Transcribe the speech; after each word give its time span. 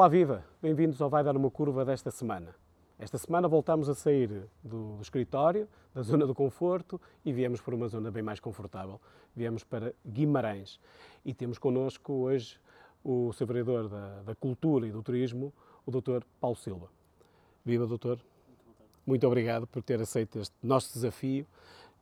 Olá, 0.00 0.08
viva! 0.08 0.42
Bem-vindos 0.62 0.98
ao 1.02 1.10
Vai 1.10 1.22
Dar 1.22 1.36
uma 1.36 1.50
Curva 1.50 1.84
desta 1.84 2.10
semana. 2.10 2.54
Esta 2.98 3.18
semana 3.18 3.46
voltamos 3.46 3.86
a 3.86 3.94
sair 3.94 4.48
do, 4.64 4.96
escritório, 5.02 5.68
da 5.92 6.00
zona 6.00 6.26
do 6.26 6.34
conforto 6.34 6.98
e 7.22 7.30
viemos 7.34 7.60
para 7.60 7.74
uma 7.74 7.86
zona 7.86 8.10
bem 8.10 8.22
mais 8.22 8.40
confortável. 8.40 8.98
Viemos 9.36 9.62
para 9.62 9.92
Guimarães 10.02 10.80
e 11.22 11.34
temos 11.34 11.58
connosco 11.58 12.14
hoje 12.14 12.58
o 13.04 13.30
seu 13.34 13.46
vereador 13.46 13.90
da, 13.90 14.22
da 14.22 14.34
Cultura 14.34 14.86
e 14.86 14.90
do 14.90 15.02
Turismo, 15.02 15.52
o 15.84 15.90
Dr. 15.90 16.24
Paulo 16.40 16.56
Silva. 16.56 16.88
Viva, 17.62 17.86
doutor! 17.86 18.18
Muito 19.06 19.26
obrigado 19.26 19.66
por 19.66 19.82
ter 19.82 20.00
aceito 20.00 20.38
este 20.38 20.56
nosso 20.62 20.94
desafio. 20.94 21.46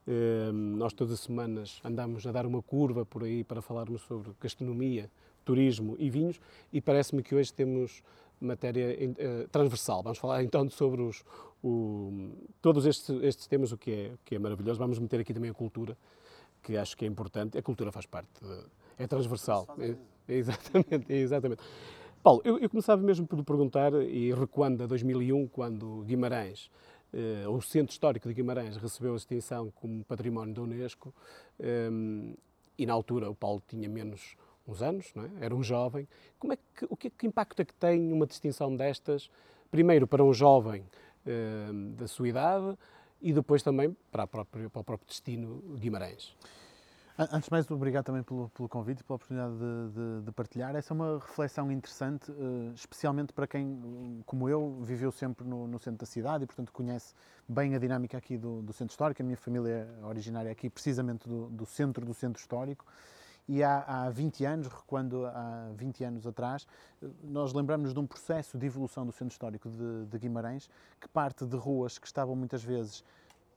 Ehm, 0.07 0.77
nós 0.77 0.93
todas 0.93 1.15
as 1.15 1.19
semanas 1.19 1.81
andamos 1.83 2.25
a 2.25 2.31
dar 2.31 2.45
uma 2.45 2.63
curva 2.63 3.05
por 3.05 3.25
aí 3.25 3.43
para 3.43 3.61
falarmos 3.61 4.03
sobre 4.03 4.31
gastronomia, 4.39 5.11
turismo 5.49 5.95
e 5.97 6.11
vinhos 6.11 6.39
e 6.71 6.79
parece-me 6.79 7.23
que 7.23 7.33
hoje 7.33 7.51
temos 7.51 8.03
matéria 8.39 8.95
uh, 8.95 9.47
transversal. 9.49 10.03
Vamos 10.03 10.19
falar 10.19 10.43
então 10.43 10.69
sobre 10.69 11.01
os, 11.01 11.25
o, 11.63 12.29
todos 12.61 12.85
estes, 12.85 13.09
estes, 13.23 13.47
temas, 13.47 13.71
o 13.71 13.77
que, 13.77 13.91
é, 13.91 14.11
o 14.13 14.19
que 14.23 14.35
é 14.35 14.39
maravilhoso. 14.39 14.77
Vamos 14.77 14.99
meter 14.99 15.19
aqui 15.19 15.33
também 15.33 15.49
a 15.49 15.53
cultura, 15.53 15.97
que 16.61 16.77
acho 16.77 16.95
que 16.95 17.03
é 17.03 17.07
importante. 17.07 17.57
A 17.57 17.63
cultura 17.63 17.91
faz 17.91 18.05
parte, 18.05 18.29
de, 18.39 18.63
é 18.99 19.07
transversal. 19.07 19.67
É, 19.79 19.95
é, 20.27 20.35
exatamente, 20.35 21.11
é 21.11 21.17
exatamente. 21.17 21.63
Paulo, 22.21 22.41
eu, 22.45 22.59
eu, 22.59 22.69
começava 22.69 23.01
mesmo 23.01 23.25
por 23.25 23.43
perguntar, 23.43 23.91
e 23.93 24.31
recuando 24.31 24.83
a 24.83 24.85
2001, 24.85 25.47
quando 25.47 26.03
Guimarães, 26.03 26.69
eh, 27.11 27.47
o 27.47 27.59
Centro 27.61 27.91
Histórico 27.93 28.27
de 28.27 28.35
Guimarães 28.35 28.75
recebeu 28.77 29.13
a 29.13 29.15
distinção 29.15 29.71
como 29.71 30.03
Património 30.03 30.53
da 30.53 30.61
Unesco, 30.61 31.11
eh, 31.59 31.89
e 32.77 32.85
na 32.85 32.93
altura 32.93 33.29
o 33.29 33.35
Paulo 33.35 33.63
tinha 33.67 33.89
menos 33.89 34.35
uns 34.69 34.81
anos, 34.81 35.11
é? 35.15 35.45
era 35.45 35.55
um 35.55 35.63
jovem. 35.63 36.07
Como 36.37 36.53
é 36.53 36.57
que, 36.57 36.85
o 36.89 36.95
que, 36.95 37.09
que, 37.09 37.27
impacto 37.27 37.61
é 37.61 37.65
que 37.65 37.73
tem 37.73 38.11
uma 38.13 38.25
distinção 38.25 38.75
destas, 38.75 39.29
primeiro 39.71 40.07
para 40.07 40.23
um 40.23 40.33
jovem 40.33 40.83
eh, 41.25 41.69
da 41.97 42.07
sua 42.07 42.29
idade 42.29 42.77
e 43.21 43.33
depois 43.33 43.61
também 43.61 43.95
para, 44.11 44.25
própria, 44.27 44.69
para 44.69 44.81
o 44.81 44.83
próprio 44.83 45.07
destino 45.07 45.61
Guimarães? 45.77 46.35
Antes 47.21 47.49
de 47.49 47.51
mais, 47.51 47.69
obrigado 47.69 48.05
também 48.05 48.23
pelo, 48.23 48.47
pelo 48.51 48.69
convite 48.69 49.01
e 49.01 49.03
pela 49.03 49.17
oportunidade 49.17 49.53
de, 49.53 49.89
de, 49.91 50.25
de, 50.25 50.31
partilhar. 50.31 50.73
Essa 50.73 50.93
é 50.93 50.95
uma 50.95 51.19
reflexão 51.19 51.69
interessante, 51.69 52.31
uh, 52.31 52.71
especialmente 52.73 53.33
para 53.33 53.45
quem, 53.45 54.23
como 54.25 54.47
eu, 54.47 54.79
viveu 54.83 55.11
sempre 55.11 55.45
no, 55.45 55.67
no, 55.67 55.77
centro 55.79 55.99
da 55.99 56.05
cidade 56.05 56.45
e, 56.45 56.47
portanto, 56.47 56.71
conhece 56.71 57.13
bem 57.45 57.75
a 57.75 57.77
dinâmica 57.77 58.17
aqui 58.17 58.37
do, 58.37 58.61
do 58.61 58.71
centro 58.71 58.93
histórico. 58.93 59.21
A 59.21 59.25
minha 59.25 59.35
família 59.35 59.85
é 60.01 60.05
originária 60.05 60.49
aqui, 60.49 60.69
precisamente 60.69 61.27
do, 61.27 61.49
do 61.49 61.65
centro 61.65 62.05
do 62.05 62.13
centro 62.13 62.39
histórico. 62.39 62.85
E 63.51 63.63
há, 63.63 63.83
há 63.87 64.09
20 64.11 64.45
anos, 64.45 64.67
recuando 64.67 65.25
há 65.25 65.71
20 65.75 66.03
anos 66.03 66.27
atrás, 66.27 66.67
nós 67.23 67.51
lembramos 67.51 67.95
de 67.95 67.99
um 67.99 68.05
processo 68.05 68.59
de 68.59 68.67
evolução 68.67 69.07
do 69.07 69.11
centro 69.11 69.33
histórico 69.33 69.67
de, 69.67 70.05
de 70.05 70.19
Guimarães, 70.19 70.69
que 71.01 71.07
parte 71.07 71.47
de 71.47 71.55
ruas 71.55 71.97
que 71.97 72.05
estavam 72.05 72.35
muitas 72.35 72.63
vezes 72.63 73.03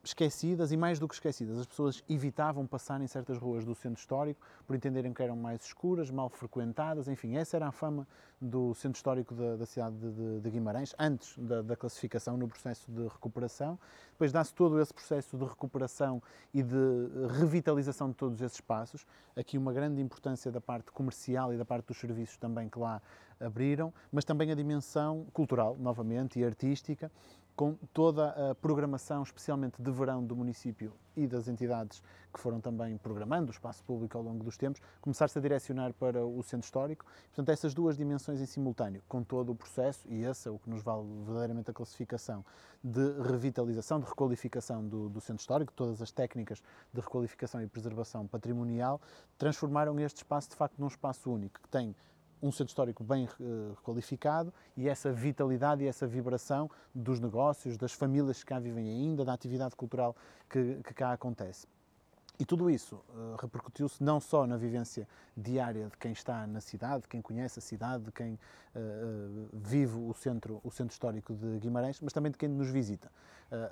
esquecidas 0.04 0.72
e 0.72 0.76
mais 0.76 0.98
do 0.98 1.06
que 1.06 1.14
esquecidas. 1.14 1.58
As 1.58 1.66
pessoas 1.66 2.02
evitavam 2.08 2.66
passar 2.66 3.00
em 3.00 3.06
certas 3.06 3.38
ruas 3.38 3.64
do 3.64 3.74
centro 3.74 4.00
histórico 4.00 4.40
por 4.66 4.74
entenderem 4.74 5.14
que 5.14 5.22
eram 5.22 5.36
mais 5.36 5.64
escuras, 5.64 6.10
mal 6.10 6.28
frequentadas, 6.28 7.06
enfim, 7.06 7.36
essa 7.36 7.56
era 7.56 7.68
a 7.68 7.72
fama 7.72 8.06
do 8.40 8.74
centro 8.74 8.96
histórico 8.96 9.32
da, 9.34 9.56
da 9.56 9.64
cidade 9.64 9.94
de, 9.96 10.40
de, 10.40 10.50
Guimarães, 10.50 10.92
antes 10.98 11.38
da, 11.38 11.62
da, 11.62 11.76
classificação 11.76 12.36
no 12.36 12.48
processo 12.48 12.90
de 12.90 13.04
recuperação. 13.04 13.78
Depois 14.10 14.32
dá-se 14.32 14.52
todo 14.52 14.80
esse 14.80 14.92
processo 14.92 15.36
de 15.36 15.44
recuperação 15.44 16.20
e 16.52 16.60
de 16.60 17.08
revitalização 17.38 18.10
de 18.10 18.16
todos 18.16 18.40
esses 18.40 18.56
espaços. 18.56 19.06
Aqui 19.36 19.56
uma 19.56 19.72
grande 19.72 20.02
importância 20.02 20.50
da 20.50 20.60
parte 20.60 20.90
comercial 20.90 21.54
e 21.54 21.56
da 21.56 21.64
parte 21.64 21.86
dos 21.86 21.96
serviços 21.98 22.36
também 22.36 22.68
que 22.68 22.78
lá 22.78 23.00
abriram, 23.38 23.92
mas 24.10 24.24
também 24.24 24.50
a 24.50 24.54
dimensão 24.54 25.26
cultural, 25.32 25.76
novamente, 25.78 26.38
e 26.38 26.44
artística, 26.44 27.10
com 27.54 27.74
toda 27.92 28.50
a 28.50 28.54
programação, 28.54 29.22
especialmente 29.22 29.80
de 29.80 29.90
verão 29.90 30.24
do 30.24 30.34
município 30.34 30.92
e 31.16 31.26
das 31.26 31.48
entidades 31.48 32.02
que 32.32 32.40
foram 32.40 32.60
também 32.60 32.96
programando 32.96 33.48
o 33.48 33.52
espaço 33.52 33.84
público 33.84 34.16
ao 34.16 34.24
longo 34.24 34.42
dos 34.42 34.56
tempos, 34.56 34.80
começar-se 35.00 35.38
a 35.38 35.42
direcionar 35.42 35.92
para 35.92 36.24
o 36.24 36.42
centro 36.42 36.64
histórico. 36.64 37.04
Portanto, 37.26 37.50
essas 37.50 37.74
duas 37.74 37.96
dimensões 37.96 38.40
em 38.40 38.46
simultâneo, 38.46 39.02
com 39.06 39.22
todo 39.22 39.52
o 39.52 39.54
processo, 39.54 40.08
e 40.08 40.24
esse 40.24 40.48
é 40.48 40.50
o 40.50 40.58
que 40.58 40.70
nos 40.70 40.82
vale 40.82 41.06
verdadeiramente 41.24 41.70
a 41.70 41.74
classificação, 41.74 42.42
de 42.82 43.12
revitalização, 43.22 44.00
de 44.00 44.06
requalificação 44.06 44.88
do, 44.88 45.10
do 45.10 45.20
centro 45.20 45.40
histórico, 45.40 45.72
todas 45.74 46.00
as 46.00 46.10
técnicas 46.10 46.62
de 46.92 47.00
requalificação 47.00 47.60
e 47.62 47.66
preservação 47.66 48.26
patrimonial, 48.26 49.00
transformaram 49.36 50.00
este 50.00 50.18
espaço, 50.18 50.48
de 50.48 50.56
facto, 50.56 50.78
num 50.78 50.88
espaço 50.88 51.30
único, 51.30 51.60
que 51.60 51.68
tem 51.68 51.94
um 52.42 52.50
centro 52.50 52.70
histórico 52.70 53.04
bem 53.04 53.26
uh, 53.26 53.76
qualificado 53.82 54.52
e 54.76 54.88
essa 54.88 55.12
vitalidade 55.12 55.84
e 55.84 55.86
essa 55.86 56.06
vibração 56.06 56.68
dos 56.94 57.20
negócios, 57.20 57.78
das 57.78 57.92
famílias 57.92 58.40
que 58.40 58.46
cá 58.46 58.58
vivem 58.58 58.88
ainda, 58.88 59.24
da 59.24 59.32
atividade 59.32 59.76
cultural 59.76 60.16
que, 60.50 60.80
que 60.82 60.92
cá 60.92 61.12
acontece. 61.12 61.66
E 62.38 62.44
tudo 62.44 62.68
isso 62.68 62.96
uh, 62.96 63.36
repercutiu-se 63.38 64.02
não 64.02 64.18
só 64.18 64.46
na 64.46 64.56
vivência 64.56 65.06
diária 65.36 65.88
de 65.88 65.96
quem 65.96 66.10
está 66.10 66.44
na 66.46 66.60
cidade, 66.60 67.02
de 67.02 67.08
quem 67.08 67.22
conhece 67.22 67.60
a 67.60 67.62
cidade, 67.62 68.04
de 68.04 68.10
quem 68.10 68.34
uh, 68.34 69.48
vive 69.52 69.96
o 69.96 70.12
centro, 70.12 70.60
o 70.64 70.70
centro 70.70 70.92
histórico 70.92 71.34
de 71.34 71.58
Guimarães, 71.60 72.00
mas 72.00 72.12
também 72.12 72.32
de 72.32 72.38
quem 72.38 72.48
nos 72.48 72.68
visita. 72.68 73.10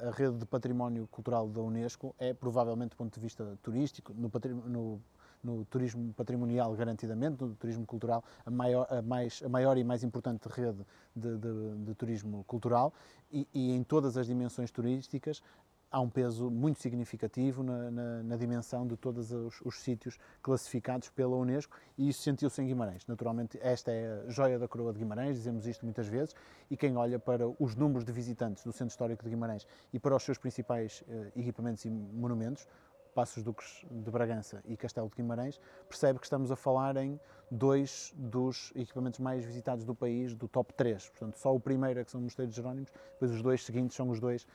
A 0.06 0.10
rede 0.10 0.36
de 0.36 0.44
património 0.44 1.06
cultural 1.06 1.48
da 1.48 1.62
Unesco 1.62 2.14
é 2.18 2.34
provavelmente, 2.34 2.90
do 2.90 2.96
ponto 2.96 3.14
de 3.14 3.18
vista 3.18 3.58
turístico, 3.62 4.12
no, 4.12 4.30
no 4.66 5.00
no 5.42 5.64
turismo 5.64 6.12
patrimonial 6.14 6.74
garantidamente, 6.74 7.42
no 7.42 7.54
turismo 7.54 7.86
cultural, 7.86 8.22
a 8.44 8.50
maior, 8.50 8.86
a 8.90 9.02
mais, 9.02 9.42
a 9.42 9.48
maior 9.48 9.76
e 9.78 9.84
mais 9.84 10.02
importante 10.04 10.48
rede 10.48 10.84
de, 11.14 11.38
de, 11.38 11.84
de 11.84 11.94
turismo 11.94 12.44
cultural. 12.44 12.92
E, 13.32 13.46
e, 13.54 13.72
em 13.72 13.82
todas 13.82 14.16
as 14.16 14.26
dimensões 14.26 14.70
turísticas 14.70 15.42
há 15.90 16.00
um 16.00 16.08
peso 16.08 16.50
muito 16.50 16.78
significativo 16.80 17.62
na, 17.62 17.90
na, 17.90 18.22
na 18.22 18.36
dimensão 18.36 18.86
de 18.86 18.96
todos 18.96 19.32
os, 19.32 19.60
os, 19.62 19.80
sítios 19.80 20.18
classificados 20.40 21.08
pela 21.10 21.36
Unesco. 21.36 21.76
E 21.98 22.08
isso 22.08 22.22
sentiu-se 22.22 22.62
em 22.62 22.66
Guimarães. 22.66 23.04
Naturalmente, 23.06 23.58
esta 23.60 23.90
é 23.90 24.24
a 24.26 24.30
joia 24.30 24.58
da 24.58 24.68
coroa 24.68 24.92
de 24.92 25.00
Guimarães, 25.00 25.36
dizemos 25.36 25.66
isto 25.66 25.84
muitas 25.84 26.06
vezes, 26.06 26.34
e 26.70 26.76
quem 26.76 26.96
olha 26.96 27.18
para 27.18 27.48
os 27.58 27.74
números 27.74 28.04
de 28.04 28.12
visitantes 28.12 28.62
do 28.62 28.72
Centro 28.72 28.92
Histórico 28.92 29.24
de 29.24 29.30
Guimarães 29.30 29.66
e 29.92 29.98
para 29.98 30.14
os 30.14 30.22
seus 30.22 30.38
principais 30.38 31.02
eh, 31.08 31.32
equipamentos 31.34 31.84
e 31.84 31.90
monumentos, 31.90 32.68
Passos 33.10 33.42
Duques 33.42 33.84
de 33.90 34.10
Bragança 34.10 34.62
e 34.66 34.76
Castelo 34.76 35.08
de 35.08 35.16
Guimarães, 35.16 35.60
percebe 35.88 36.18
que 36.18 36.26
estamos 36.26 36.50
a 36.50 36.56
falar 36.56 36.96
em 36.96 37.18
dois 37.50 38.14
dos 38.16 38.72
equipamentos 38.76 39.18
mais 39.18 39.44
visitados 39.44 39.84
do 39.84 39.94
país, 39.94 40.34
do 40.34 40.46
top 40.46 40.72
3. 40.74 41.08
Portanto, 41.10 41.36
só 41.36 41.54
o 41.54 41.58
primeiro 41.58 41.98
é 41.98 42.04
que 42.04 42.10
são 42.10 42.20
o 42.20 42.24
Mosteiro 42.24 42.50
de 42.50 42.56
Jerónimos, 42.56 42.90
depois 43.12 43.32
os 43.32 43.42
dois 43.42 43.64
seguintes 43.64 43.96
são 43.96 44.08
os 44.08 44.20
dois, 44.20 44.46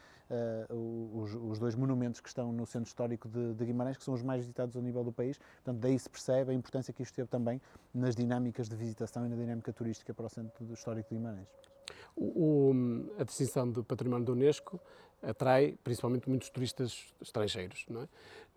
uh, 0.70 1.20
os, 1.22 1.36
os, 1.36 1.60
dois 1.60 1.76
monumentos 1.76 2.22
que 2.22 2.30
estão 2.30 2.54
no 2.54 2.66
Centro 2.66 2.88
Histórico 2.88 3.28
de, 3.28 3.54
de, 3.54 3.66
Guimarães, 3.66 3.98
que 3.98 4.04
são 4.04 4.14
os 4.14 4.24
mais 4.24 4.42
visitados 4.42 4.78
a 4.78 4.82
nível 4.82 5.04
do 5.04 5.12
país. 5.12 5.38
Portanto, 5.38 5.80
daí 5.80 6.00
se 6.00 6.10
percebe 6.10 6.52
a 6.52 6.54
importância 6.54 6.94
que 6.94 7.04
isto 7.04 7.14
teve 7.14 7.28
também 7.28 7.62
nas 7.94 8.16
dinâmicas 8.16 8.70
de 8.70 8.76
visitação 8.76 9.26
e 9.26 9.30
na 9.30 9.36
dinâmica 9.36 9.74
turística 9.74 10.14
para 10.14 10.28
o 10.28 10.30
Centro 10.30 10.74
Histórico 10.74 11.10
de 11.10 11.16
Guimarães. 11.16 11.50
O, 12.16 12.72
a 13.20 13.24
distinção 13.26 13.70
do 13.70 13.84
património 13.84 14.26
da 14.26 14.32
Unesco 14.32 14.80
atrai 15.22 15.78
principalmente 15.84 16.30
muitos 16.30 16.50
turistas 16.50 17.14
estrangeiros, 17.22 17.86
não 17.90 18.04
é? 18.04 18.08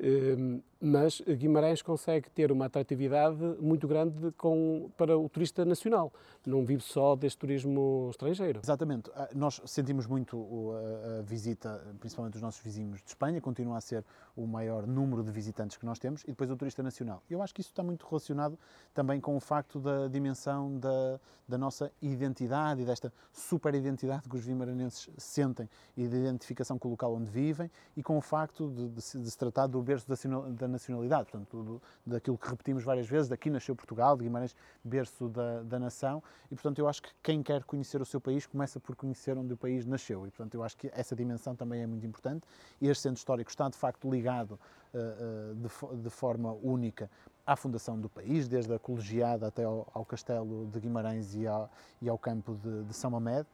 Ehm, 0.00 0.60
mas 0.80 1.20
Guimarães 1.20 1.82
consegue 1.82 2.30
ter 2.30 2.52
uma 2.52 2.66
atratividade 2.66 3.36
muito 3.60 3.88
grande 3.88 4.30
com, 4.32 4.88
para 4.96 5.18
o 5.18 5.28
turista 5.28 5.64
nacional, 5.64 6.12
não 6.46 6.64
vive 6.64 6.84
só 6.84 7.16
deste 7.16 7.36
turismo 7.38 8.06
estrangeiro. 8.10 8.60
Exatamente, 8.62 9.10
ah, 9.14 9.28
nós 9.34 9.60
sentimos 9.66 10.06
muito 10.06 10.72
a 11.18 11.22
visita, 11.22 11.84
principalmente 11.98 12.34
dos 12.34 12.42
nossos 12.42 12.62
vizinhos 12.62 13.02
de 13.02 13.08
Espanha, 13.08 13.40
continua 13.40 13.78
a 13.78 13.80
ser 13.80 14.04
o 14.36 14.46
maior 14.46 14.86
número 14.86 15.24
de 15.24 15.32
visitantes 15.32 15.76
que 15.76 15.84
nós 15.84 15.98
temos, 15.98 16.22
e 16.22 16.28
depois 16.28 16.48
o 16.48 16.56
turista 16.56 16.80
nacional. 16.80 17.24
Eu 17.28 17.42
acho 17.42 17.52
que 17.52 17.60
isso 17.60 17.70
está 17.70 17.82
muito 17.82 18.06
relacionado 18.06 18.56
também 18.94 19.20
com 19.20 19.36
o 19.36 19.40
facto 19.40 19.80
da 19.80 20.06
dimensão 20.06 20.78
da, 20.78 21.18
da 21.48 21.58
nossa 21.58 21.90
identidade 22.00 22.82
e 22.82 22.84
desta 22.84 23.12
super 23.32 23.74
identidade 23.74 24.28
que 24.28 24.36
os 24.36 24.44
vimaranenses 24.44 25.10
sentem 25.16 25.68
e 25.96 26.06
da 26.06 26.16
identificação 26.16 26.78
com 26.78 26.86
o 26.86 26.90
local 26.92 27.14
onde 27.14 27.28
vivem 27.30 27.68
e 27.96 28.02
com 28.02 28.16
o 28.16 28.20
facto 28.20 28.70
de, 28.70 28.88
de, 28.90 28.94
de 28.94 29.30
se 29.30 29.36
tratar 29.36 29.66
do 29.66 29.82
berço 29.88 30.06
da, 30.50 30.68
nacionalidade, 30.68 31.30
portanto, 31.30 31.80
daquilo 32.04 32.36
que 32.36 32.46
repetimos 32.46 32.84
várias 32.84 33.08
vezes, 33.08 33.26
daqui 33.26 33.48
nasceu 33.48 33.74
Portugal, 33.74 34.18
de 34.18 34.24
Guimarães, 34.24 34.54
berço 34.84 35.28
da, 35.28 35.62
da 35.62 35.78
nação, 35.78 36.22
e 36.50 36.54
portanto 36.54 36.78
eu 36.78 36.86
acho 36.86 37.02
que 37.02 37.08
quem 37.22 37.42
quer 37.42 37.64
conhecer 37.64 37.98
o 38.02 38.04
seu 38.04 38.20
país 38.20 38.46
começa 38.46 38.78
por 38.78 38.94
conhecer 38.94 39.38
onde 39.38 39.54
o 39.54 39.56
país 39.56 39.86
nasceu, 39.86 40.26
e 40.26 40.30
portanto 40.30 40.54
eu 40.54 40.62
acho 40.62 40.76
que 40.76 40.90
essa 40.92 41.16
dimensão 41.16 41.56
também 41.56 41.80
é 41.80 41.86
muito 41.86 42.06
importante, 42.06 42.46
este 42.82 43.02
centro 43.02 43.16
histórico 43.16 43.48
está 43.50 43.66
de 43.70 43.78
facto 43.78 44.10
ligado 44.10 44.52
uh, 44.52 45.52
uh, 45.52 45.96
de, 45.96 46.02
de 46.02 46.10
forma 46.10 46.52
única 46.52 47.10
à 47.46 47.56
fundação 47.56 47.98
do 47.98 48.10
país, 48.10 48.46
desde 48.46 48.74
a 48.74 48.78
colegiada 48.78 49.46
até 49.46 49.64
ao, 49.64 49.90
ao 49.94 50.04
castelo 50.04 50.66
de 50.66 50.80
Guimarães 50.80 51.34
e 51.34 51.46
ao, 51.46 51.70
e 52.02 52.08
ao 52.10 52.18
campo 52.18 52.54
de, 52.54 52.84
de 52.84 52.92
São 52.92 53.10
Mamed. 53.10 53.46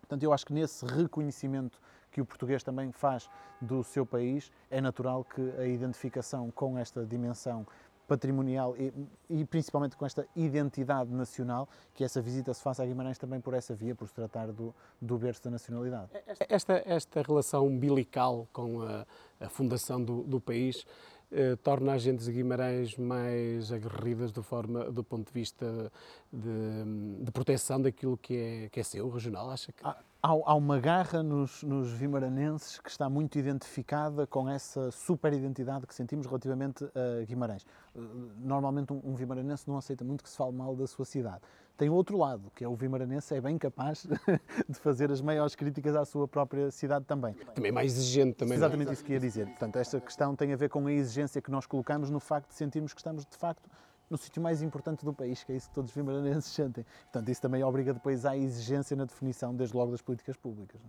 Portanto, 0.00 0.22
eu 0.22 0.32
acho 0.32 0.46
que 0.46 0.54
nesse 0.54 0.86
reconhecimento 0.86 1.78
que 2.16 2.20
o 2.22 2.24
português 2.24 2.62
também 2.62 2.90
faz 2.92 3.28
do 3.60 3.84
seu 3.84 4.06
país, 4.06 4.50
é 4.70 4.80
natural 4.80 5.22
que 5.22 5.52
a 5.58 5.66
identificação 5.66 6.50
com 6.50 6.78
esta 6.78 7.04
dimensão 7.04 7.66
patrimonial 8.08 8.74
e, 8.78 8.90
e, 9.28 9.44
principalmente 9.44 9.98
com 9.98 10.06
esta 10.06 10.26
identidade 10.34 11.12
nacional, 11.12 11.68
que 11.92 12.02
essa 12.02 12.22
visita 12.22 12.54
se 12.54 12.62
faça 12.62 12.82
a 12.82 12.86
Guimarães 12.86 13.18
também 13.18 13.38
por 13.38 13.52
essa 13.52 13.74
via, 13.74 13.94
por 13.94 14.08
se 14.08 14.14
tratar 14.14 14.50
do, 14.50 14.74
do 14.98 15.18
berço 15.18 15.44
da 15.44 15.50
nacionalidade. 15.50 16.08
Esta, 16.48 16.82
esta 16.86 17.20
relação 17.20 17.66
umbilical 17.66 18.48
com 18.50 18.80
a, 18.80 19.04
a 19.38 19.48
fundação 19.50 20.02
do, 20.02 20.22
do 20.22 20.40
país 20.40 20.86
eh, 21.32 21.56
torna 21.56 21.94
as 21.94 22.02
gentes 22.02 22.26
de 22.26 22.32
Guimarães 22.32 22.96
mais 22.96 23.72
aguerridas 23.72 24.30
do, 24.30 24.42
forma, 24.42 24.90
do 24.90 25.02
ponto 25.02 25.26
de 25.26 25.32
vista 25.32 25.90
de, 26.32 27.24
de 27.24 27.30
proteção 27.32 27.80
daquilo 27.80 28.16
que 28.16 28.36
é, 28.36 28.68
que 28.68 28.80
é 28.80 28.82
seu, 28.82 29.08
regional, 29.08 29.50
acha 29.50 29.72
que... 29.72 29.84
Há, 29.84 29.96
há 30.22 30.54
uma 30.54 30.78
garra 30.78 31.22
nos, 31.22 31.62
nos 31.62 31.90
vimaranenses 31.92 32.78
que 32.78 32.90
está 32.90 33.08
muito 33.08 33.38
identificada 33.38 34.26
com 34.26 34.48
essa 34.48 34.90
super 34.90 35.32
identidade 35.32 35.86
que 35.86 35.94
sentimos 35.94 36.26
relativamente 36.26 36.84
a 36.84 37.24
Guimarães. 37.24 37.66
Eh, 37.94 38.00
normalmente 38.38 38.92
um, 38.92 39.00
um 39.04 39.14
vimaranense 39.14 39.68
não 39.68 39.76
aceita 39.76 40.04
muito 40.04 40.22
que 40.22 40.30
se 40.30 40.36
fale 40.36 40.52
mal 40.52 40.76
da 40.76 40.86
sua 40.86 41.04
cidade. 41.04 41.40
Tem 41.76 41.90
o 41.90 41.92
outro 41.92 42.16
lado, 42.16 42.50
que 42.54 42.64
é 42.64 42.68
o 42.68 42.74
vimaranense 42.74 43.34
é 43.34 43.40
bem 43.40 43.58
capaz 43.58 44.06
de 44.66 44.78
fazer 44.78 45.10
as 45.10 45.20
maiores 45.20 45.54
críticas 45.54 45.94
à 45.94 46.06
sua 46.06 46.26
própria 46.26 46.70
cidade 46.70 47.04
também. 47.04 47.34
Também 47.54 47.70
mais 47.70 47.92
exigente. 47.92 48.38
Também 48.38 48.54
é? 48.54 48.56
Exatamente 48.56 48.92
isso 48.94 49.04
que 49.04 49.12
ia 49.12 49.20
dizer. 49.20 49.46
Portanto, 49.46 49.76
esta 49.76 50.00
questão 50.00 50.34
tem 50.34 50.54
a 50.54 50.56
ver 50.56 50.70
com 50.70 50.86
a 50.86 50.92
exigência 50.92 51.42
que 51.42 51.50
nós 51.50 51.66
colocamos 51.66 52.08
no 52.08 52.18
facto 52.18 52.48
de 52.48 52.54
sentirmos 52.54 52.94
que 52.94 53.00
estamos, 53.00 53.26
de 53.26 53.36
facto, 53.36 53.68
no 54.08 54.16
sítio 54.16 54.40
mais 54.40 54.62
importante 54.62 55.04
do 55.04 55.12
país, 55.12 55.44
que 55.44 55.52
é 55.52 55.56
isso 55.56 55.68
que 55.68 55.74
todos 55.74 55.90
os 55.90 55.94
vimaranenses 55.96 56.50
sentem. 56.50 56.86
Portanto, 57.04 57.28
isso 57.28 57.42
também 57.42 57.62
obriga 57.62 57.92
depois 57.92 58.24
à 58.24 58.34
exigência 58.34 58.96
na 58.96 59.04
definição, 59.04 59.54
desde 59.54 59.76
logo, 59.76 59.90
das 59.90 60.00
políticas 60.00 60.36
públicas. 60.36 60.80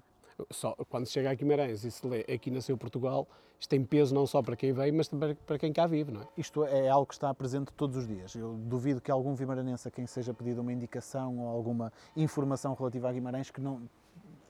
Só, 0.52 0.76
quando 0.90 1.08
chega 1.08 1.32
a 1.32 1.34
Guimarães 1.34 1.84
e 1.84 1.92
se 1.92 2.06
lê 2.06 2.22
aqui 2.22 2.52
nasceu 2.52 2.78
Portugal, 2.78 3.28
isto 3.60 3.70
tem 3.70 3.84
peso 3.84 4.14
não 4.14 4.28
só 4.28 4.42
para 4.42 4.56
quem 4.56 4.72
vem, 4.72 4.92
mas 4.92 5.08
também 5.08 5.36
para 5.46 5.58
quem 5.58 5.74
cá 5.74 5.88
vive, 5.88 6.12
não 6.12 6.22
é? 6.22 6.28
Isto 6.38 6.64
é 6.64 6.88
algo 6.88 7.08
que 7.08 7.14
está 7.14 7.34
presente 7.34 7.74
todos 7.74 7.98
os 7.98 8.08
dias. 8.08 8.36
Eu 8.36 8.54
duvido 8.54 9.02
que 9.02 9.10
algum 9.10 9.34
vimaranense 9.34 9.88
a 9.88 9.92
quem 9.92 10.06
seja 10.06 10.34
pedido 10.34 10.62
uma 10.62 10.72
indicação 10.72 11.40
ou 11.40 11.48
alguma 11.48 11.92
informação 12.16 12.76
relativa 12.76 13.10
a 13.10 13.14
Guimarães 13.14 13.50
que 13.50 13.60
não 13.60 13.82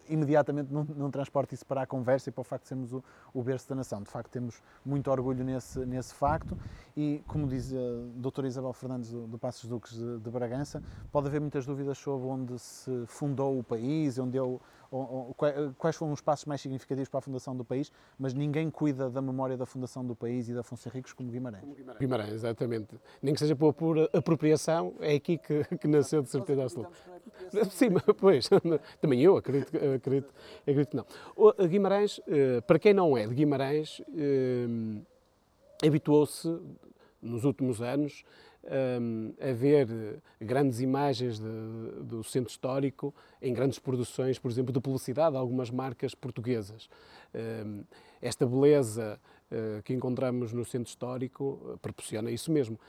imediatamente 0.10 0.72
não, 0.72 0.84
não 0.84 1.12
transporte 1.12 1.54
isso 1.54 1.66
para 1.66 1.82
a 1.82 1.88
conversa 1.88 2.30
e 2.30 2.32
para 2.32 2.42
o 2.42 2.44
facto 2.44 2.64
de 2.64 2.70
sermos 2.70 2.94
o, 2.94 3.04
o 3.34 3.44
berço 3.44 3.68
da 3.70 3.76
nação. 3.76 4.02
De 4.02 4.10
facto, 4.10 4.32
temos 4.32 4.62
muito 4.86 5.10
orgulho 5.12 5.44
nesse, 5.44 5.80
nesse 5.86 6.14
facto 6.14 6.58
e, 6.96 7.24
como 7.28 7.48
diz 7.48 7.74
a 7.74 7.78
doutora 8.16 8.48
Isabel 8.48 8.74
Fernandes 8.74 9.12
do, 9.12 9.28
do 9.28 9.38
Passos 9.38 9.70
Duques 9.70 9.94
de, 9.94 10.20
de, 10.20 10.30
Bragança, 10.30 10.82
pode 11.12 11.28
haver 11.28 11.42
muitas 11.42 11.66
dúvidas 11.66 11.98
sobre 11.98 12.28
onde 12.28 12.58
se 12.60 13.06
fundou 13.08 13.60
o 13.60 13.64
país, 13.64 14.18
onde 14.18 14.38
eu, 14.38 14.62
quais 15.78 15.96
foram 15.96 16.14
os 16.14 16.22
passos 16.22 16.46
mais 16.46 16.62
significativos 16.62 17.10
para 17.10 17.20
a 17.20 17.22
fundação 17.22 17.56
do 17.56 17.66
país, 17.66 17.92
mas 18.18 18.34
ninguém 18.34 18.70
cuida 18.70 19.10
da 19.10 19.22
memória 19.22 19.58
da 19.58 19.66
fundação 19.66 20.06
do 20.06 20.16
país 20.16 20.48
e 20.50 20.54
da 20.54 20.62
Afonso 20.62 20.88
Henriques 20.88 21.14
como 21.14 21.32
Guimarães. 21.32 21.64
Guimarães. 21.64 22.00
Guimarães, 22.00 22.34
exatamente. 22.34 23.00
Nem 23.22 23.34
que 23.34 23.40
seja 23.40 23.56
por, 23.56 23.74
por 23.74 24.10
apropriação, 24.14 24.94
é 25.00 25.16
aqui 25.16 25.38
que, 25.38 25.64
que 25.78 25.88
nasceu 25.88 26.22
de 26.22 26.30
certeza 26.30 26.64
absoluta. 26.64 26.92
Sim, 27.70 27.90
pois, 28.18 28.50
também 29.02 29.22
eu 29.22 29.38
acredito, 29.38 29.76
acredito, 29.96 30.34
acredito 30.62 30.90
que 30.90 30.96
não. 30.96 31.06
O 31.36 31.54
Guimarães, 31.68 32.20
eh, 32.28 32.62
para 32.62 32.80
quem 32.80 32.94
não 32.94 33.18
é 33.18 33.28
de 33.28 33.34
Guimarães, 33.34 34.02
eh, 34.16 34.68
habituou-se 35.86 36.48
nos 37.22 37.44
últimos 37.44 37.82
anos 37.82 38.24
um, 39.00 39.34
a 39.40 39.54
ver 39.54 40.22
grandes 40.40 40.80
imagens 40.80 41.40
de, 41.40 42.04
do 42.04 42.24
centro 42.24 42.50
histórico 42.52 43.14
em 43.42 43.54
grandes 43.54 43.80
produções, 43.80 44.38
por 44.38 44.52
exemplo, 44.52 44.74
de 44.74 44.80
publicidade 44.80 45.32
de 45.32 45.38
algumas 45.38 45.70
marcas 45.70 46.14
portuguesas. 46.14 46.90
Um, 47.34 47.84
esta 48.22 48.46
beleza 48.46 49.20
uh, 49.52 49.82
que 49.84 49.94
encontramos 49.94 50.52
no 50.52 50.66
centro 50.66 50.90
histórico 50.90 51.60
uh, 51.64 51.78
proporciona 51.78 52.32
isso 52.32 52.52
mesmo. 52.52 52.80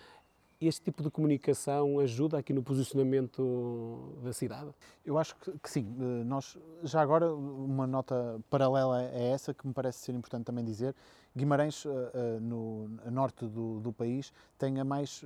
Este 0.60 0.82
tipo 0.82 1.04
de 1.04 1.10
comunicação 1.10 2.00
ajuda 2.00 2.36
aqui 2.36 2.52
no 2.52 2.64
posicionamento 2.64 4.18
da 4.24 4.32
cidade? 4.32 4.70
Eu 5.06 5.16
acho 5.16 5.36
que, 5.36 5.52
que 5.52 5.70
sim. 5.70 5.86
Eh, 6.00 6.24
nós, 6.24 6.58
já 6.82 7.00
agora, 7.00 7.32
uma 7.32 7.86
nota 7.86 8.40
paralela 8.50 8.98
a 8.98 9.02
essa 9.04 9.54
que 9.54 9.64
me 9.64 9.72
parece 9.72 10.00
ser 10.00 10.16
importante 10.16 10.46
também 10.46 10.64
dizer, 10.64 10.96
Guimarães, 11.36 11.84
uh, 11.84 11.88
uh, 11.90 12.40
no 12.40 12.88
norte 13.08 13.46
do, 13.46 13.78
do, 13.78 13.92
país, 13.92 14.32
tem 14.58 14.80
a 14.80 14.84
mais, 14.84 15.22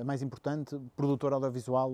a 0.00 0.04
mais 0.04 0.22
importante 0.22 0.78
produtora 0.94 1.34
audiovisual 1.34 1.90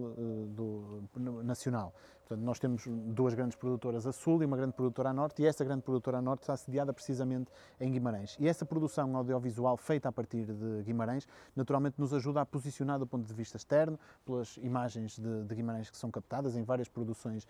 do, 0.49 1.03
nacional. 1.43 1.95
Portanto, 2.33 2.47
nós 2.47 2.59
temos 2.59 2.85
duas 2.87 3.35
grandes 3.35 3.57
produtoras 3.57 4.07
a 4.07 4.13
sul 4.13 4.43
e 4.43 4.47
uma 4.47 4.57
grande 4.57 4.73
produtora 4.73 5.11
a 5.11 5.13
norte, 5.13 5.43
e 5.43 5.47
essa 5.47 5.63
grande 5.65 5.83
produtora 5.83 6.19
a 6.19 6.23
norte 6.23 6.43
está 6.43 6.57
sediada 6.57 6.93
precisamente 6.93 7.51
em 7.79 7.93
Guimarães. 7.93 8.37
E 8.41 8.49
essa 8.49 8.65
produção 8.65 9.15
audiovisual 9.17 9.77
feita 9.77 10.09
a 10.09 10.13
partir 10.13 10.47
de 10.47 10.83
Guimarães, 10.83 11.27
naturalmente 11.55 12.01
nos 12.01 12.15
ajuda 12.15 12.41
a 12.41 12.47
posicionar 12.47 12.99
do 12.99 13.07
ponto 13.07 13.27
de 13.27 13.35
vista 13.35 13.59
externo, 13.59 13.99
pelas 14.25 14.57
imagens 14.59 15.19
de, 15.19 15.45
de 15.45 15.55
Guimarães 15.55 15.91
que 15.91 15.97
são 15.97 16.11
captadas 16.11 16.57
em 16.57 16.63
várias 16.63 16.89
produções 16.89 17.45
uh, 17.45 17.47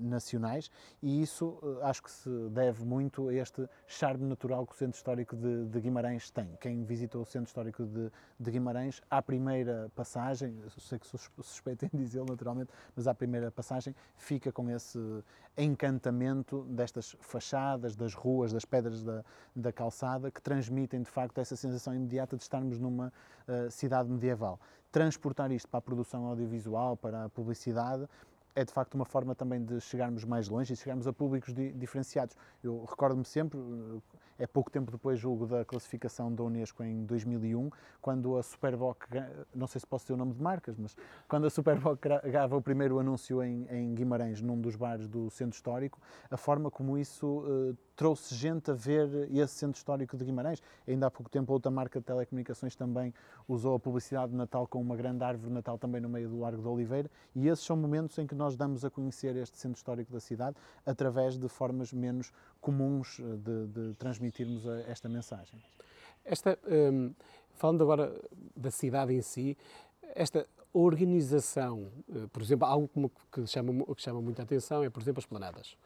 nacionais, 0.00 0.68
e 1.00 1.22
isso 1.22 1.58
uh, 1.62 1.84
acho 1.84 2.02
que 2.02 2.10
se 2.10 2.30
deve 2.50 2.84
muito 2.84 3.28
a 3.28 3.34
este 3.34 3.68
charme 3.86 4.24
natural 4.24 4.66
que 4.66 4.72
o 4.72 4.76
Centro 4.76 4.96
Histórico 4.96 5.36
de, 5.36 5.66
de 5.66 5.80
Guimarães 5.80 6.28
tem. 6.30 6.56
Quem 6.60 6.82
visitou 6.82 7.22
o 7.22 7.26
Centro 7.26 7.46
Histórico 7.46 7.84
de, 7.84 8.10
de 8.40 8.50
Guimarães, 8.50 9.00
à 9.08 9.22
primeira 9.22 9.90
passagem, 9.94 10.58
sei 10.78 10.98
que 10.98 11.06
sou 11.06 11.20
suspeito 11.40 11.84
em 11.84 11.90
dizê-lo 11.94 12.26
naturalmente, 12.28 12.72
mas 12.96 13.06
à 13.06 13.14
primeira 13.14 13.50
passagem 13.50 13.91
fica 14.16 14.52
com 14.52 14.70
esse 14.70 14.98
encantamento 15.56 16.62
destas 16.62 17.16
fachadas, 17.20 17.94
das 17.94 18.14
ruas, 18.14 18.52
das 18.52 18.64
pedras 18.64 19.02
da, 19.02 19.24
da 19.54 19.72
calçada, 19.72 20.30
que 20.30 20.40
transmitem 20.40 21.02
de 21.02 21.10
facto 21.10 21.38
essa 21.38 21.56
sensação 21.56 21.94
imediata 21.94 22.36
de 22.36 22.42
estarmos 22.42 22.78
numa 22.78 23.12
uh, 23.46 23.70
cidade 23.70 24.08
medieval. 24.08 24.58
Transportar 24.90 25.50
isto 25.52 25.68
para 25.68 25.78
a 25.78 25.82
produção 25.82 26.26
audiovisual, 26.26 26.96
para 26.96 27.24
a 27.24 27.28
publicidade, 27.28 28.08
é 28.54 28.64
de 28.64 28.72
facto 28.72 28.94
uma 28.94 29.04
forma 29.04 29.34
também 29.34 29.64
de 29.64 29.80
chegarmos 29.80 30.24
mais 30.24 30.48
longe 30.48 30.72
e 30.72 30.76
chegarmos 30.76 31.06
a 31.06 31.12
públicos 31.12 31.54
di 31.54 31.72
diferenciados. 31.72 32.36
Eu 32.62 32.84
recordo-me 32.84 33.24
sempre, 33.24 33.58
é 34.42 34.46
pouco 34.46 34.72
tempo 34.72 34.90
depois, 34.90 35.20
julgo, 35.20 35.46
da 35.46 35.64
classificação 35.64 36.34
da 36.34 36.42
Unesco 36.42 36.82
em 36.82 37.04
2001, 37.04 37.70
quando 38.00 38.36
a 38.36 38.42
Superboc, 38.42 39.04
não 39.54 39.68
sei 39.68 39.80
se 39.80 39.86
posso 39.86 40.04
ter 40.04 40.14
o 40.14 40.16
nome 40.16 40.34
de 40.34 40.42
marcas, 40.42 40.76
mas 40.76 40.96
quando 41.28 41.46
a 41.46 41.50
Superboc 41.50 42.00
gravava 42.02 42.56
o 42.56 42.60
primeiro 42.60 42.98
anúncio 42.98 43.40
em, 43.40 43.66
em, 43.70 43.94
Guimarães, 43.94 44.42
num 44.42 44.60
dos 44.60 44.74
bares 44.74 45.06
do 45.06 45.30
Centro 45.30 45.54
Histórico, 45.54 46.00
a 46.28 46.36
forma 46.36 46.72
como 46.72 46.98
isso 46.98 47.26
uh, 47.26 47.76
trouxe 47.94 48.34
gente 48.34 48.68
a 48.68 48.74
ver 48.74 49.30
esse 49.30 49.54
Centro 49.54 49.76
Histórico 49.76 50.16
de 50.16 50.24
Guimarães. 50.24 50.60
Ainda 50.88 51.06
há 51.06 51.10
pouco 51.10 51.30
tempo, 51.30 51.52
outra 51.52 51.70
marca 51.70 52.00
de 52.00 52.06
telecomunicações 52.06 52.74
também 52.74 53.14
usou 53.46 53.76
a 53.76 53.78
publicidade 53.78 54.32
de 54.32 54.36
Natal 54.36 54.66
com 54.66 54.80
uma 54.80 54.96
grande 54.96 55.22
árvore 55.22 55.50
de 55.50 55.54
Natal 55.54 55.78
também 55.78 56.00
no 56.00 56.08
meio 56.08 56.28
do 56.28 56.40
Largo 56.40 56.62
da 56.62 56.68
Oliveira, 56.68 57.08
e 57.34 57.46
esses 57.46 57.64
são 57.64 57.76
momentos 57.76 58.18
em 58.18 58.26
que 58.26 58.34
nós 58.34 58.56
damos 58.56 58.84
a 58.84 58.90
conhecer 58.90 59.36
este 59.36 59.56
Centro 59.56 59.76
Histórico 59.76 60.12
da 60.12 60.18
cidade 60.18 60.56
através 60.84 61.38
de 61.38 61.48
formas 61.48 61.92
menos 61.92 62.32
comuns 62.60 63.20
eh, 63.20 63.36
de, 63.36 63.66
de 63.66 63.94
transmitirmos 64.32 64.66
esta 64.88 65.08
mensagem. 65.08 65.62
Esta, 66.24 66.58
um, 66.66 67.14
falando 67.54 67.82
agora 67.82 68.12
da 68.56 68.70
cidade 68.70 69.12
em 69.12 69.22
si, 69.22 69.56
esta 70.14 70.46
organização, 70.72 71.88
eh, 72.08 72.26
por 72.32 72.42
exemplo, 72.42 72.66
algo 72.66 73.10
que 73.30 73.46
chama, 73.46 73.84
que 73.94 74.02
chama 74.02 74.20
muita 74.22 74.42
atenção 74.42 74.82
é, 74.82 74.88
por 74.88 75.02
exemplo, 75.02 75.20
as 75.20 75.26
planadas. 75.26 75.76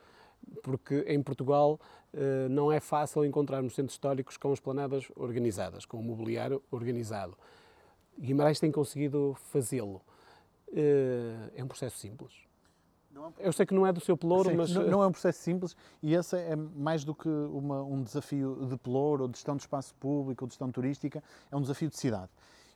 Porque 0.63 1.05
em 1.09 1.21
Portugal 1.23 1.81
eh, 2.13 2.49
não 2.49 2.71
é 2.71 2.79
fácil 2.79 3.25
encontrarmos 3.25 3.75
centros 3.75 3.95
históricos 3.95 4.37
com 4.37 4.53
as 4.53 4.61
planadas 4.61 5.11
organizadas, 5.17 5.85
com 5.85 5.99
o 5.99 6.03
mobiliário 6.03 6.63
organizado. 6.71 7.37
Guimarães 8.19 8.61
tem 8.61 8.71
conseguido 8.71 9.37
fazê-lo. 9.51 10.01
É 11.55 11.63
um 11.63 11.69
processo 11.69 11.97
simples 11.97 12.46
eu 13.39 13.53
sei 13.53 13.67
que 13.67 13.75
não 13.75 13.87
é 13.87 13.93
do 13.93 14.01
seu 14.01 14.17
pelouro, 14.17 14.55
mas. 14.55 14.71
Não, 14.71 14.87
não, 14.87 15.03
é 15.03 15.07
um 15.07 15.13
processo 15.13 15.41
simples 15.41 15.77
e 16.03 16.15
esse 16.15 16.37
é 16.37 16.57
mais 16.57 17.05
do 17.05 17.15
que 17.15 17.29
uma, 17.29 17.83
um 17.83 18.03
desafio 18.03 18.67
de 18.67 18.77
pelouro, 18.77 19.23
ou 19.23 19.29
de 19.29 19.37
gestão 19.37 19.57
de 19.57 19.63
espaço 19.63 19.95
público, 19.95 20.45
ou 20.45 20.49
de 20.49 20.55
gestão 20.55 20.71
turística, 20.71 21.23
é 21.51 21.57
um 21.57 21.61
desafio 21.61 21.89
de 21.89 21.97
cidade. 21.97 22.31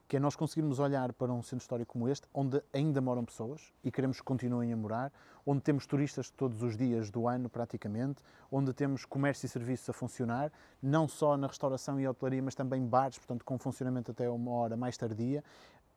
Que 0.09 0.17
é 0.17 0.21
nós 0.21 0.35
conseguirmos 0.35 0.81
olhar 0.81 1.13
para 1.13 1.33
um 1.33 1.41
centro 1.41 1.63
histórico 1.63 1.93
como 1.93 2.09
este, 2.09 2.27
onde 2.35 2.61
ainda 2.73 3.01
moram 3.01 3.25
pessoas 3.25 3.73
e 3.85 3.93
queremos 3.93 4.19
que 4.19 4.25
continuem 4.25 4.73
a 4.73 4.77
morar, 4.77 5.13
onde 5.47 5.61
temos 5.61 5.87
turistas 5.87 6.31
todos 6.31 6.63
os 6.63 6.77
dias 6.77 7.11
do 7.11 7.29
ano, 7.29 7.49
praticamente, 7.49 8.21
onde 8.51 8.73
temos 8.73 9.05
comércio 9.05 9.47
e 9.47 9.49
serviços 9.49 9.89
a 9.89 9.93
funcionar, 9.93 10.53
não 10.83 11.07
só 11.07 11.37
na 11.37 11.47
restauração 11.47 12.01
e 12.01 12.09
hotelaria, 12.09 12.43
mas 12.43 12.57
também 12.57 12.85
bares, 12.85 13.19
portanto, 13.19 13.45
com 13.45 13.57
funcionamento 13.57 14.11
até 14.11 14.29
uma 14.29 14.51
hora 14.51 14.77
mais 14.77 14.97
tardia, 14.97 15.45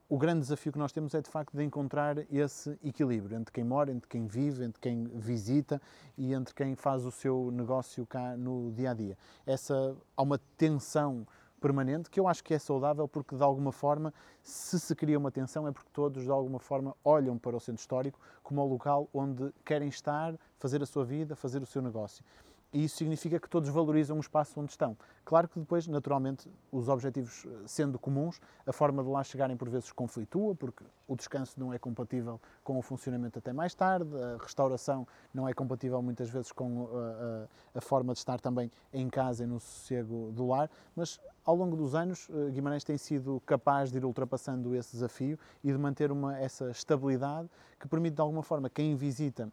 o 0.10 0.18
grande 0.18 0.42
desafio 0.42 0.72
que 0.72 0.78
nós 0.78 0.92
temos 0.92 1.14
é 1.14 1.22
de 1.22 1.30
facto 1.30 1.56
de 1.56 1.64
encontrar 1.64 2.18
esse 2.32 2.78
equilíbrio 2.84 3.38
entre 3.38 3.52
quem 3.52 3.64
mora, 3.64 3.92
entre 3.92 4.08
quem 4.08 4.28
vive, 4.28 4.64
entre 4.64 4.80
quem 4.80 5.06
visita 5.06 5.82
e 6.18 6.34
entre 6.34 6.54
quem 6.54 6.76
faz 6.76 7.06
o 7.06 7.12
seu 7.12 7.50
negócio 7.52 8.06
cá 8.06 8.36
no 8.38 8.72
dia 8.72 8.92
a 8.92 8.94
dia. 8.94 9.18
Essa 9.46 9.96
há 10.16 10.22
uma 10.22 10.40
tensão 10.58 11.26
permanente 11.60 12.10
que 12.10 12.20
eu 12.20 12.28
acho 12.28 12.44
que 12.44 12.54
é 12.54 12.60
saudável 12.60 13.08
porque 13.08 13.38
de 13.38 13.42
alguma 13.42 13.72
forma 13.72 14.14
se 14.44 14.78
se 14.78 14.94
cria 14.94 15.18
uma 15.18 15.32
tensão 15.32 15.66
é 15.66 15.72
porque 15.72 15.90
todos 15.94 16.24
de 16.24 16.30
alguma 16.30 16.60
forma 16.60 16.94
olham 17.06 17.38
para 17.38 17.56
o 17.56 17.60
centro 17.60 17.80
histórico 17.80 18.20
como 18.44 18.62
o 18.62 18.68
local 18.68 19.10
onde 19.14 19.54
querem 19.64 19.88
estar, 19.88 20.38
fazer 20.60 20.84
a 20.84 20.86
sua 20.86 21.06
vida, 21.06 21.38
fazer 21.38 21.62
o 21.62 21.66
seu 21.66 21.82
negócio. 21.82 22.24
E 22.74 22.84
isso 22.84 22.98
significa 22.98 23.39
que 23.39 23.48
todos 23.48 23.70
valorizam 23.70 24.18
o 24.18 24.20
espaço 24.20 24.60
onde 24.60 24.72
estão. 24.72 24.98
Claro 25.24 25.48
que 25.48 25.60
depois, 25.60 25.88
naturalmente, 25.88 26.50
os 26.72 26.89
objetivos 26.89 27.46
eh, 27.46 27.50
sendo 27.68 28.00
comuns, 28.00 28.42
a 28.65 28.74
forma 28.74 29.03
de 29.03 29.10
lá 29.10 29.24
chegarem 29.24 29.56
por 29.56 29.70
vezes 29.70 29.92
conflitua, 29.92 30.56
porque 30.56 30.84
o 31.08 31.15
descanso 31.15 31.60
não 31.60 31.72
é 31.72 31.77
compatível 31.77 32.42
com 32.63 32.77
o 32.77 32.82
funcionamento 32.82 33.38
até 33.38 33.53
mais 33.53 33.75
tarde, 33.75 34.10
a 34.18 34.42
restauração 34.42 35.08
não 35.34 35.48
é 35.48 35.53
compatível 35.53 36.01
muitas 36.01 36.30
vezes 36.30 36.51
com 36.51 36.89
a, 36.92 36.98
eh, 36.98 37.48
a, 37.75 37.77
a 37.77 37.82
forma 37.82 38.13
de 38.13 38.20
estar 38.20 38.39
também 38.39 38.72
em 38.92 39.08
casa 39.08 39.44
e 39.44 39.48
no 39.48 39.60
sossego 39.60 40.32
do 40.32 40.48
lar, 40.48 40.70
mas 40.96 41.20
ao 41.46 41.56
longo 41.56 41.75
dos 41.75 41.94
anos, 41.94 42.30
eh, 42.30 42.51
Guimarães 42.51 42.84
tem 42.84 42.98
sido 42.98 43.42
capaz 43.46 43.92
de 43.92 43.98
ir 43.98 44.06
ultrapassando 44.06 44.74
esse 44.75 44.94
desafio 44.94 45.38
e 45.63 45.72
de 45.72 45.77
manter 45.77 46.12
uma, 46.12 46.38
essa 46.39 46.72
estabilidade 46.72 47.50
que 47.80 47.88
permite, 47.88 48.15
de 48.15 48.22
alguma 48.22 48.42
forma, 48.42 48.70
quem 48.70 48.96
visita 48.96 49.51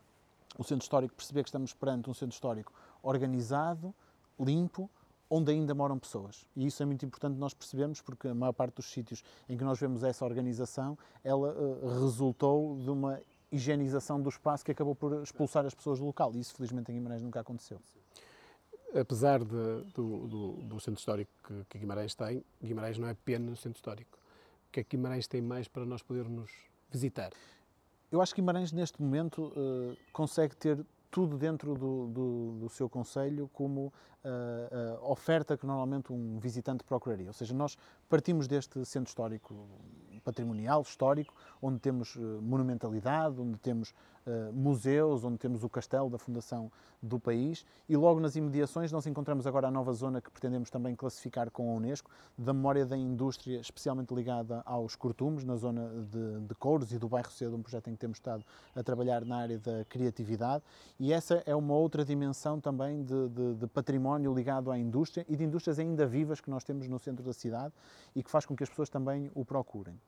o 0.57 0.63
centro 0.63 0.85
histórico 0.85 1.15
perceber 1.15 1.43
que 1.43 1.49
estamos 1.49 1.73
perante 1.73 2.09
um 2.09 2.15
centro 2.15 2.35
histórico 2.35 2.73
organizado, 3.03 3.95
limpo, 4.39 4.91
onde 5.31 5.53
ainda 5.53 5.75
moram 5.75 5.97
pessoas. 5.99 6.45
E 6.57 6.67
isso 6.67 6.83
é 6.83 6.87
muito 6.87 7.07
importante 7.07 7.39
nós 7.39 7.55
percebemos, 7.55 8.01
porque 8.01 8.27
a 8.27 8.35
maior 8.35 8.53
parte 8.53 8.75
dos 8.75 8.87
sítios 8.87 9.23
em 9.49 9.57
que 9.57 9.63
nós 9.63 9.79
vemos 9.79 10.03
essa 10.03 10.25
organização, 10.25 10.99
ela 11.23 11.53
uh, 11.53 11.89
resultou 12.01 12.77
de 12.79 12.91
uma 12.91 13.21
higienização 13.53 14.21
do 14.21 14.29
espaço 14.29 14.65
que 14.65 14.73
acabou 14.73 14.95
por 14.95 15.23
expulsar 15.23 15.65
as 15.65 15.75
pessoas 15.75 16.01
do 16.01 16.05
local. 16.05 16.33
E 16.35 16.41
isso, 16.41 16.55
felizmente, 16.55 16.91
em 16.91 16.97
Guimarães 16.97 17.23
nunca 17.23 17.41
aconteceu. 17.41 17.81
Apesar 18.93 19.39
de, 19.39 19.85
do, 19.95 20.27
do, 20.27 20.53
do, 20.63 20.81
centro 20.81 20.99
histórico 20.99 21.31
que, 21.47 21.65
que, 21.69 21.79
Guimarães 21.79 22.13
tem, 22.15 22.45
Guimarães 22.61 22.99
não 22.99 23.07
é 23.07 23.13
apenas 23.13 23.61
centro 23.61 23.79
histórico. 23.79 24.19
O 24.69 24.73
que 24.73 24.81
é 24.81 24.85
que 24.85 24.97
Guimarães 24.97 25.29
tem 25.29 25.41
mais 25.41 25.69
para 25.69 25.85
nós 25.85 26.03
podermos 26.03 26.51
visitar? 26.91 27.31
Eu 28.11 28.21
acho 28.21 28.35
que 28.35 28.41
Guimarães, 28.41 28.73
neste 28.73 29.01
momento, 29.01 29.53
uh, 29.57 29.97
consegue 30.13 30.57
ter 30.57 30.85
tudo 31.11 31.37
dentro 31.37 31.75
do, 31.75 32.07
do, 32.07 32.57
do 32.61 32.69
seu 32.69 32.89
conselho 32.89 33.49
como 33.53 33.93
uh, 34.25 35.03
uh, 35.03 35.11
oferta 35.11 35.57
que 35.57 35.67
normalmente 35.67 36.13
um 36.13 36.39
visitante 36.39 36.85
procuraria. 36.85 37.27
Ou 37.27 37.33
seja, 37.33 37.53
nós 37.55 37.77
partimos 38.09 38.47
deste 38.47 38.85
centro 38.85 39.09
histórico 39.09 39.69
patrimonial, 40.23 40.83
histórico, 40.83 41.35
onde 41.61 41.79
temos 41.81 42.15
uh, 42.17 42.41
monumentalidade, 42.43 43.41
onde 43.41 43.59
temos 43.59 43.95
uh, 44.27 44.53
museus, 44.53 45.25
onde 45.25 45.39
temos 45.39 45.63
o 45.65 45.69
castelo 45.69 46.11
da 46.11 46.19
fundação 46.19 46.71
do 47.03 47.19
país 47.19 47.65
e 47.89 47.97
logo 47.97 48.21
nas 48.21 48.37
imediações 48.37 48.93
nós 48.93 49.07
encontramos 49.07 49.47
agora 49.47 49.69
a 49.69 49.71
nova 49.71 49.93
zona 49.93 50.21
que 50.21 50.31
pretendemos 50.31 50.69
também 50.69 50.95
classificar 50.95 51.51
com 51.51 51.71
a 51.71 51.75
Unesco, 51.75 52.11
da 52.37 52.53
memória 52.53 52.85
da 52.85 52.97
indústria 52.97 53.59
especialmente 53.61 54.15
ligada 54.15 54.63
aos 54.67 54.95
cortumes, 54.97 55.45
na 55.45 55.57
zona 55.57 55.89
de, 56.11 56.47
de 56.47 56.55
Couros 56.55 56.93
e 56.93 56.99
do 56.99 57.09
bairro 57.09 57.31
Cedo, 57.31 57.57
um 57.57 57.63
projeto 57.63 57.89
em 57.89 57.95
que 57.95 57.99
temos 57.99 58.19
estado 58.19 58.45
a 58.75 58.83
trabalhar 58.83 59.25
na 59.25 59.39
área 59.39 59.59
da 59.59 59.85
criatividade 59.87 60.63
e 60.99 61.13
essa 61.13 61.43
é 61.47 61.55
uma 61.55 61.75
outra 61.75 62.05
dimensão 62.05 62.61
também 62.61 63.03
de, 63.03 63.29
de, 63.29 63.55
de 63.55 63.67
património 63.67 64.35
ligado 64.35 64.71
à 64.71 64.79
indústria 64.79 65.25
e 65.29 65.37
de 65.37 65.45
indústrias 65.45 65.79
ainda 65.79 66.07
vivas 66.07 66.41
que 66.41 66.51
nós 66.51 66.65
temos 66.65 66.87
no 66.87 66.99
centro 66.99 67.25
da 67.25 67.33
cidade 67.33 67.73
e 68.15 68.23
que 68.23 68.31
faz 68.31 68.45
com 68.45 68.55
que 68.55 68.63
as 68.63 68.69
pessoas 68.69 68.91
também 68.91 69.31
o 69.35 69.45
procurem. 69.45 69.99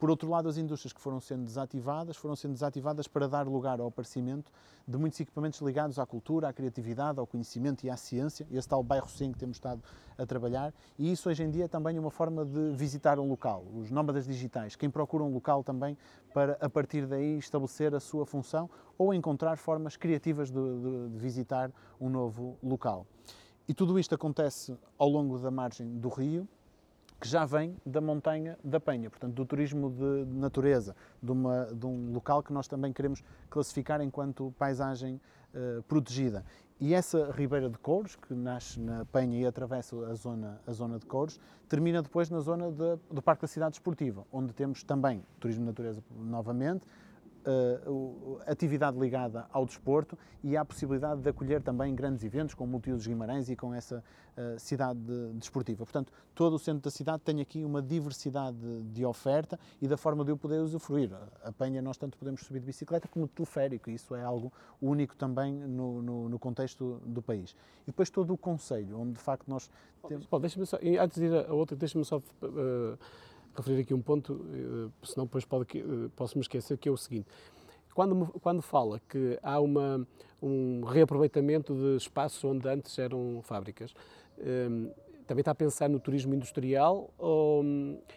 Por 0.00 0.08
outro 0.08 0.30
lado, 0.30 0.48
as 0.48 0.56
indústrias 0.56 0.94
que 0.94 1.00
foram 1.00 1.20
sendo 1.20 1.44
desativadas, 1.44 2.16
foram 2.16 2.34
sendo 2.34 2.54
desativadas 2.54 3.06
para 3.06 3.28
dar 3.28 3.46
lugar 3.46 3.80
ao 3.80 3.88
aparecimento 3.88 4.50
de 4.88 4.96
muitos 4.96 5.20
equipamentos 5.20 5.60
ligados 5.60 5.98
à 5.98 6.06
cultura, 6.06 6.48
à 6.48 6.54
criatividade, 6.54 7.20
ao 7.20 7.26
conhecimento 7.26 7.84
e 7.84 7.90
à 7.90 7.98
ciência, 7.98 8.46
esse 8.50 8.66
tal 8.66 8.82
bairro 8.82 9.10
sim 9.10 9.30
que 9.30 9.38
temos 9.38 9.58
estado 9.58 9.82
a 10.16 10.24
trabalhar, 10.24 10.72
e 10.98 11.12
isso 11.12 11.28
hoje 11.28 11.42
em 11.42 11.50
dia 11.50 11.66
é 11.66 11.68
também 11.68 11.98
uma 11.98 12.10
forma 12.10 12.46
de 12.46 12.72
visitar 12.72 13.18
um 13.18 13.28
local, 13.28 13.62
os 13.74 13.90
nómadas 13.90 14.24
digitais, 14.24 14.74
quem 14.74 14.88
procura 14.88 15.22
um 15.22 15.34
local 15.34 15.62
também 15.62 15.98
para, 16.32 16.56
a 16.62 16.70
partir 16.70 17.06
daí, 17.06 17.36
estabelecer 17.36 17.94
a 17.94 18.00
sua 18.00 18.24
função 18.24 18.70
ou 18.96 19.12
encontrar 19.12 19.58
formas 19.58 19.98
criativas 19.98 20.50
de, 20.50 20.54
de, 20.54 21.08
de 21.10 21.18
visitar 21.18 21.70
um 22.00 22.08
novo 22.08 22.56
local. 22.62 23.06
E 23.68 23.74
tudo 23.74 23.98
isto 23.98 24.14
acontece 24.14 24.74
ao 24.96 25.10
longo 25.10 25.38
da 25.38 25.50
margem 25.50 25.98
do 25.98 26.08
rio, 26.08 26.48
que 27.20 27.28
já 27.28 27.44
vem 27.44 27.76
da 27.84 28.00
montanha 28.00 28.58
da 28.64 28.80
Penha, 28.80 29.10
portanto, 29.10 29.34
do 29.34 29.44
turismo 29.44 29.90
de 29.90 30.24
natureza, 30.32 30.96
de, 31.22 31.30
uma, 31.30 31.66
de 31.66 31.86
um 31.86 32.12
local 32.12 32.42
que 32.42 32.52
nós 32.52 32.66
também 32.66 32.92
queremos 32.92 33.22
classificar 33.50 34.00
enquanto 34.00 34.54
paisagem 34.58 35.20
uh, 35.54 35.82
protegida. 35.82 36.44
E 36.80 36.94
essa 36.94 37.30
Ribeira 37.32 37.68
de 37.68 37.76
Couros, 37.76 38.16
que 38.16 38.32
nasce 38.32 38.80
na 38.80 39.04
Penha 39.04 39.38
e 39.38 39.44
atravessa 39.44 39.94
a 40.06 40.14
zona, 40.14 40.58
a 40.66 40.72
zona 40.72 40.98
de 40.98 41.04
Couros, 41.04 41.38
termina 41.68 42.00
depois 42.00 42.30
na 42.30 42.40
zona 42.40 42.70
de, 42.70 42.96
do 43.12 43.20
Parque 43.20 43.42
da 43.42 43.48
Cidade 43.48 43.74
Esportiva, 43.74 44.24
onde 44.32 44.54
temos 44.54 44.82
também 44.82 45.22
turismo 45.38 45.64
de 45.64 45.66
natureza 45.66 46.02
novamente, 46.16 46.86
uh, 47.46 48.40
atividade 48.46 48.98
ligada 48.98 49.46
ao 49.52 49.64
desporto 49.64 50.16
e 50.42 50.56
a 50.56 50.64
possibilidade 50.64 51.20
de 51.20 51.28
acolher 51.28 51.62
também 51.62 51.94
grandes 51.94 52.24
eventos 52.24 52.54
com 52.54 52.64
o 52.64 52.66
Multiusos 52.66 53.06
Guimarães 53.06 53.48
e 53.48 53.56
com 53.56 53.74
essa 53.74 54.02
uh, 54.36 54.58
cidade 54.58 54.98
de, 55.00 55.32
desportiva. 55.34 55.84
Portanto, 55.84 56.12
todo 56.34 56.54
o 56.54 56.58
centro 56.58 56.82
da 56.82 56.90
cidade 56.90 57.22
tem 57.22 57.40
aqui 57.40 57.64
uma 57.64 57.82
diversidade 57.82 58.56
de, 58.56 58.82
de 58.84 59.04
oferta 59.04 59.58
e 59.80 59.88
da 59.88 59.96
forma 59.96 60.24
de 60.24 60.30
eu 60.30 60.36
poder 60.36 60.58
usufruir. 60.58 61.10
A 61.42 61.52
Penha 61.52 61.80
nós 61.80 61.96
tanto 61.96 62.18
podemos 62.18 62.40
subir 62.42 62.60
de 62.60 62.66
bicicleta 62.66 63.08
como 63.08 63.26
de 63.26 63.32
teleférico, 63.32 63.90
e 63.90 63.94
isso 63.94 64.14
é 64.14 64.22
algo 64.22 64.52
único 64.80 65.16
também 65.16 65.52
no, 65.52 66.02
no, 66.02 66.28
no 66.28 66.38
contexto 66.38 67.00
do 67.04 67.22
país. 67.22 67.56
E 67.82 67.86
depois 67.86 68.10
todo 68.10 68.32
o 68.32 68.38
Conselho, 68.38 68.98
onde 68.98 69.12
de 69.12 69.20
facto 69.20 69.48
nós 69.48 69.70
temos... 70.06 70.26
deixa-me 70.40 70.66
só, 70.66 70.78
antes 71.00 71.18
de 71.18 71.26
ir 71.26 71.46
a 71.46 71.52
outra, 71.52 71.76
deixa-me 71.76 72.04
só... 72.04 72.18
Uh 72.18 72.98
referir 73.56 73.80
aqui 73.80 73.94
um 73.94 74.02
ponto, 74.02 74.44
eh, 74.52 74.90
senão 75.02 75.26
depois 75.26 75.44
pode, 75.44 75.66
eh, 75.78 76.08
posso 76.16 76.36
me 76.36 76.42
esquecer, 76.42 76.78
que 76.78 76.88
é 76.88 76.92
o 76.92 76.96
seguinte. 76.96 77.28
Quando, 77.94 78.26
quando 78.40 78.62
fala 78.62 79.00
que 79.08 79.38
há 79.42 79.60
uma, 79.60 80.06
um 80.40 80.84
reaproveitamento 80.84 81.74
de 81.74 81.96
espaços 81.96 82.42
onde 82.44 82.68
antes 82.68 82.98
eram 82.98 83.40
fábricas, 83.42 83.92
ehm, 84.38 84.88
também 85.26 85.42
está 85.42 85.52
a 85.52 85.54
pensar 85.54 85.88
no 85.88 86.00
turismo 86.00 86.34
industrial? 86.34 87.08
Ou, 87.16 87.64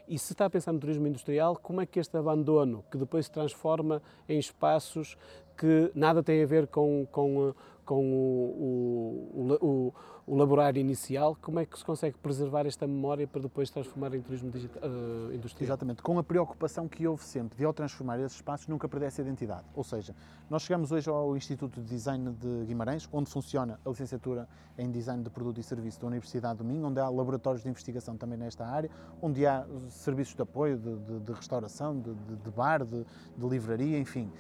e 0.07 0.17
se 0.17 0.33
está 0.33 0.45
a 0.45 0.49
pensar 0.49 0.71
no 0.71 0.79
turismo 0.79 1.07
industrial, 1.07 1.55
como 1.55 1.81
é 1.81 1.85
que 1.85 1.99
este 1.99 2.17
abandono, 2.17 2.83
que 2.89 2.97
depois 2.97 3.25
se 3.25 3.31
transforma 3.31 4.01
em 4.27 4.39
espaços 4.39 5.15
que 5.55 5.91
nada 5.93 6.23
tem 6.23 6.41
a 6.41 6.45
ver 6.47 6.65
com, 6.65 7.07
com, 7.11 7.53
com 7.83 8.03
o, 8.05 9.57
o, 9.61 9.67
o, 9.67 9.93
o 10.25 10.35
laborário 10.35 10.79
inicial, 10.79 11.37
como 11.41 11.59
é 11.59 11.65
que 11.65 11.77
se 11.77 11.83
consegue 11.83 12.17
preservar 12.17 12.65
esta 12.65 12.87
memória 12.87 13.27
para 13.27 13.41
depois 13.41 13.69
transformar 13.69 14.13
em 14.15 14.21
turismo 14.21 14.49
digital, 14.49 14.81
uh, 14.83 15.33
industrial? 15.33 15.67
Exatamente, 15.67 16.01
com 16.01 16.17
a 16.17 16.23
preocupação 16.23 16.87
que 16.87 17.05
houve 17.07 17.23
sempre 17.23 17.57
de, 17.57 17.65
ao 17.65 17.73
transformar 17.73 18.19
esses 18.19 18.37
espaços, 18.37 18.67
nunca 18.67 18.87
perder 18.87 19.07
essa 19.07 19.21
identidade. 19.21 19.65
Ou 19.75 19.83
seja, 19.83 20.15
nós 20.49 20.61
chegamos 20.61 20.91
hoje 20.91 21.09
ao 21.09 21.35
Instituto 21.35 21.81
de 21.81 21.87
Design 21.87 22.31
de 22.31 22.65
Guimarães, 22.65 23.07
onde 23.11 23.29
funciona 23.29 23.79
a 23.85 23.89
licenciatura 23.89 24.47
em 24.77 24.89
Design 24.89 25.23
de 25.23 25.29
Produto 25.29 25.59
e 25.59 25.63
Serviço 25.63 25.99
da 25.99 26.07
Universidade 26.07 26.59
do 26.59 26.63
Minho, 26.63 26.87
onde 26.87 26.99
há 26.99 27.09
laboratórios 27.09 27.63
de 27.63 27.69
investigação 27.69 28.15
também 28.15 28.37
nesta 28.37 28.65
área, 28.65 28.89
onde 29.21 29.45
há 29.45 29.65
serviços 29.89 30.35
de 30.35 30.41
apoio, 30.41 30.77
de, 30.77 30.95
de, 30.95 31.19
de 31.19 31.33
restauração, 31.33 31.99
de, 31.99 32.13
de 32.13 32.51
bar, 32.51 32.85
de 32.85 33.05
livraria, 33.37 33.99
enfim 33.99 34.31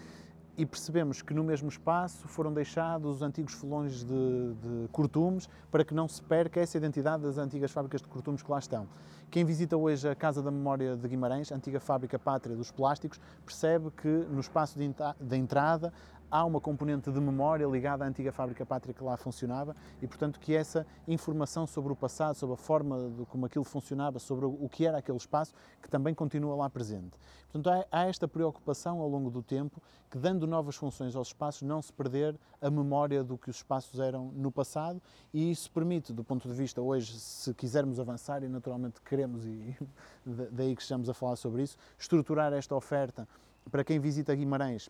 e 0.57 0.65
percebemos 0.65 1.21
que 1.21 1.33
no 1.33 1.43
mesmo 1.43 1.67
espaço 1.67 2.27
foram 2.27 2.53
deixados 2.53 3.15
os 3.15 3.21
antigos 3.21 3.53
folões 3.53 4.03
de, 4.03 4.53
de 4.53 4.87
cortumes 4.91 5.49
para 5.71 5.83
que 5.83 5.93
não 5.93 6.07
se 6.07 6.21
perca 6.21 6.59
essa 6.59 6.77
identidade 6.77 7.23
das 7.23 7.37
antigas 7.37 7.71
fábricas 7.71 8.01
de 8.01 8.07
cortumes 8.07 8.43
que 8.43 8.51
lá 8.51 8.59
estão. 8.59 8.87
Quem 9.31 9.43
visita 9.43 9.75
hoje 9.75 10.07
a 10.07 10.13
Casa 10.13 10.43
da 10.43 10.51
Memória 10.51 10.95
de 10.95 11.07
Guimarães, 11.07 11.51
antiga 11.51 11.79
fábrica 11.79 12.19
pátria 12.19 12.55
dos 12.55 12.71
plásticos, 12.71 13.19
percebe 13.43 13.89
que 13.89 14.07
no 14.07 14.39
espaço 14.39 14.77
de, 14.77 14.87
de 15.19 15.35
entrada 15.35 15.91
há 16.33 16.43
uma 16.43 16.59
componente 16.59 17.11
de 17.11 17.21
memória 17.21 17.63
ligada 17.67 18.03
à 18.03 18.07
antiga 18.07 18.31
fábrica 18.31 18.65
pátria 18.65 18.91
que 18.91 19.03
lá 19.03 19.15
funcionava 19.15 19.75
e, 20.01 20.07
portanto, 20.07 20.39
que 20.39 20.55
essa 20.55 20.83
informação 21.07 21.67
sobre 21.67 21.93
o 21.93 21.95
passado, 21.95 22.33
sobre 22.33 22.55
a 22.55 22.57
forma 22.57 23.11
de 23.11 23.23
como 23.27 23.45
aquilo 23.45 23.63
funcionava, 23.63 24.17
sobre 24.17 24.47
o 24.47 24.67
que 24.67 24.83
era 24.83 24.97
aquele 24.97 25.19
espaço, 25.19 25.53
que 25.79 25.87
também 25.87 26.11
continua 26.11 26.55
lá 26.55 26.67
presente. 26.71 27.11
Portanto, 27.51 27.69
há, 27.69 27.99
há 27.99 28.05
esta 28.07 28.27
preocupação 28.27 28.99
ao 28.99 29.07
longo 29.07 29.29
do 29.29 29.43
tempo 29.43 29.79
que, 30.09 30.17
dando 30.17 30.47
novas 30.47 30.75
funções 30.75 31.15
aos 31.15 31.27
espaços, 31.27 31.61
não 31.61 31.83
se 31.83 31.93
perder 31.93 32.35
a 32.59 32.71
memória 32.71 33.23
do 33.23 33.37
que 33.37 33.51
os 33.51 33.57
espaços 33.57 33.99
eram 33.99 34.31
no 34.33 34.51
passado 34.51 34.99
e 35.31 35.51
isso 35.51 35.69
permite, 35.69 36.11
do 36.11 36.23
ponto 36.23 36.47
de 36.47 36.53
vista 36.55 36.81
hoje, 36.81 37.13
se 37.19 37.53
quisermos 37.53 37.99
avançar, 37.99 38.41
e 38.41 38.47
naturalmente 38.47 38.99
queremos, 39.01 39.45
e 39.45 39.77
daí 40.51 40.75
que 40.75 40.81
estamos 40.81 41.07
a 41.07 41.13
falar 41.13 41.35
sobre 41.35 41.61
isso, 41.61 41.77
estruturar 41.95 42.51
esta 42.53 42.73
oferta 42.75 43.27
para 43.69 43.83
quem 43.83 43.99
visita 43.99 44.33
Guimarães 44.33 44.89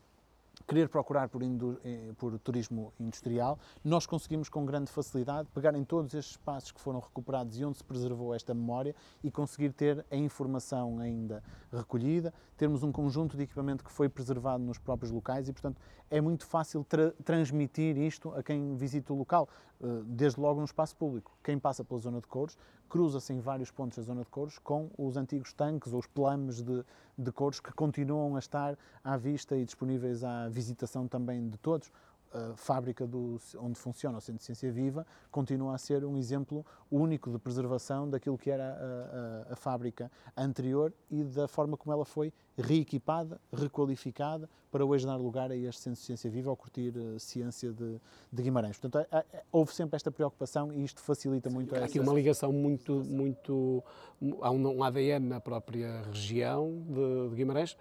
querer 0.68 0.88
procurar 0.88 1.28
por, 1.30 1.42
eh, 1.44 2.14
por, 2.18 2.38
turismo 2.40 2.94
industrial, 3.00 3.60
nós 3.84 4.06
conseguimos 4.06 4.50
com 4.50 4.66
grande 4.66 4.92
facilidade 4.92 5.50
pegar 5.54 5.76
em 5.76 5.84
todos 5.84 6.14
estes 6.14 6.36
espaços 6.36 6.72
que 6.72 6.80
foram 6.80 7.00
recuperados 7.00 7.60
e 7.60 7.66
onde 7.66 7.78
se 7.78 7.84
preservou 7.84 8.34
esta 8.34 8.54
memória 8.54 8.96
e 9.24 9.30
conseguir 9.30 9.74
ter 9.74 10.06
a 10.10 10.16
informação 10.16 11.00
ainda 11.00 11.44
recolhida, 11.72 12.34
termos 12.56 12.84
um 12.84 12.92
conjunto 12.92 13.36
de 13.36 13.44
equipamento 13.44 13.84
que 13.84 13.92
foi 13.92 14.08
preservado 14.08 14.64
nos 14.64 14.78
próprios 14.78 15.12
locais 15.12 15.50
e, 15.50 15.54
portanto, 15.54 15.82
é 16.14 16.22
muito 16.22 16.46
fácil 16.46 16.84
tra 16.84 17.10
transmitir 17.26 17.98
isto 17.98 18.32
a 18.36 18.44
quem 18.44 18.76
visita 18.76 19.12
o 19.12 19.18
local, 19.18 19.50
eh, 19.82 19.88
desde 20.06 20.40
logo 20.40 20.60
no 20.60 20.66
espaço 20.66 20.96
público. 20.96 21.36
Quem 21.44 21.58
passa 21.58 21.84
pela 21.84 22.00
zona 22.00 22.22
de 22.22 22.28
Couros 22.28 22.56
cruza-se 22.88 23.34
em 23.34 23.40
vários 23.40 23.72
pontos 23.72 23.98
da 23.98 24.04
zona 24.04 24.22
de 24.22 24.30
Couros 24.30 24.60
com 24.60 24.92
os 24.96 25.18
antigos 25.18 25.52
tanques 25.54 25.92
ou 25.92 25.98
os 25.98 26.06
plames 26.06 26.62
de, 26.62 26.86
de 27.18 27.32
Couros 27.32 27.60
que 27.60 27.74
continuam 27.74 28.36
a 28.36 28.40
estar 28.40 28.78
à 29.04 29.18
vista 29.18 29.58
e 29.58 29.66
disponíveis 29.66 30.24
à 30.24 30.48
visitação 30.50 31.08
também 31.08 31.50
de 31.50 31.58
todos. 31.58 31.92
A 32.34 32.56
fábrica 32.56 33.06
do, 33.06 33.40
onde 33.60 33.78
funciona 33.80 34.18
o 34.18 34.22
Centro 34.22 34.40
de 34.40 34.46
Ciência 34.46 34.72
Viva 34.72 35.06
continua 35.32 35.76
a 35.76 35.78
ser 35.78 36.04
um 36.04 36.18
exemplo 36.18 36.66
único 36.92 37.32
de 37.32 37.38
preservação 37.38 38.10
daquilo 38.10 38.38
que 38.38 38.50
era 38.50 38.64
a, 38.64 39.50
a, 39.50 39.54
a 39.54 39.56
fábrica 39.56 40.12
anterior 40.36 40.92
e 41.10 41.24
da 41.24 41.48
forma 41.48 41.78
como 41.78 41.94
ela 41.94 42.06
foi 42.06 42.34
reequipada, 42.58 43.40
requalificada, 43.52 44.50
para 44.72 44.84
hoje 44.84 45.06
dar 45.06 45.16
lugar 45.18 45.52
a 45.52 45.56
este 45.56 45.82
Centro 45.82 46.00
de 46.00 46.06
Ciência 46.06 46.30
Viva 46.30 46.50
ao 46.50 46.58
curtir 46.58 46.96
uh, 46.98 47.20
ciência 47.20 47.72
de, 47.72 48.00
de 48.32 48.44
Guimarães. 48.44 48.78
Portanto, 48.78 49.08
houve 49.52 49.74
sempre 49.74 49.96
esta 49.96 50.12
preocupação 50.12 50.74
e 50.74 50.84
isto 50.84 51.00
facilita 51.02 51.50
muito 51.50 51.76
Há 51.76 51.78
essa... 51.78 51.86
aqui 51.86 52.00
uma 52.00 52.14
ligação 52.14 52.52
muito, 52.52 53.04
muito... 53.06 53.84
Há 54.42 54.50
um, 54.50 54.78
um 54.78 54.84
ADN 54.84 55.28
na 55.28 55.40
própria 55.40 56.02
região 56.04 56.82
de, 56.88 57.30
de 57.30 57.36
Guimarães, 57.36 57.78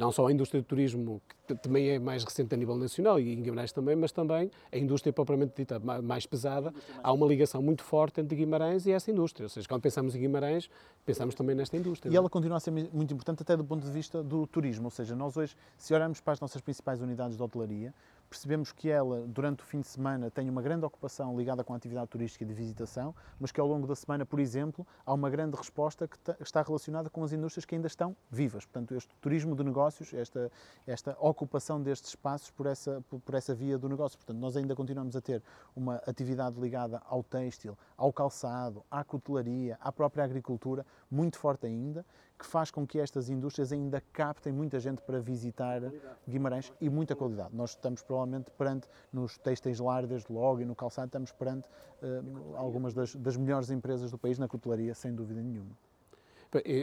não 0.00 0.10
só 0.10 0.26
a 0.26 0.32
indústria 0.32 0.62
do 0.62 0.64
turismo, 0.64 1.20
que 1.46 1.54
também 1.56 1.90
é 1.90 1.98
mais 1.98 2.24
recente 2.24 2.54
a 2.54 2.56
nível 2.56 2.74
nacional 2.74 3.20
e 3.20 3.34
em 3.34 3.42
Guimarães 3.42 3.70
também, 3.70 3.94
mas 3.94 4.10
também 4.10 4.50
a 4.72 4.78
indústria 4.78 5.12
propriamente 5.12 5.52
dita 5.54 5.78
mais 5.78 6.24
pesada. 6.24 6.72
Há 7.02 7.12
uma 7.12 7.26
ligação 7.26 7.60
muito 7.60 7.84
forte 7.84 8.18
entre 8.18 8.34
Guimarães 8.34 8.86
e 8.86 8.92
essa 8.92 9.10
indústria. 9.10 9.44
Ou 9.44 9.50
seja, 9.50 9.68
quando 9.68 9.82
pensamos 9.82 10.14
em 10.14 10.20
Guimarães, 10.20 10.70
pensamos 11.04 11.34
também 11.34 11.54
nesta 11.54 11.76
indústria. 11.76 12.10
E 12.10 12.16
ela 12.16 12.30
continua 12.30 12.56
a 12.56 12.60
ser 12.60 12.70
muito 12.70 13.12
importante 13.12 13.42
até 13.42 13.54
do 13.54 13.64
ponto 13.64 13.84
de 13.84 13.92
vista 13.92 14.22
do 14.22 14.46
turismo. 14.46 14.86
Ou 14.86 14.90
seja, 14.90 15.14
nós 15.14 15.36
hoje, 15.36 15.54
se 15.76 15.92
olharmos 15.92 16.18
para 16.18 16.32
as 16.32 16.40
nossas 16.40 16.62
principais 16.62 17.02
unidades 17.02 17.36
de 17.36 17.42
hotelaria, 17.42 17.92
percebemos 18.30 18.70
que 18.70 18.88
ela, 18.88 19.26
durante 19.26 19.64
o 19.64 19.66
fim 19.66 19.80
de 19.80 19.88
semana, 19.88 20.30
tem 20.30 20.48
uma 20.48 20.62
grande 20.62 20.86
ocupação 20.86 21.36
ligada 21.36 21.64
com 21.64 21.74
a 21.74 21.76
atividade 21.76 22.06
turística 22.08 22.46
de 22.46 22.54
visitação, 22.54 23.12
mas 23.40 23.50
que 23.50 23.60
ao 23.60 23.66
longo 23.66 23.88
da 23.88 23.96
semana, 23.96 24.24
por 24.24 24.38
exemplo, 24.38 24.86
há 25.04 25.12
uma 25.12 25.28
grande 25.28 25.56
resposta 25.56 26.06
que 26.06 26.16
está 26.40 26.62
relacionada 26.62 27.10
com 27.10 27.24
as 27.24 27.32
indústrias 27.32 27.64
que 27.64 27.74
ainda 27.74 27.88
estão 27.88 28.16
vivas. 28.30 28.64
Portanto, 28.64 28.94
este 28.94 29.12
turismo 29.20 29.56
de 29.56 29.64
negócios, 29.64 30.14
esta, 30.14 30.50
esta 30.86 31.16
ocupação 31.18 31.82
destes 31.82 32.10
espaços 32.10 32.52
por 32.52 32.66
essa, 32.66 33.02
por 33.02 33.34
essa 33.34 33.52
via 33.52 33.76
do 33.76 33.88
negócio. 33.88 34.16
Portanto, 34.16 34.38
nós 34.38 34.56
ainda 34.56 34.76
continuamos 34.76 35.16
a 35.16 35.20
ter 35.20 35.42
uma 35.74 35.96
atividade 36.06 36.60
ligada 36.60 37.02
ao 37.06 37.24
têxtil, 37.24 37.76
ao 37.96 38.12
calçado, 38.12 38.84
à 38.88 39.02
cutelaria, 39.02 39.76
à 39.80 39.90
própria 39.90 40.22
agricultura, 40.22 40.86
muito 41.10 41.36
forte 41.36 41.66
ainda, 41.66 42.06
que 42.40 42.46
faz 42.46 42.70
com 42.70 42.86
que 42.86 42.98
estas 42.98 43.28
indústrias 43.28 43.70
ainda 43.70 44.02
captem 44.14 44.50
muita 44.50 44.80
gente 44.80 45.02
para 45.02 45.20
visitar 45.20 45.82
Guimarães 46.26 46.72
e 46.80 46.88
muita 46.88 47.14
qualidade. 47.14 47.54
Nós 47.54 47.70
estamos 47.70 48.02
provavelmente 48.02 48.50
perante, 48.52 48.88
nos 49.12 49.36
têxteis 49.36 49.78
lar 49.78 50.06
desde 50.06 50.32
logo 50.32 50.62
e 50.62 50.64
no 50.64 50.74
calçado, 50.74 51.08
estamos 51.08 51.32
perante 51.32 51.68
uh, 51.68 52.56
algumas 52.56 52.94
das, 52.94 53.14
das 53.14 53.36
melhores 53.36 53.70
empresas 53.70 54.10
do 54.10 54.16
país 54.16 54.38
na 54.38 54.48
cutelaria, 54.48 54.94
sem 54.94 55.14
dúvida 55.14 55.42
nenhuma. 55.42 55.76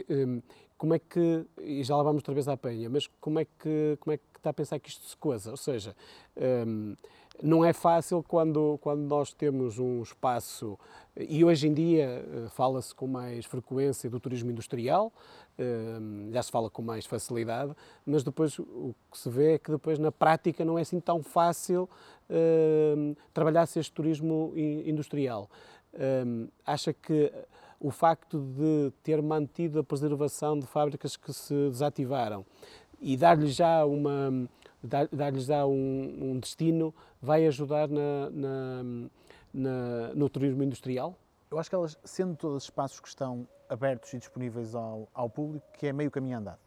Hum, 0.08 0.40
como 0.78 0.94
é 0.94 0.98
que, 0.98 1.44
e 1.60 1.82
já 1.82 1.96
lá 1.96 2.04
vamos 2.04 2.20
outra 2.20 2.32
vez 2.32 2.46
à 2.46 2.56
penha, 2.56 2.88
mas 2.88 3.08
como 3.20 3.40
é 3.40 3.44
que, 3.44 3.98
como 4.00 4.14
é 4.14 4.16
que 4.16 4.24
está 4.36 4.50
a 4.50 4.54
pensar 4.54 4.78
que 4.78 4.88
isto 4.88 5.04
se 5.06 5.16
coisa? 5.16 5.50
Ou 5.50 5.56
seja, 5.56 5.94
um, 6.66 6.94
não 7.42 7.64
é 7.64 7.72
fácil 7.72 8.22
quando, 8.22 8.78
quando 8.80 9.00
nós 9.00 9.32
temos 9.32 9.78
um 9.78 10.02
espaço, 10.02 10.78
e 11.16 11.44
hoje 11.44 11.68
em 11.68 11.74
dia 11.74 12.04
eh, 12.04 12.48
fala-se 12.50 12.94
com 12.94 13.06
mais 13.06 13.44
frequência 13.44 14.08
do 14.10 14.18
turismo 14.18 14.50
industrial, 14.50 15.12
hum, 15.58 16.30
já 16.32 16.42
se 16.42 16.50
fala 16.50 16.70
com 16.70 16.82
mais 16.82 17.06
facilidade, 17.06 17.72
mas 18.04 18.22
depois 18.22 18.58
o 18.58 18.94
que 19.10 19.18
se 19.18 19.28
vê 19.28 19.54
é 19.54 19.58
que 19.58 19.70
depois 19.70 19.98
na 19.98 20.12
prática 20.12 20.64
não 20.64 20.78
é 20.78 20.82
assim 20.82 21.00
tão 21.00 21.22
fácil 21.22 21.88
hum, 22.30 23.14
trabalhar-se 23.32 23.78
este 23.78 23.92
turismo 23.92 24.52
industrial. 24.56 25.48
Acha 26.66 26.92
que 26.92 27.32
o 27.80 27.90
facto 27.90 28.38
de 28.40 28.92
ter 29.02 29.22
mantido 29.22 29.80
a 29.80 29.84
preservação 29.84 30.58
de 30.58 30.66
fábricas 30.66 31.16
que 31.16 31.32
se 31.32 31.54
desativaram 31.70 32.44
e 33.00 33.16
dar-lhes 33.16 33.54
já 33.54 33.84
uma 33.84 34.48
dar-lhes 34.82 35.44
já 35.44 35.66
um, 35.66 36.32
um, 36.32 36.38
destino 36.38 36.94
vai 37.20 37.46
ajudar 37.46 37.88
na, 37.88 38.30
na, 38.30 38.82
na, 39.52 40.14
no 40.14 40.28
turismo 40.28 40.62
industrial? 40.62 41.16
Eu 41.50 41.58
acho 41.58 41.68
que 41.68 41.74
elas, 41.74 41.98
sendo 42.04 42.36
todos 42.36 42.64
espaços 42.64 43.00
que 43.00 43.08
estão 43.08 43.48
abertos 43.68 44.12
e 44.12 44.18
disponíveis 44.18 44.74
ao, 44.74 45.08
ao 45.12 45.28
público, 45.28 45.66
que 45.74 45.86
é 45.86 45.92
meio 45.92 46.10
caminho 46.10 46.38
andado. 46.38 46.60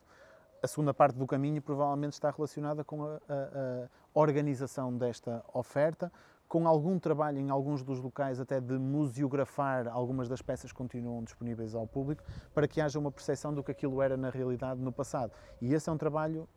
A 0.62 0.68
segunda 0.68 0.94
parte 0.94 1.18
do 1.18 1.26
caminho 1.26 1.62
provavelmente 1.62 2.14
está 2.14 2.30
relacionada 2.30 2.84
com 2.84 3.04
a, 3.04 3.16
a, 3.16 3.18
a 3.86 3.90
organização 4.14 4.96
desta 4.96 5.44
oferta, 5.54 6.12
com 6.48 6.68
algum 6.68 7.00
trabalho 7.00 7.40
em 7.40 7.50
alguns 7.50 7.82
dos 7.82 8.00
locais 8.00 8.40
até 8.40 8.60
de 8.60 8.78
museografar 8.78 9.88
algumas 9.88 10.28
das 10.28 10.42
peças 10.42 10.72
que 10.72 10.78
continuam 10.78 11.24
disponíveis 11.24 11.74
ao 11.74 11.88
público, 11.88 12.24
para 12.54 12.68
que 12.68 12.82
haja 12.82 13.00
uma 13.00 13.10
percepção 13.10 13.54
do 13.54 13.64
que 13.64 13.72
aquilo 13.72 14.02
era 14.02 14.18
na 14.18 14.30
realidade 14.30 14.82
no 14.82 14.92
passado. 14.92 15.32
E 15.62 15.74
esse 15.74 15.90
é 15.90 15.92
um 15.94 15.98
trabalho 15.98 16.48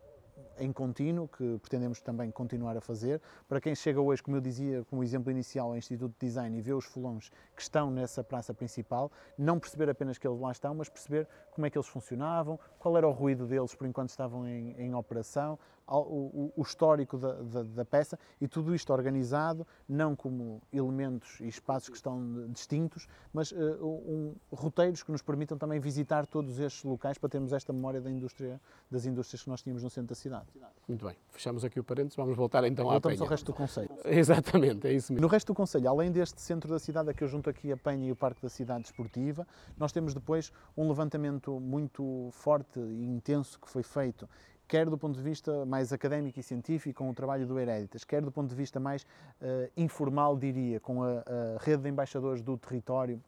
em 0.59 0.73
contínuo, 0.73 1.29
que 1.29 1.59
pretendemos 1.59 2.01
também 2.01 2.31
continuar 2.31 2.77
a 2.77 2.81
fazer. 2.81 3.21
Para 3.49 3.61
quem 3.61 3.75
chega 3.75 4.01
hoje, 4.01 4.23
como 4.23 4.37
eu 4.37 4.41
dizia, 4.41 4.85
como 4.85 5.03
exemplo 5.03 5.31
inicial 5.31 5.71
ao 5.71 5.77
Instituto 5.77 6.13
de 6.19 6.27
Design 6.27 6.57
e 6.57 6.61
vê 6.61 6.73
os 6.73 6.85
fulões 6.85 7.31
que 7.55 7.63
estão 7.63 7.91
nessa 7.91 8.23
praça 8.23 8.55
principal, 8.55 9.11
não 9.37 9.59
perceber 9.59 9.89
apenas 9.89 10.19
que 10.19 10.27
eles 10.27 10.41
lá 10.41 10.53
estão, 10.53 10.75
mas 10.75 10.89
perceber 10.89 11.29
como 11.51 11.67
é 11.67 11.71
que 11.71 11.79
eles 11.79 11.89
funcionavam, 11.89 12.59
qual 12.79 12.97
era 12.97 13.07
o 13.07 13.13
ruído 13.13 13.47
deles 13.47 13.75
por 13.75 13.87
enquanto 13.87 14.11
estavam 14.11 14.47
em, 14.47 14.75
em 14.79 14.95
operação, 14.95 15.59
o, 15.87 16.53
o, 16.57 16.63
histórico 16.63 17.19
da, 17.19 17.33
da, 17.35 17.63
da, 17.63 17.85
peça 17.85 18.19
e 18.41 18.49
tudo 18.49 18.75
isto 18.75 18.93
organizado, 18.93 19.67
não 19.89 20.17
como 20.17 20.63
elementos 20.73 21.41
e 21.41 21.49
espaços 21.49 21.89
que 21.91 21.97
estão 21.97 22.49
distintos, 22.51 23.07
mas 23.33 23.53
uh, 23.53 23.57
um, 23.83 24.35
roteiros 24.51 25.03
que 25.03 25.13
nos 25.13 25.23
permitam 25.23 25.59
também 25.59 25.79
visitar 25.79 26.27
todos 26.27 26.59
estes 26.59 26.83
locais 26.85 27.19
para 27.19 27.29
termos 27.29 27.53
esta 27.53 27.73
memória 27.73 28.01
da 28.01 28.11
indústria, 28.11 28.61
das 28.91 29.05
indústrias 29.05 29.43
que 29.43 29.51
nós 29.51 29.63
tínhamos 29.63 29.83
no 29.83 29.91
centro 29.91 30.09
da 30.09 30.15
cidade. 30.15 30.47
Muito 30.89 31.05
bem, 31.05 31.17
fechamos 31.31 31.65
aqui 31.65 31.79
o 31.79 31.85
parênteses, 31.85 32.17
vamos 32.17 32.37
voltar 32.37 32.65
então 32.65 32.85
Voltamos 32.85 33.17
à 33.17 33.19
Penha. 33.19 33.27
ao 33.27 33.31
resto 33.31 33.47
do 33.47 33.55
Conselho. 33.55 33.91
Exatamente, 34.05 34.87
é 34.87 34.93
isso 34.93 35.13
mesmo. 35.13 35.23
No 35.23 35.29
resto 35.29 35.49
do 35.49 35.55
Conselho, 35.55 35.89
além 35.89 36.11
deste 36.11 36.41
centro 36.41 36.71
da 36.71 36.79
cidade, 36.79 37.11
a 37.11 37.15
que 37.15 37.23
eu 37.23 37.29
junto 37.29 37.51
aqui 37.51 37.71
a 37.71 37.77
Penha 37.77 38.09
e 38.09 38.13
o 38.13 38.17
Parque 38.17 38.41
da 38.41 38.49
Cidade 38.49 38.83
Desportiva, 38.83 39.47
nós 39.77 39.93
temos 39.93 40.15
depois 40.15 40.53
um 40.77 40.89
levantamento 40.89 41.61
muito 41.61 42.31
forte 42.33 42.81
e 42.81 43.05
intenso 43.05 43.61
que 43.61 43.69
foi 43.69 43.83
feito 43.83 44.29
quer 44.67 44.89
do 44.89 44.97
ponto 44.99 45.17
de 45.17 45.23
vista 45.23 45.65
mais 45.65 45.93
académico 45.93 46.39
e 46.39 46.43
científico, 46.43 46.99
com 46.99 47.11
o 47.11 47.15
trabalho 47.15 47.47
do 47.47 47.59
Hereditas, 47.59 48.05
quer 48.05 48.23
do 48.23 48.31
ponto 48.31 48.49
de 48.49 48.55
vista 48.55 48.81
mais 48.81 49.03
uh, 49.03 49.71
informal, 49.77 50.37
diria, 50.37 50.81
com 50.81 51.03
a, 51.03 51.19
a, 51.19 51.59
rede 51.61 51.83
de 51.83 51.89
embaixadores 51.89 52.43
do 52.43 52.57
território 52.57 53.21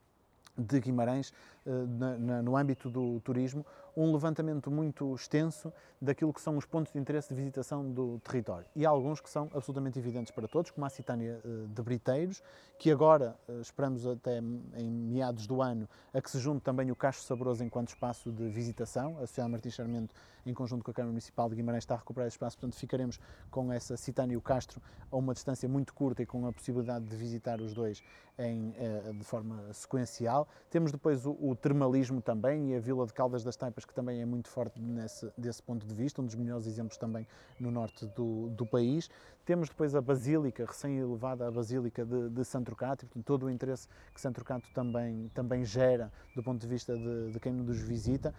de 0.56 0.80
Guimarães, 0.80 1.32
no 1.66 2.56
âmbito 2.56 2.88
do 2.88 3.20
turismo, 3.20 3.64
um 3.96 4.12
levantamento 4.12 4.70
muito 4.70 5.14
extenso 5.14 5.72
daquilo 6.00 6.32
que 6.32 6.40
são 6.40 6.56
os 6.58 6.66
pontos 6.66 6.92
de 6.92 6.98
interesse 6.98 7.30
de 7.30 7.34
visitação 7.34 7.90
do 7.90 8.18
território. 8.18 8.66
E 8.76 8.84
há 8.84 8.90
alguns 8.90 9.20
que 9.20 9.30
são 9.30 9.50
absolutamente 9.54 9.98
evidentes 9.98 10.30
para 10.30 10.46
todos, 10.46 10.70
como 10.70 10.84
a 10.84 10.90
Citânia 10.90 11.40
eh, 11.42 11.48
de 11.68 11.82
Briteiros, 11.82 12.42
que 12.78 12.90
agora 12.90 13.34
eh, 13.48 13.60
esperamos 13.62 14.06
até 14.06 14.38
em 14.38 14.90
meados 14.90 15.46
do 15.46 15.62
ano 15.62 15.88
a 16.12 16.20
que 16.20 16.30
se 16.30 16.38
junte 16.38 16.62
também 16.62 16.90
o 16.90 16.96
Cacho 16.96 17.22
Saboroso 17.22 17.64
enquanto 17.64 17.88
espaço 17.88 18.30
de 18.30 18.46
visitação. 18.50 19.16
A 19.16 19.20
Sociedade 19.20 19.52
Martins 19.52 19.72
Charmento, 19.72 20.14
em 20.44 20.52
conjunto 20.52 20.84
com 20.84 20.90
a 20.90 20.94
Câmara 20.94 21.12
Municipal 21.12 21.48
de 21.48 21.56
Guimarães, 21.56 21.84
está 21.84 21.94
a 21.94 21.98
recuperar 21.98 22.28
esse 22.28 22.34
espaço, 22.34 22.58
portanto 22.58 22.78
ficaremos 22.78 23.18
com 23.50 23.72
essa 23.72 23.96
Citânia 23.96 24.34
e 24.34 24.36
o 24.36 24.42
Castro 24.42 24.82
a 25.10 25.16
uma 25.16 25.32
distância 25.32 25.66
muito 25.66 25.94
curta 25.94 26.22
e 26.22 26.26
com 26.26 26.46
a 26.46 26.52
possibilidade 26.52 27.06
de 27.06 27.16
visitar 27.16 27.62
os 27.62 27.72
dois 27.72 28.02
em, 28.38 28.74
eh, 28.76 29.12
de 29.14 29.24
forma 29.24 29.72
sequencial. 29.72 30.46
Temos 30.68 30.92
depois 30.92 31.24
o 31.24 31.55
termalismo 31.56 32.20
também 32.20 32.72
e 32.72 32.76
a 32.76 32.80
Vila 32.80 33.06
de 33.06 33.12
Caldas 33.12 33.42
das 33.42 33.56
Taipas 33.56 33.84
que 33.84 33.94
também 33.94 34.20
é 34.20 34.26
muito 34.26 34.48
forte 34.48 34.80
nesse, 34.80 35.30
desse 35.36 35.62
ponto 35.62 35.86
de 35.86 35.94
vista, 35.94 36.20
um 36.20 36.26
dos 36.26 36.34
melhores 36.34 36.66
exemplos 36.66 36.96
também 36.96 37.26
no 37.58 37.70
norte 37.70 38.06
do, 38.06 38.48
do 38.50 38.66
país. 38.66 39.08
Temos 39.44 39.68
depois 39.68 39.94
a 39.94 40.00
Basílica, 40.00 40.64
recém-elevada 40.64 41.46
a 41.46 41.50
Basílica 41.50 42.04
de, 42.04 42.28
de 42.30 42.44
Trocato, 42.64 43.06
portanto, 43.06 43.24
todo 43.24 43.46
o 43.46 43.50
interesse 43.50 43.88
que 44.12 44.20
Santo 44.20 44.36
Trocato 44.36 44.68
também, 44.74 45.30
também 45.34 45.64
gera 45.64 46.12
do 46.34 46.42
ponto 46.42 46.60
de 46.60 46.66
vista 46.66 46.96
de, 46.96 47.32
de 47.32 47.40
quem 47.40 47.52
nos 47.52 47.80
visita. 47.80 48.34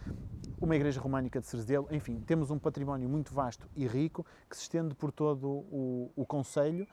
Uma 0.60 0.76
igreja 0.76 1.00
românica 1.00 1.40
de 1.40 1.48
Cerzelo, 1.48 1.88
enfim, 1.92 2.20
temos 2.20 2.52
um 2.52 2.60
património 2.60 3.08
muito 3.08 3.34
vasto 3.34 3.68
e 3.76 3.88
rico 3.88 4.26
que 4.50 4.56
se 4.56 4.64
estende 4.64 4.94
por 4.96 5.12
todo 5.12 5.48
o, 5.48 6.12
o 6.16 6.26
Conselho 6.26 6.88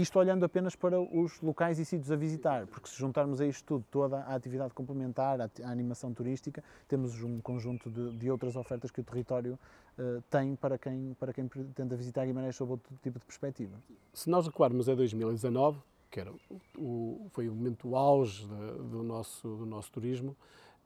isto 0.00 0.18
olhando 0.18 0.44
apenas 0.44 0.76
para 0.76 1.00
os 1.00 1.40
locais 1.40 1.78
e 1.78 1.84
sítios 1.84 2.10
a 2.10 2.16
visitar, 2.16 2.66
porque 2.66 2.88
se 2.88 2.96
juntarmos 2.96 3.40
a 3.40 3.46
isto 3.46 3.64
tudo, 3.64 3.84
toda 3.90 4.18
a 4.18 4.34
atividade 4.34 4.72
complementar, 4.74 5.40
a, 5.40 5.50
a 5.64 5.70
animação 5.70 6.12
turística, 6.12 6.62
temos 6.86 7.22
um 7.22 7.40
conjunto 7.40 7.90
de, 7.90 8.16
de 8.16 8.30
outras 8.30 8.54
ofertas 8.56 8.90
que 8.90 9.00
o 9.00 9.04
território 9.04 9.58
uh, 9.98 10.22
tem 10.30 10.54
para 10.54 10.78
quem, 10.78 11.16
para 11.18 11.32
quem 11.32 11.48
pretenda 11.48 11.96
visitar 11.96 12.26
Guimarães 12.26 12.54
sob 12.56 12.72
outro 12.72 12.96
tipo 13.02 13.18
de 13.18 13.24
perspectiva. 13.24 13.76
Se 14.12 14.30
nós 14.30 14.46
recuarmos 14.46 14.88
a 14.88 14.94
2019, 14.94 15.80
que 16.10 16.20
era 16.20 16.32
o, 16.78 17.26
foi 17.30 17.48
o 17.48 17.54
momento 17.54 17.96
auge 17.96 18.46
do, 18.46 19.02
nosso, 19.02 19.48
do 19.56 19.66
nosso 19.66 19.90
turismo, 19.90 20.36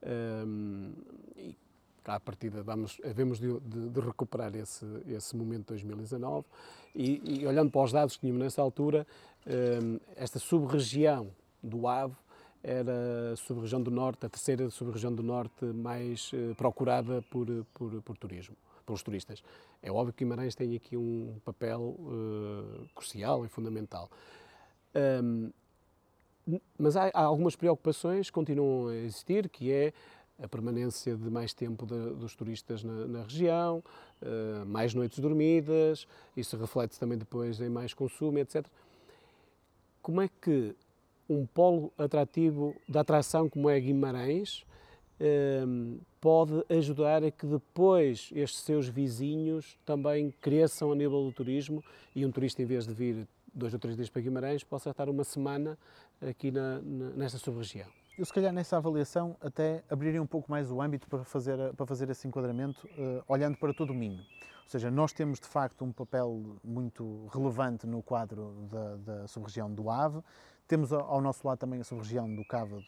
um, 0.03 0.09
ehm, 0.09 0.93
e 1.37 1.57
à 2.05 2.19
partida 2.19 2.63
vamos, 2.63 3.01
havemos 3.05 3.39
de, 3.39 3.59
de, 3.61 3.89
de, 3.91 4.01
recuperar 4.01 4.55
esse, 4.57 4.85
esse 5.07 5.37
momento 5.37 5.61
de 5.61 5.67
2019 5.69 6.45
e, 6.95 7.41
e, 7.41 7.47
olhando 7.47 7.71
para 7.71 7.83
os 7.83 7.93
dados 7.93 8.15
que 8.17 8.21
tínhamos 8.21 8.43
nessa 8.43 8.61
altura, 8.61 9.07
um, 9.47 9.99
esta 10.17 10.39
sub-região 10.39 11.31
do 11.63 11.87
Ave 11.87 12.15
era 12.63 13.33
a 13.33 13.37
sub-região 13.37 13.83
do 13.83 13.91
Norte, 13.91 14.27
a 14.27 14.29
terceira 14.29 14.71
sub-região 14.71 15.13
do 15.13 15.23
Norte 15.23 15.65
mais 15.65 16.33
uh, 16.33 16.55
procurada 16.55 17.23
por, 17.31 17.47
por, 17.75 18.03
por 18.03 18.17
turismo, 18.17 18.57
pelos 18.87 19.03
turistas. 19.03 19.43
É 19.83 19.91
óbvio 19.91 20.13
que 20.13 20.25
Guimarães 20.25 20.55
tem 20.55 20.77
aqui 20.77 20.97
um 20.97 21.41
papel 21.45 21.81
uh, 21.81 22.89
crucial 22.95 23.45
e 23.45 23.49
fundamental. 23.49 24.09
Um, 24.95 25.51
mas 26.79 26.97
há, 26.97 27.11
há, 27.15 27.23
algumas 27.23 27.57
preocupações 27.57 28.29
que 28.29 28.33
continuam 28.33 28.89
a 28.89 28.97
existir, 28.97 29.49
que 29.49 29.73
é 29.73 29.93
a 30.43 30.49
permanência 30.49 31.17
de 31.17 31.31
mais 31.31 31.55
tempo 31.55 31.87
de, 31.87 32.15
dos 32.15 32.35
turistas 32.35 32.83
na, 32.83 33.07
na 33.07 33.23
região, 33.23 33.83
uh, 34.21 34.67
mais 34.67 34.93
noites 34.93 35.21
dormidas, 35.21 36.07
isso 36.37 36.57
reflete-se 36.57 36.99
também 36.99 37.17
depois 37.17 37.61
em 37.61 37.69
mais 37.69 37.95
consumo, 37.95 38.39
etc. 38.39 38.67
Como 40.03 40.21
é 40.21 40.29
que 40.29 40.75
um 41.29 41.47
polo 41.47 41.93
atrativo 41.97 42.75
de 42.89 42.99
atração 42.99 43.49
como 43.49 43.71
é 43.71 43.79
Guimarães 43.79 44.65
uh, 45.21 46.01
pode 46.21 46.65
ajudar 46.69 47.23
a 47.23 47.31
que 47.31 47.47
depois 47.47 48.31
estes 48.35 48.61
seus 48.63 48.89
vizinhos 48.89 49.79
também 49.87 50.35
cresçam 50.41 50.91
a 50.91 50.97
nível 50.97 51.23
do 51.25 51.33
turismo 51.33 51.85
e 52.17 52.27
um 52.27 52.33
turista, 52.33 52.61
em 52.61 52.67
vez 52.67 52.85
de 52.85 52.93
vir 52.93 53.29
dois 53.55 53.73
ou 53.73 53.79
três 53.79 53.97
dias 53.97 54.11
para 54.11 54.23
Guimarães, 54.23 54.65
possa 54.65 54.91
estar 54.91 55.09
uma 55.09 55.25
semana 55.25 55.79
aqui 56.21 56.51
na, 56.51 56.81
na, 56.81 57.11
nesta 57.11 57.39
sub-região? 57.39 58.02
Eu, 58.19 58.27
se 58.27 58.33
calhar, 58.33 58.53
nessa 58.53 58.77
avaliação, 58.77 59.37
até 59.41 59.83
abriria 59.89 60.21
um 60.21 60.27
pouco 60.27 60.51
mais 60.51 60.71
o 60.71 60.83
âmbito 60.83 61.09
para 61.09 61.25
fazer, 61.25 61.73
para 61.75 61.87
fazer 61.87 62.11
esse 62.11 62.29
enquadramento, 62.29 62.87
uh, 62.99 63.25
olhando 63.27 63.57
para 63.57 63.73
todo 63.73 63.91
o 63.91 63.95
Minho. 63.95 64.21
Ou 64.21 64.69
seja, 64.69 64.91
nós 64.91 65.15
temos, 65.15 65.41
de 65.41 65.47
facto, 65.47 65.83
um 65.83 65.91
papel 65.91 66.59
muito 66.63 67.27
relevante 67.33 67.87
no 67.87 68.03
quadro 68.03 68.69
da, 68.71 68.97
da 68.97 69.27
sub-região 69.29 69.73
do 69.73 69.89
Ave, 69.89 70.23
temos 70.69 70.93
ao 70.93 71.21
nosso 71.21 71.47
lado 71.47 71.59
também 71.59 71.81
a 71.81 71.85
sub-região 71.85 72.35
do 72.35 72.45
Cávado 72.45 72.83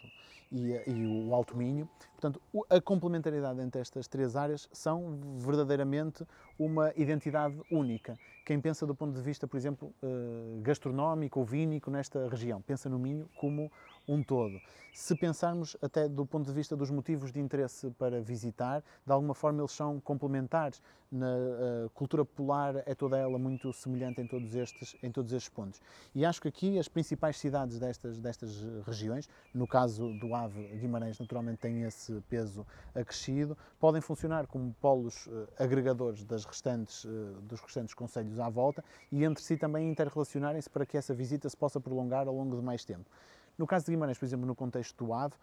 e, 0.51 0.73
e, 0.87 1.07
o 1.07 1.35
Alto 1.35 1.57
Minho. 1.57 1.89
Portanto, 2.13 2.41
a 2.71 2.81
complementaridade 2.81 3.61
entre 3.61 3.81
estas 3.81 4.09
três 4.09 4.37
áreas 4.37 4.69
são 4.73 5.19
verdadeiramente 5.37 6.25
uma 6.59 6.93
identidade 6.97 7.61
única. 7.71 8.19
Quem 8.47 8.61
pensa 8.61 8.87
do 8.87 8.95
ponto 8.95 9.13
de 9.15 9.21
vista, 9.21 9.47
por 9.47 9.57
exemplo, 9.57 9.93
eh, 10.03 10.61
gastronómico 10.63 11.41
ou 11.41 11.45
vínico 11.45 11.91
nesta 11.91 12.27
região, 12.29 12.63
pensa 12.63 12.89
no 12.89 12.99
Minho 12.99 13.29
como 13.37 13.71
um 14.07 14.23
todo. 14.23 14.61
Se 14.93 15.17
pensarmos 15.17 15.77
até 15.83 16.09
do 16.09 16.25
ponto 16.25 16.47
de 16.47 16.53
vista 16.53 16.77
dos 16.77 16.89
motivos 16.89 17.33
de 17.33 17.41
interesse 17.41 17.91
para 17.99 18.21
visitar, 18.21 18.81
de 19.05 19.13
alguma 19.13 19.35
forma 19.35 19.61
eles 19.61 19.73
são 19.73 19.99
complementares. 19.99 20.81
Na 21.11 21.27
uh, 21.27 21.91
cultura 21.91 22.25
popular 22.25 22.83
é 22.87 22.95
toda 22.95 23.17
ela 23.17 23.39
muito 23.39 23.73
semelhante 23.73 24.21
em 24.21 24.27
todos 24.27 24.55
estes 24.55 24.97
em 25.01 25.13
todos 25.13 25.33
estes 25.33 25.49
pontos. 25.49 25.81
E 26.15 26.25
acho 26.25 26.41
que 26.41 26.49
aqui 26.49 26.79
as 26.79 26.89
principais 26.89 27.37
cidades 27.39 27.79
destas 27.79 28.19
destas 28.21 28.65
regiões, 28.85 29.29
no 29.53 29.67
caso 29.67 30.13
do 30.19 30.35
Ave 30.35 30.61
Guimarães, 30.77 31.19
naturalmente 31.19 31.59
tem 31.59 31.83
esse 31.83 32.21
peso 32.29 32.67
acrescido, 32.95 33.57
podem 33.79 34.01
funcionar 34.01 34.47
como 34.47 34.75
polos 34.81 35.27
uh, 35.27 35.49
agregadores 35.59 36.25
das 36.25 36.45
restantes 36.45 37.07
dos 37.43 37.61
restantes 37.61 37.95
conselhos 37.95 38.39
à 38.39 38.49
volta 38.49 38.85
e 39.11 39.25
entre 39.25 39.43
si 39.43 39.57
também 39.57 39.91
interrelacionarem-se 39.91 40.71
para 40.71 40.87
que 40.87 40.97
essa 40.97 41.15
visita 41.15 41.49
se 41.49 41.57
possa 41.57 41.81
prolongar 41.81 42.27
ao 42.27 42.35
longo 42.35 42.57
de 42.57 42.63
mais 42.63 42.85
tempo. 42.85 43.09
No 43.57 43.67
caso 43.67 43.87
de 43.87 43.93
Guimarães, 43.93 44.19
por 44.19 44.25
exemplo, 44.25 44.47
no 44.47 44.55
contexto 44.55 45.05
do 45.05 45.13
AVE, 45.13 45.35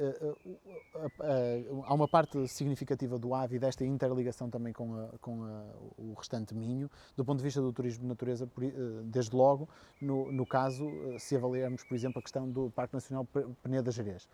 eh, 0.00 0.14
eh, 0.22 1.10
eh, 1.22 1.64
há 1.84 1.92
uma 1.92 2.06
parte 2.06 2.46
significativa 2.46 3.18
do 3.18 3.34
AVE 3.34 3.56
e 3.56 3.58
desta 3.58 3.84
interligação 3.84 4.48
também 4.48 4.72
com, 4.72 4.94
a, 4.94 5.08
com 5.20 5.42
a, 5.42 5.64
o 5.98 6.14
restante 6.16 6.54
Minho, 6.54 6.88
do 7.16 7.24
ponto 7.24 7.38
de 7.38 7.44
vista 7.44 7.60
do 7.60 7.72
turismo 7.72 8.02
de 8.02 8.08
natureza, 8.08 8.48
desde 9.04 9.34
logo, 9.34 9.68
no, 10.00 10.30
no 10.30 10.46
caso, 10.46 10.88
se 11.18 11.34
avaliarmos, 11.34 11.82
por 11.82 11.96
exemplo, 11.96 12.20
a 12.20 12.22
questão 12.22 12.48
do 12.48 12.70
Parque 12.70 12.94
Nacional 12.94 13.26
Peneda 13.62 13.90
Gerês. 13.90 14.28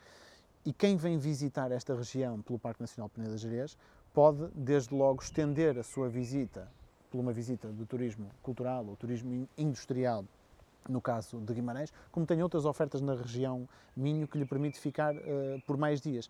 E 0.66 0.72
quem 0.72 0.96
vem 0.96 1.16
visitar 1.16 1.72
esta 1.72 1.94
região 1.94 2.42
pelo 2.42 2.59
Parque 2.59 2.83
Nacional 2.83 3.09
Peneda 3.09 3.37
Gerês 3.38 3.77
pode, 4.12 4.48
desde 4.55 4.94
logo, 4.94 5.22
estender 5.22 5.79
a 5.79 5.83
sua 5.83 6.11
visita 6.11 6.70
por 7.11 7.20
uma 7.20 7.33
visita 7.33 7.72
de 7.72 7.87
turismo 7.87 8.31
cultural 8.42 8.85
ou 8.87 8.96
turismo 8.96 9.48
industrial 9.57 10.24
no 10.88 11.01
caso 11.01 11.38
de 11.40 11.55
Guimarães, 11.55 11.92
como 12.11 12.27
tem 12.27 12.42
outras 12.42 12.64
ofertas 12.64 13.01
na 13.01 13.14
região 13.14 13.68
Minho 13.97 14.27
que 14.27 14.38
lhe 14.38 14.44
permite 14.44 14.79
ficar 14.79 15.14
uh, 15.14 15.61
por 15.66 15.77
mais 15.77 16.01
dias. 16.01 16.29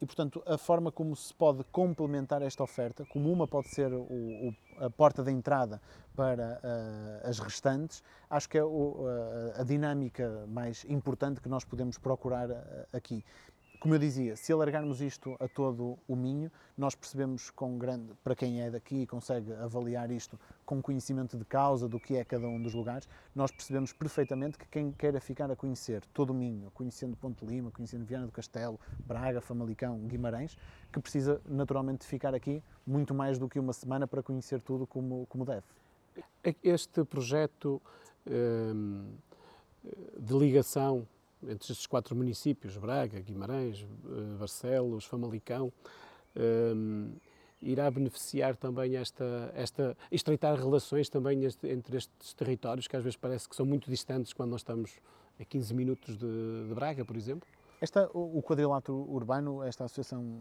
E, 0.00 0.06
portanto, 0.06 0.40
a 0.46 0.56
forma 0.56 0.92
como 0.92 1.16
se 1.16 1.34
pode 1.34 1.64
complementar 1.72 2.40
esta 2.40 2.62
oferta, 2.62 3.04
como 3.06 3.32
uma 3.32 3.48
pode 3.48 3.68
ser 3.68 3.92
o, 3.92 4.02
o, 4.02 4.54
a 4.78 4.88
porta 4.88 5.24
de 5.24 5.32
entrada 5.32 5.80
para 6.14 6.60
uh, 6.62 7.28
as 7.28 7.40
restantes, 7.40 8.02
acho 8.30 8.48
que 8.48 8.56
é 8.56 8.62
o, 8.62 9.06
a, 9.56 9.62
a 9.62 9.64
dinâmica 9.64 10.46
mais 10.46 10.84
importante 10.88 11.40
que 11.40 11.48
nós 11.48 11.64
podemos 11.64 11.98
procurar 11.98 12.48
aqui. 12.92 13.24
Como 13.80 13.94
eu 13.94 13.98
dizia, 14.00 14.34
se 14.34 14.52
alargarmos 14.52 15.00
isto 15.00 15.36
a 15.38 15.46
todo 15.46 15.96
o 16.08 16.16
Minho, 16.16 16.50
nós 16.76 16.96
percebemos 16.96 17.48
com 17.48 17.78
grande, 17.78 18.12
para 18.24 18.34
quem 18.34 18.60
é 18.60 18.68
daqui 18.68 19.02
e 19.02 19.06
consegue 19.06 19.52
avaliar 19.52 20.10
isto 20.10 20.36
com 20.66 20.82
conhecimento 20.82 21.38
de 21.38 21.44
causa 21.44 21.88
do 21.88 22.00
que 22.00 22.16
é 22.16 22.24
cada 22.24 22.48
um 22.48 22.60
dos 22.60 22.74
lugares, 22.74 23.08
nós 23.32 23.52
percebemos 23.52 23.92
perfeitamente 23.92 24.58
que 24.58 24.66
quem 24.66 24.90
queira 24.90 25.20
ficar 25.20 25.48
a 25.48 25.54
conhecer 25.54 26.02
todo 26.12 26.30
o 26.30 26.34
Minho, 26.34 26.72
conhecendo 26.72 27.16
Ponte 27.16 27.44
Lima, 27.46 27.70
conhecendo 27.70 28.04
Viana 28.04 28.26
do 28.26 28.32
Castelo, 28.32 28.80
Braga, 29.06 29.40
Famalicão, 29.40 29.96
Guimarães, 30.08 30.58
que 30.92 30.98
precisa 30.98 31.40
naturalmente 31.46 32.04
ficar 32.04 32.34
aqui 32.34 32.60
muito 32.84 33.14
mais 33.14 33.38
do 33.38 33.48
que 33.48 33.60
uma 33.60 33.72
semana 33.72 34.08
para 34.08 34.24
conhecer 34.24 34.60
tudo 34.60 34.88
como, 34.88 35.24
como 35.26 35.44
deve. 35.44 35.66
Este 36.64 37.04
projeto 37.04 37.80
hum, 38.26 39.06
de 40.18 40.34
ligação 40.36 41.06
entre 41.42 41.72
estes 41.72 41.86
quatro 41.86 42.16
municípios, 42.16 42.76
Braga, 42.76 43.20
Guimarães, 43.20 43.84
eh, 43.84 44.38
Barcelos, 44.38 45.04
Famalicão, 45.04 45.72
um, 46.36 47.12
irá 47.60 47.90
beneficiar 47.90 48.56
também 48.56 48.96
esta, 48.96 49.52
esta 49.54 49.96
estreitar 50.10 50.56
relações 50.56 51.08
também 51.08 51.44
entre 51.64 51.96
estes 51.96 52.32
territórios 52.34 52.86
que 52.86 52.96
às 52.96 53.02
vezes 53.02 53.16
parece 53.16 53.48
que 53.48 53.56
são 53.56 53.66
muito 53.66 53.90
distantes 53.90 54.32
quando 54.32 54.50
nós 54.50 54.60
estamos 54.60 54.92
a 55.40 55.44
15 55.44 55.74
minutos 55.74 56.16
de, 56.16 56.68
de 56.68 56.74
Braga, 56.74 57.04
por 57.04 57.16
exemplo? 57.16 57.48
Esta, 57.80 58.10
o 58.12 58.42
quadrilátero 58.42 58.96
urbano, 59.08 59.62
esta 59.62 59.84
associação 59.84 60.40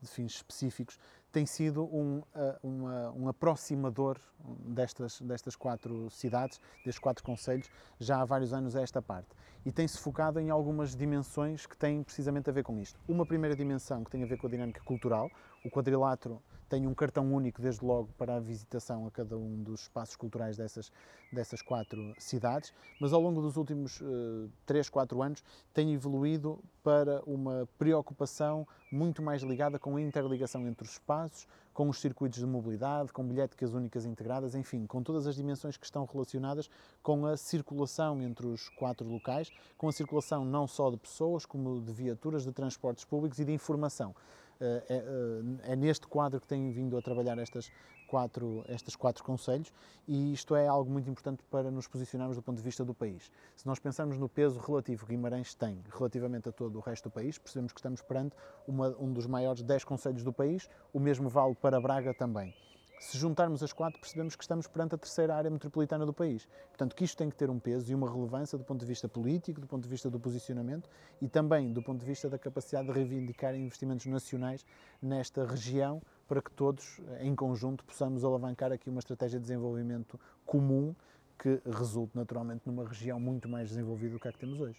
de 0.00 0.08
fins 0.08 0.34
específicos, 0.34 0.98
tem 1.32 1.46
sido 1.46 1.84
um, 1.84 2.22
uma, 2.62 3.10
um 3.12 3.28
aproximador 3.28 4.20
destas, 4.66 5.22
destas 5.22 5.56
quatro 5.56 6.10
cidades, 6.10 6.60
destes 6.84 6.98
quatro 6.98 7.24
conselhos, 7.24 7.70
já 7.98 8.20
há 8.20 8.24
vários 8.26 8.52
anos 8.52 8.76
a 8.76 8.82
esta 8.82 9.00
parte. 9.00 9.28
E 9.64 9.72
tem-se 9.72 9.98
focado 9.98 10.38
em 10.38 10.50
algumas 10.50 10.94
dimensões 10.94 11.64
que 11.64 11.76
têm 11.76 12.02
precisamente 12.02 12.50
a 12.50 12.52
ver 12.52 12.62
com 12.62 12.78
isto. 12.78 13.00
Uma 13.08 13.24
primeira 13.24 13.56
dimensão 13.56 14.04
que 14.04 14.10
tem 14.10 14.22
a 14.22 14.26
ver 14.26 14.36
com 14.36 14.46
a 14.46 14.50
dinâmica 14.50 14.82
cultural. 14.84 15.30
O 15.64 15.70
quadrilátero 15.70 16.42
tem 16.68 16.86
um 16.86 16.94
cartão 16.94 17.32
único, 17.32 17.60
desde 17.60 17.84
logo, 17.84 18.08
para 18.18 18.36
a 18.36 18.40
visitação 18.40 19.06
a 19.06 19.10
cada 19.10 19.36
um 19.36 19.62
dos 19.62 19.82
espaços 19.82 20.16
culturais 20.16 20.56
dessas, 20.56 20.90
dessas 21.32 21.62
quatro 21.62 22.14
cidades, 22.18 22.72
mas 23.00 23.12
ao 23.12 23.20
longo 23.20 23.40
dos 23.40 23.56
últimos 23.56 24.00
uh, 24.00 24.50
3, 24.66 24.88
4 24.88 25.22
anos 25.22 25.44
tem 25.72 25.92
evoluído 25.92 26.58
para 26.82 27.22
uma 27.26 27.68
preocupação 27.78 28.66
muito 28.90 29.22
mais 29.22 29.42
ligada 29.42 29.78
com 29.78 29.96
a 29.96 30.00
interligação 30.00 30.66
entre 30.66 30.84
os 30.84 30.92
espaços, 30.92 31.46
com 31.72 31.88
os 31.88 31.98
circuitos 31.98 32.38
de 32.38 32.46
mobilidade, 32.46 33.12
com 33.12 33.24
bilhéticas 33.24 33.74
únicas 33.74 34.06
integradas, 34.06 34.54
enfim, 34.54 34.86
com 34.86 35.02
todas 35.02 35.26
as 35.26 35.34
dimensões 35.34 35.76
que 35.76 35.84
estão 35.84 36.04
relacionadas 36.04 36.70
com 37.02 37.26
a 37.26 37.36
circulação 37.36 38.22
entre 38.22 38.46
os 38.46 38.68
quatro 38.70 39.06
locais, 39.06 39.50
com 39.76 39.88
a 39.88 39.92
circulação 39.92 40.44
não 40.44 40.68
só 40.68 40.88
de 40.90 40.96
pessoas, 40.96 41.44
como 41.44 41.80
de 41.80 41.92
viaturas, 41.92 42.44
de 42.44 42.52
transportes 42.52 43.04
públicos 43.04 43.40
e 43.40 43.44
de 43.44 43.52
informação. 43.52 44.14
É, 44.60 45.72
é, 45.72 45.76
neste 45.76 46.06
quadro 46.06 46.40
que 46.40 46.46
têm 46.46 46.70
vindo 46.70 46.96
a 46.96 47.02
trabalhar 47.02 47.38
estas 47.38 47.70
quatro, 48.06 48.64
estes 48.68 48.94
quatro 48.94 49.24
conselhos 49.24 49.72
e 50.06 50.32
isto 50.32 50.54
é 50.54 50.68
algo 50.68 50.90
muito 50.90 51.10
importante 51.10 51.42
para 51.50 51.70
nos 51.70 51.88
posicionarmos 51.88 52.36
do 52.36 52.42
ponto 52.42 52.58
de 52.58 52.62
vista 52.62 52.84
do 52.84 52.94
país. 52.94 53.30
Se 53.56 53.66
nós 53.66 53.78
pensarmos 53.78 54.18
no 54.18 54.28
peso 54.28 54.60
relativo 54.60 55.04
que 55.06 55.12
Guimarães 55.12 55.54
tem 55.54 55.82
relativamente 55.90 56.48
a 56.48 56.52
todo 56.52 56.76
o 56.76 56.80
resto 56.80 57.08
do 57.08 57.12
país, 57.12 57.38
percebemos 57.38 57.72
que 57.72 57.80
estamos 57.80 58.02
perante 58.02 58.36
uma, 58.66 58.88
um 58.98 59.12
dos 59.12 59.26
maiores 59.26 59.62
10 59.62 59.84
conselhos 59.84 60.22
do 60.22 60.32
país, 60.32 60.68
o 60.92 61.00
mesmo 61.00 61.28
vale 61.28 61.54
para 61.54 61.80
Braga 61.80 62.14
também. 62.14 62.54
Se 62.98 63.18
juntarmos 63.18 63.62
as 63.62 63.72
quatro, 63.72 64.00
percebemos 64.00 64.34
que 64.34 64.42
estamos 64.42 64.66
perante 64.66 64.94
a 64.94 64.98
terceira 64.98 65.34
área 65.34 65.50
metropolitana 65.50 66.06
do 66.06 66.12
país. 66.12 66.48
Portanto, 66.68 66.96
que 66.96 67.04
isto 67.04 67.16
tem 67.16 67.28
que 67.28 67.36
ter 67.36 67.50
um 67.50 67.58
peso 67.58 67.90
e 67.90 67.94
uma 67.94 68.10
relevância 68.10 68.56
do 68.56 68.64
ponto 68.64 68.80
de 68.80 68.86
vista 68.86 69.08
político, 69.08 69.60
do 69.60 69.66
ponto 69.66 69.82
de 69.82 69.88
vista 69.88 70.08
do 70.08 70.18
posicionamento 70.18 70.88
e 71.20 71.28
também 71.28 71.72
do 71.72 71.82
ponto 71.82 72.00
de 72.00 72.06
vista 72.06 72.28
da 72.30 72.38
capacidade 72.38 72.86
de 72.86 72.92
reivindicar 72.92 73.54
investimentos 73.54 74.06
nacionais 74.06 74.64
nesta 75.02 75.44
região 75.44 76.00
para 76.26 76.40
que 76.40 76.50
todos, 76.50 77.00
em 77.20 77.34
conjunto, 77.34 77.84
possamos 77.84 78.24
alavancar 78.24 78.72
aqui 78.72 78.88
uma 78.88 79.00
estratégia 79.00 79.38
de 79.38 79.42
desenvolvimento 79.42 80.18
comum 80.46 80.94
que 81.38 81.60
resulte 81.66 82.16
naturalmente 82.16 82.62
numa 82.66 82.86
região 82.88 83.20
muito 83.20 83.48
mais 83.48 83.68
desenvolvida 83.68 84.14
do 84.14 84.20
que 84.20 84.28
a 84.28 84.32
que 84.32 84.38
temos 84.38 84.60
hoje. 84.60 84.78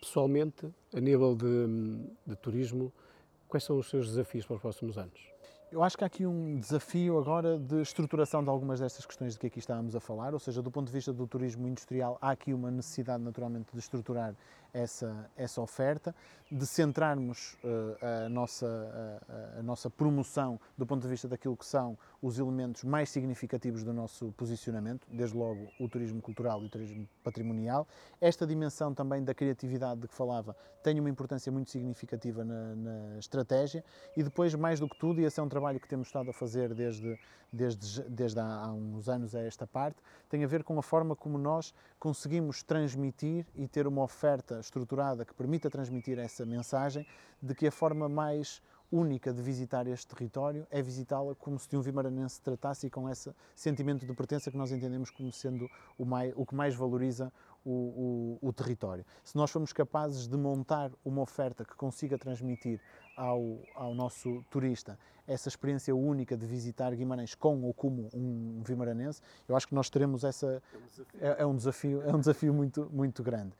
Pessoalmente, 0.00 0.72
a 0.94 1.00
nível 1.00 1.34
de, 1.34 1.66
de 2.26 2.36
turismo, 2.36 2.92
quais 3.46 3.64
são 3.64 3.78
os 3.78 3.88
seus 3.88 4.08
desafios 4.08 4.46
para 4.46 4.56
os 4.56 4.62
próximos 4.62 4.96
anos? 4.96 5.37
Eu 5.70 5.82
acho 5.82 5.98
que 5.98 6.04
há 6.04 6.06
aqui 6.06 6.24
um 6.24 6.58
desafio 6.58 7.18
agora 7.18 7.58
de 7.58 7.82
estruturação 7.82 8.42
de 8.42 8.48
algumas 8.48 8.80
destas 8.80 9.04
questões 9.04 9.34
de 9.34 9.38
que 9.38 9.48
aqui 9.48 9.58
estávamos 9.58 9.94
a 9.94 10.00
falar, 10.00 10.32
ou 10.32 10.40
seja, 10.40 10.62
do 10.62 10.70
ponto 10.70 10.86
de 10.86 10.92
vista 10.92 11.12
do 11.12 11.26
turismo 11.26 11.68
industrial, 11.68 12.16
há 12.22 12.30
aqui 12.30 12.54
uma 12.54 12.70
necessidade 12.70 13.22
naturalmente 13.22 13.66
de 13.70 13.78
estruturar 13.78 14.34
essa, 14.72 15.30
essa 15.36 15.60
oferta, 15.60 16.14
de 16.50 16.66
centrarmos 16.66 17.58
uh, 17.62 18.24
a, 18.24 18.28
nossa, 18.28 19.20
a, 19.28 19.58
a, 19.58 19.62
nossa 19.62 19.90
promoção 19.90 20.58
do 20.78 20.86
ponto 20.86 21.02
de 21.02 21.08
vista 21.08 21.28
daquilo 21.28 21.56
que 21.56 21.66
são 21.66 21.98
os 22.22 22.38
elementos 22.38 22.84
mais 22.84 23.10
significativos 23.10 23.84
do 23.84 23.92
nosso 23.92 24.32
posicionamento, 24.32 25.06
desde 25.10 25.36
logo 25.36 25.68
o 25.78 25.88
turismo 25.88 26.22
cultural 26.22 26.62
e 26.62 26.66
o 26.66 26.68
turismo 26.68 27.06
patrimonial. 27.22 27.86
Esta 28.20 28.46
dimensão 28.46 28.94
também 28.94 29.22
da 29.22 29.34
criatividade 29.34 30.00
de 30.00 30.08
que 30.08 30.14
falava 30.14 30.56
tem 30.82 30.98
uma 30.98 31.10
importância 31.10 31.52
muito 31.52 31.70
significativa 31.70 32.44
na, 32.44 32.74
na 32.74 33.18
estratégia 33.18 33.84
e 34.16 34.22
depois, 34.22 34.54
mais 34.54 34.80
do 34.80 34.88
que 34.88 34.98
tudo, 34.98 35.20
e 35.20 35.24
esse 35.24 35.38
é 35.38 35.42
um 35.42 35.48
trabalho 35.48 35.78
que 35.78 35.88
temos 35.88 36.08
estado 36.08 36.30
a 36.30 36.32
fazer 36.32 36.72
desde, 36.72 37.18
desde, 37.52 38.02
desde 38.04 38.40
há, 38.40 38.64
há 38.64 38.72
uns 38.72 39.08
anos 39.08 39.34
a 39.34 39.40
esta 39.40 39.66
parte, 39.66 40.00
tem 40.30 40.44
a 40.44 40.46
ver 40.46 40.64
com 40.64 40.78
a 40.78 40.82
forma 40.82 41.14
como 41.14 41.36
nós 41.36 41.74
conseguimos 41.98 42.62
transmitir 42.62 43.46
e 43.54 43.68
ter 43.68 43.86
uma 43.86 44.02
oferta 44.02 44.57
estruturada 44.60 45.24
que 45.24 45.34
permita 45.34 45.70
transmitir 45.70 46.18
essa 46.18 46.44
mensagem 46.44 47.06
de 47.42 47.54
que 47.54 47.66
a 47.66 47.72
forma 47.72 48.08
mais 48.08 48.62
única 48.90 49.32
de 49.32 49.42
visitar 49.42 49.86
este 49.86 50.06
território 50.06 50.66
é 50.70 50.80
visitá-la 50.80 51.34
como 51.34 51.58
se 51.58 51.68
de 51.68 51.76
um 51.76 51.82
vimaranense 51.82 52.36
se 52.36 52.42
tratasse 52.42 52.86
e 52.86 52.90
com 52.90 53.08
esse 53.08 53.30
sentimento 53.54 54.06
de 54.06 54.14
pertença 54.14 54.50
que 54.50 54.56
nós 54.56 54.72
entendemos 54.72 55.10
como 55.10 55.30
sendo 55.30 55.68
o, 55.98 56.04
mais, 56.04 56.32
o 56.34 56.46
que 56.46 56.54
mais 56.54 56.74
valoriza 56.74 57.30
o, 57.64 58.38
o, 58.40 58.48
o, 58.48 58.52
território. 58.52 59.04
Se 59.22 59.36
nós 59.36 59.50
formos 59.50 59.72
capazes 59.72 60.26
de 60.26 60.36
montar 60.36 60.90
uma 61.04 61.20
oferta 61.20 61.64
que 61.64 61.74
consiga 61.74 62.16
transmitir 62.16 62.80
ao, 63.16 63.58
ao 63.74 63.94
nosso 63.94 64.42
turista 64.50 64.98
essa 65.26 65.48
experiência 65.48 65.94
única 65.94 66.34
de 66.34 66.46
visitar 66.46 66.94
Guimarães 66.94 67.34
com 67.34 67.62
ou 67.62 67.74
como 67.74 68.08
um 68.14 68.62
vimaranense, 68.64 69.20
eu 69.46 69.54
acho 69.54 69.68
que 69.68 69.74
nós 69.74 69.90
teremos 69.90 70.24
essa... 70.24 70.62
É 71.20 71.44
um 71.44 71.54
desafio, 71.54 72.00
é, 72.02 72.08
é 72.08 72.14
um 72.14 72.18
desafio 72.18 72.54
muito, 72.54 72.88
muito 72.90 73.22
grande. 73.22 73.52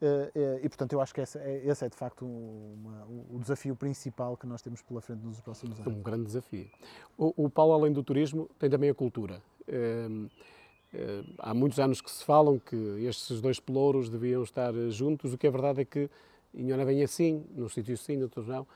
Eh, 0.00 0.30
eh, 0.34 0.60
e, 0.62 0.68
portanto, 0.68 0.92
eu 0.92 1.00
acho 1.00 1.14
que 1.14 1.20
esse 1.20 1.38
é, 1.38 1.62
esse 1.64 1.84
é 1.84 1.88
de 1.88 1.96
facto 1.96 2.26
uma, 2.26 3.06
o 3.30 3.38
desafio 3.40 3.74
principal 3.74 4.36
que 4.36 4.46
nós 4.46 4.60
temos 4.60 4.82
pela 4.82 5.00
frente 5.00 5.24
nos 5.24 5.40
próximos 5.40 5.80
anos. 5.80 5.94
Um 5.94 6.02
grande 6.02 6.24
desafio. 6.24 6.68
O, 7.16 7.44
o 7.44 7.50
Paulo, 7.50 7.72
além 7.72 7.92
do 7.92 8.02
turismo, 8.02 8.48
tem 8.58 8.68
também 8.68 8.90
a 8.90 8.94
cultura. 8.94 9.42
Eh, 9.66 10.08
há 11.38 11.52
muitos 11.52 11.78
anos 11.78 12.00
que 12.00 12.10
se 12.10 12.24
falam 12.24 12.58
que 12.58 12.76
estes 13.04 13.40
dois 13.40 13.58
pelouros 13.58 14.08
deviam 14.08 14.42
estar 14.42 14.72
juntos. 14.90 15.32
O 15.32 15.38
que 15.38 15.46
é 15.46 15.50
verdade 15.50 15.80
é 15.80 15.84
que 15.84 16.10
não 16.52 16.80
é 16.80 16.84
bem 16.84 17.02
assim, 17.02 17.44
num 17.54 17.68
sítio 17.68 17.96
sim, 17.96 18.16
noutros 18.16 18.46
não. 18.46 18.66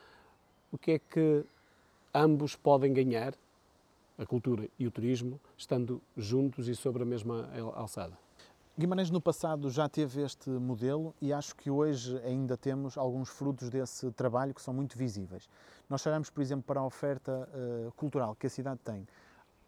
O 0.72 0.78
que 0.78 0.92
é 0.92 0.98
que 0.98 1.44
ambos 2.14 2.56
podem 2.56 2.92
ganhar, 2.92 3.34
a 4.18 4.26
cultura 4.26 4.68
e 4.78 4.86
o 4.86 4.90
turismo, 4.90 5.40
estando 5.56 6.00
juntos 6.16 6.68
e 6.68 6.76
sobre 6.76 7.02
a 7.02 7.06
mesma 7.06 7.48
alçada? 7.74 8.18
Guimarães 8.78 9.10
no 9.10 9.20
passado 9.20 9.68
já 9.68 9.88
teve 9.88 10.22
este 10.22 10.48
modelo 10.48 11.14
e 11.20 11.32
acho 11.32 11.54
que 11.56 11.70
hoje 11.70 12.16
ainda 12.24 12.56
temos 12.56 12.96
alguns 12.96 13.28
frutos 13.28 13.68
desse 13.68 14.10
trabalho 14.12 14.54
que 14.54 14.62
são 14.62 14.72
muito 14.72 14.96
visíveis. 14.96 15.48
Nós 15.88 16.06
olhamos, 16.06 16.30
por 16.30 16.40
exemplo, 16.40 16.64
para 16.64 16.80
a 16.80 16.84
oferta 16.84 17.48
uh, 17.52 17.92
cultural 17.92 18.34
que 18.36 18.46
a 18.46 18.50
cidade 18.50 18.80
tem. 18.82 19.06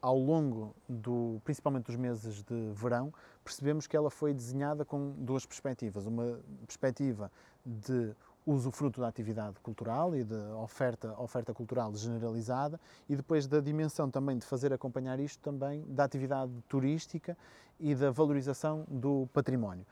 Ao 0.01 0.17
longo, 0.17 0.75
do, 0.89 1.41
principalmente 1.45 1.87
dos 1.87 1.97
meses 1.97 2.43
de 2.43 2.71
verão, 2.73 3.13
percebemos 3.45 3.87
que 3.87 3.97
ela 3.97 4.11
foi 4.11 4.33
desenhada 4.33 4.85
com 4.85 5.13
duas 5.19 5.45
perspectivas. 5.45 6.07
Uma 6.07 6.41
perspectiva 6.67 7.31
de 7.67 8.15
usufruto 8.47 9.01
da 9.01 9.09
atividade 9.09 9.59
cultural 9.61 10.15
e 10.17 10.25
da 10.25 10.57
oferta, 10.57 11.15
oferta 11.21 11.55
cultural 11.55 11.95
generalizada 11.95 12.81
e 13.09 13.15
depois 13.15 13.47
da 13.47 13.61
dimensão 13.61 14.11
também 14.11 14.37
de 14.39 14.45
fazer 14.45 14.73
acompanhar 14.73 15.19
isto 15.21 15.41
também 15.41 15.85
da 15.87 16.05
atividade 16.05 16.53
turística 16.69 17.37
e 17.79 17.95
da 17.95 18.11
valorização 18.11 18.85
do 18.89 19.29
património. 19.33 19.87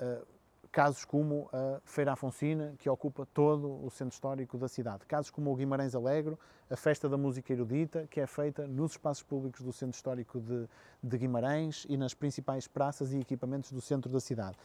Uh, 0.00 0.26
casos 0.74 1.04
como 1.04 1.48
a 1.52 1.80
Feira 1.84 2.12
Afonsina, 2.12 2.74
que 2.78 2.90
ocupa 2.90 3.24
todo 3.32 3.84
o 3.84 3.88
centro 3.90 4.12
histórico 4.12 4.58
da 4.58 4.66
cidade. 4.66 5.06
Casos 5.06 5.30
como 5.30 5.52
o 5.52 5.54
Guimarães 5.54 5.94
Alegro, 5.94 6.36
a 6.68 6.74
Festa 6.74 7.08
da 7.08 7.16
Música 7.16 7.52
Erudita, 7.52 8.08
que 8.10 8.20
é 8.20 8.26
feita 8.26 8.66
nos 8.66 8.92
espaços 8.92 9.22
públicos 9.22 9.62
do 9.62 9.72
centro 9.72 9.94
histórico 9.94 10.40
de, 10.40 10.68
de 11.00 11.16
Guimarães 11.16 11.86
e 11.88 11.96
nas 11.96 12.12
principais 12.12 12.66
praças 12.66 13.12
e 13.12 13.18
equipamentos 13.18 13.70
do 13.70 13.80
centro 13.80 14.10
da 14.10 14.18
cidade 14.18 14.56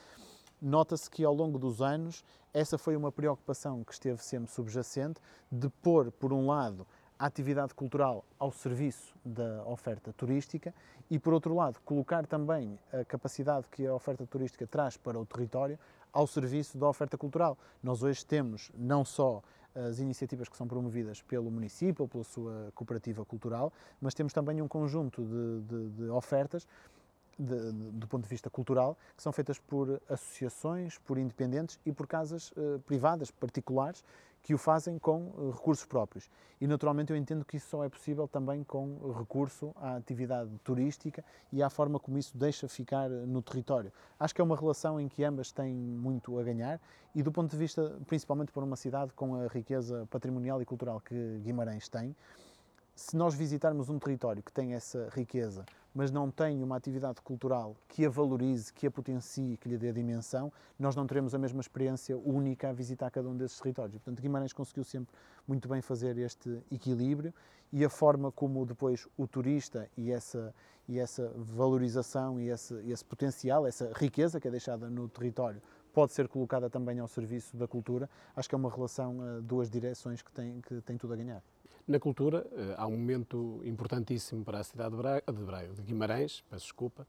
nota-se 0.61 1.09
que 1.09 1.23
ao 1.23 1.33
longo 1.33 1.57
dos 1.57 1.81
anos 1.81 2.23
essa 2.53 2.77
foi 2.77 2.95
uma 2.95 3.11
preocupação 3.11 3.83
que 3.83 3.93
esteve 3.93 4.23
sempre 4.23 4.51
subjacente 4.51 5.21
de 5.51 5.69
pôr, 5.69 6.11
por 6.11 6.33
um 6.33 6.47
lado, 6.47 6.85
a 7.17 7.25
atividade 7.25 7.73
cultural 7.73 8.23
ao 8.39 8.51
serviço 8.51 9.13
da 9.25 9.63
oferta 9.65 10.13
turística 10.13 10.73
e, 11.11 11.19
por 11.19 11.33
outro 11.33 11.53
lado, 11.53 11.79
colocar 11.83 12.25
também 12.25 12.79
a 12.93 13.03
capacidade 13.03 13.67
que 13.69 13.85
a 13.85 13.93
oferta 13.93 14.25
turística 14.25 14.65
traz 14.65 14.95
para 14.95 15.19
o 15.19 15.25
território 15.25 15.77
ao 16.13 16.25
serviço 16.25 16.77
da 16.77 16.87
oferta 16.87 17.17
cultural. 17.17 17.57
Nós 17.83 18.01
hoje 18.03 18.25
temos 18.25 18.71
não 18.73 19.03
só 19.03 19.43
as 19.75 19.99
iniciativas 19.99 20.49
que 20.49 20.57
são 20.57 20.67
promovidas 20.67 21.21
pelo 21.21 21.51
município 21.51 22.03
ou 22.03 22.07
pela 22.07 22.23
sua 22.23 22.71
cooperativa 22.73 23.23
cultural, 23.25 23.71
mas 24.01 24.13
temos 24.13 24.33
também 24.33 24.61
um 24.61 24.67
conjunto 24.67 25.23
de, 25.23 25.61
de, 25.61 25.89
de 25.89 26.09
ofertas 26.09 26.67
de, 27.39 27.71
do 27.71 28.07
ponto 28.07 28.23
de 28.23 28.29
vista 28.29 28.49
cultural, 28.49 28.97
que 29.15 29.23
são 29.23 29.31
feitas 29.31 29.57
por 29.57 30.01
associações, 30.09 30.97
por 30.99 31.17
independentes 31.17 31.79
e 31.85 31.91
por 31.91 32.05
casas 32.05 32.51
uh, 32.51 32.79
privadas, 32.85 33.31
particulares, 33.31 34.03
que 34.43 34.53
o 34.53 34.57
fazem 34.57 34.97
com 34.97 35.27
uh, 35.27 35.51
recursos 35.51 35.85
próprios. 35.85 36.29
E 36.59 36.67
naturalmente 36.67 37.11
eu 37.11 37.17
entendo 37.17 37.45
que 37.45 37.57
isso 37.57 37.69
só 37.69 37.83
é 37.83 37.89
possível 37.89 38.27
também 38.27 38.63
com 38.63 39.13
recurso 39.17 39.73
à 39.77 39.95
atividade 39.95 40.49
turística 40.63 41.23
e 41.51 41.63
à 41.63 41.69
forma 41.69 41.99
como 41.99 42.17
isso 42.17 42.37
deixa 42.37 42.67
ficar 42.67 43.09
no 43.09 43.41
território. 43.41 43.91
Acho 44.19 44.35
que 44.35 44.41
é 44.41 44.43
uma 44.43 44.55
relação 44.55 44.99
em 44.99 45.07
que 45.07 45.23
ambas 45.23 45.51
têm 45.51 45.73
muito 45.73 46.37
a 46.37 46.43
ganhar 46.43 46.79
e 47.15 47.23
do 47.23 47.31
ponto 47.31 47.49
de 47.49 47.57
vista, 47.57 47.97
principalmente 48.07 48.51
para 48.51 48.63
uma 48.63 48.75
cidade 48.75 49.13
com 49.13 49.35
a 49.35 49.47
riqueza 49.47 50.05
patrimonial 50.09 50.61
e 50.61 50.65
cultural 50.65 50.99
que 51.01 51.39
Guimarães 51.43 51.87
tem, 51.87 52.15
se 52.99 53.15
nós 53.15 53.33
visitarmos 53.33 53.87
um 53.87 53.97
território 53.97 54.43
que 54.43 54.51
tem 54.51 54.73
essa 54.73 55.07
riqueza, 55.13 55.65
mas 55.95 56.11
não 56.11 56.29
tem 56.29 56.61
uma 56.61 56.75
atividade 56.75 57.21
cultural 57.21 57.73
que 57.87 58.05
a 58.05 58.09
valorize, 58.09 58.73
que 58.73 58.85
a 58.85 58.91
potencie, 58.91 59.55
que 59.55 59.69
lhe 59.69 59.77
dê 59.77 59.87
a 59.87 59.93
dimensão, 59.93 60.51
nós 60.77 60.97
não 60.97 61.07
teremos 61.07 61.33
a 61.33 61.37
mesma 61.37 61.61
experiência 61.61 62.17
única 62.17 62.69
a 62.69 62.73
visitar 62.73 63.09
cada 63.09 63.29
um 63.29 63.37
desses 63.37 63.57
territórios. 63.57 63.95
Portanto, 63.95 64.21
Guimarães 64.21 64.51
conseguiu 64.51 64.83
sempre 64.83 65.15
muito 65.47 65.69
bem 65.69 65.81
fazer 65.81 66.17
este 66.17 66.61
equilíbrio 66.69 67.33
e 67.71 67.85
a 67.85 67.89
forma 67.89 68.33
como 68.33 68.65
depois 68.65 69.07
o 69.17 69.25
turista 69.25 69.89
e 69.95 70.11
essa, 70.11 70.53
e 70.85 70.99
essa 70.99 71.31
valorização 71.37 72.37
e 72.37 72.49
esse, 72.49 72.73
esse 72.85 73.05
potencial, 73.05 73.65
essa 73.65 73.93
riqueza 73.95 74.41
que 74.41 74.47
é 74.49 74.51
deixada 74.51 74.89
no 74.89 75.07
território, 75.07 75.61
pode 75.93 76.11
ser 76.11 76.27
colocada 76.27 76.69
também 76.69 76.99
ao 76.99 77.07
serviço 77.07 77.55
da 77.55 77.67
cultura, 77.67 78.09
acho 78.35 78.49
que 78.49 78.55
é 78.55 78.57
uma 78.57 78.69
relação 78.69 79.21
a 79.21 79.39
duas 79.39 79.69
direções 79.69 80.21
que 80.21 80.31
tem, 80.33 80.59
que 80.59 80.81
tem 80.81 80.97
tudo 80.97 81.13
a 81.13 81.15
ganhar. 81.15 81.41
Na 81.89 81.99
cultura, 81.99 82.45
eh, 82.51 82.75
há 82.77 82.85
um 82.85 82.91
momento 82.91 83.61
importantíssimo 83.65 84.45
para 84.45 84.59
a 84.59 84.63
cidade 84.63 84.91
de 84.91 84.97
Braga, 84.97 85.23
de, 85.33 85.43
Braga, 85.43 85.73
de 85.73 85.81
Guimarães, 85.81 86.43
peço 86.47 86.65
desculpa, 86.65 87.07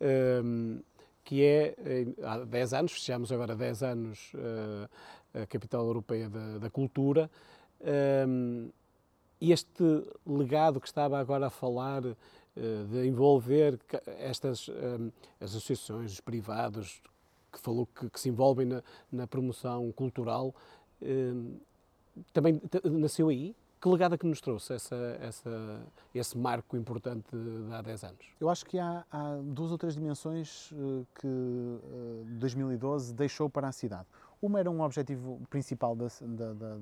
ehm, 0.00 0.80
que 1.22 1.44
é, 1.44 1.76
eh, 1.78 2.06
há 2.24 2.38
10 2.38 2.72
anos, 2.72 2.90
fechamos 2.90 3.30
agora 3.30 3.54
10 3.54 3.84
anos 3.84 4.32
eh, 4.34 5.42
a 5.42 5.46
capital 5.46 5.86
europeia 5.86 6.28
da, 6.28 6.58
da 6.58 6.68
cultura, 6.68 7.30
ehm, 7.80 8.68
e 9.40 9.52
este 9.52 9.84
legado 10.26 10.80
que 10.80 10.88
estava 10.88 11.20
agora 11.20 11.46
a 11.46 11.50
falar 11.50 12.02
de 12.02 13.06
envolver 13.06 13.78
estas 14.18 14.68
ehm, 14.68 15.12
as 15.40 15.50
associações, 15.50 16.14
os 16.14 16.20
privados, 16.20 17.00
que 17.52 17.60
falou 17.60 17.86
que, 17.86 18.10
que 18.10 18.18
se 18.18 18.28
envolvem 18.28 18.66
na, 18.66 18.82
na 19.12 19.26
promoção 19.28 19.92
cultural, 19.92 20.52
também 22.32 22.60
nasceu 22.90 23.28
aí? 23.28 23.54
Que 23.80 23.88
legado 23.88 24.14
é 24.14 24.18
que 24.18 24.26
nos 24.26 24.40
trouxe 24.40 24.72
essa, 24.72 24.96
essa, 25.20 25.80
esse 26.14 26.36
marco 26.36 26.76
importante 26.76 27.26
de, 27.30 27.74
há 27.74 27.82
10 27.82 28.04
anos? 28.04 28.26
Eu 28.40 28.48
acho 28.48 28.64
que 28.64 28.78
há, 28.78 29.04
há 29.10 29.38
duas 29.42 29.70
ou 29.70 29.76
três 29.76 29.94
dimensões 29.94 30.70
uh, 30.72 31.06
que 31.14 31.26
uh, 31.26 31.80
eh, 32.24 32.38
2012 32.38 33.12
deixou 33.12 33.50
para 33.50 33.68
a 33.68 33.72
cidade. 33.72 34.06
Uma 34.40 34.60
era 34.60 34.70
um 34.70 34.80
objetivo 34.80 35.40
principal 35.50 35.94
da, 35.94 36.06
da, 36.20 36.52
da, 36.54 36.76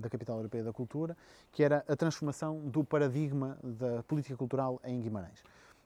da, 0.00 0.10
Capital 0.10 0.36
Europeia 0.38 0.64
da 0.64 0.72
Cultura, 0.72 1.16
que 1.52 1.62
era 1.62 1.84
a 1.88 1.96
transformação 1.96 2.58
do 2.68 2.82
paradigma 2.82 3.56
da 3.62 4.02
política 4.02 4.36
cultural 4.36 4.80
em 4.84 5.00
Guimarães. 5.00 5.42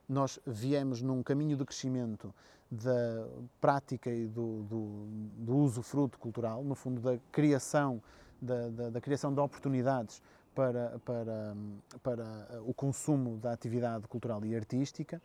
Nós 0.08 0.38
viemos 0.46 1.02
num 1.02 1.22
caminho 1.22 1.56
de 1.56 1.64
crescimento 1.64 2.34
da 2.70 3.26
prática 3.60 4.10
e 4.10 4.26
do, 4.26 4.62
do, 4.64 5.06
do 5.38 5.56
uso 5.56 5.82
fruto 5.82 6.18
cultural, 6.18 6.62
no 6.64 6.74
fundo 6.74 7.00
da 7.00 7.18
criação, 7.32 8.02
da, 8.40 8.68
da, 8.68 8.90
da 8.90 9.00
criação 9.00 9.32
de 9.32 9.40
oportunidades 9.40 10.20
para, 10.54 10.98
para, 11.04 11.56
para 12.02 12.62
o 12.64 12.72
consumo 12.72 13.36
da 13.38 13.52
atividade 13.52 14.06
cultural 14.08 14.44
e 14.44 14.54
artística, 14.54 15.20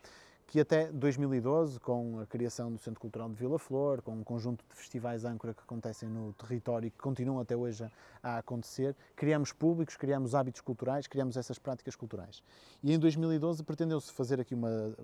que 0.49 0.59
até 0.59 0.91
2012, 0.91 1.79
com 1.79 2.19
a 2.19 2.25
criação 2.25 2.71
do 2.71 2.79
Centro 2.79 2.99
Cultural 2.99 3.29
de 3.29 3.35
Vila 3.35 3.59
Flor, 3.59 4.01
com 4.01 4.13
um 4.13 4.23
conjunto 4.23 4.65
de 4.67 4.75
festivais 4.75 5.23
âncora 5.23 5.53
que 5.53 5.61
acontecem 5.61 6.09
no 6.09 6.33
território 6.33 6.87
e 6.87 6.89
que 6.89 6.97
continuam 6.97 7.39
até 7.39 7.55
hoje 7.55 7.87
a 8.23 8.39
acontecer, 8.39 8.95
criamos 9.15 9.53
públicos, 9.53 9.95
criamos 9.95 10.33
hábitos 10.33 10.61
culturais, 10.61 11.05
criamos 11.05 11.37
essas 11.37 11.59
práticas 11.59 11.95
culturais. 11.95 12.41
E 12.81 12.91
em 12.91 12.97
2012 12.97 13.61
pretendeu-se 13.63 14.11
fazer 14.11 14.41
aqui 14.41 14.55
uma 14.55 14.95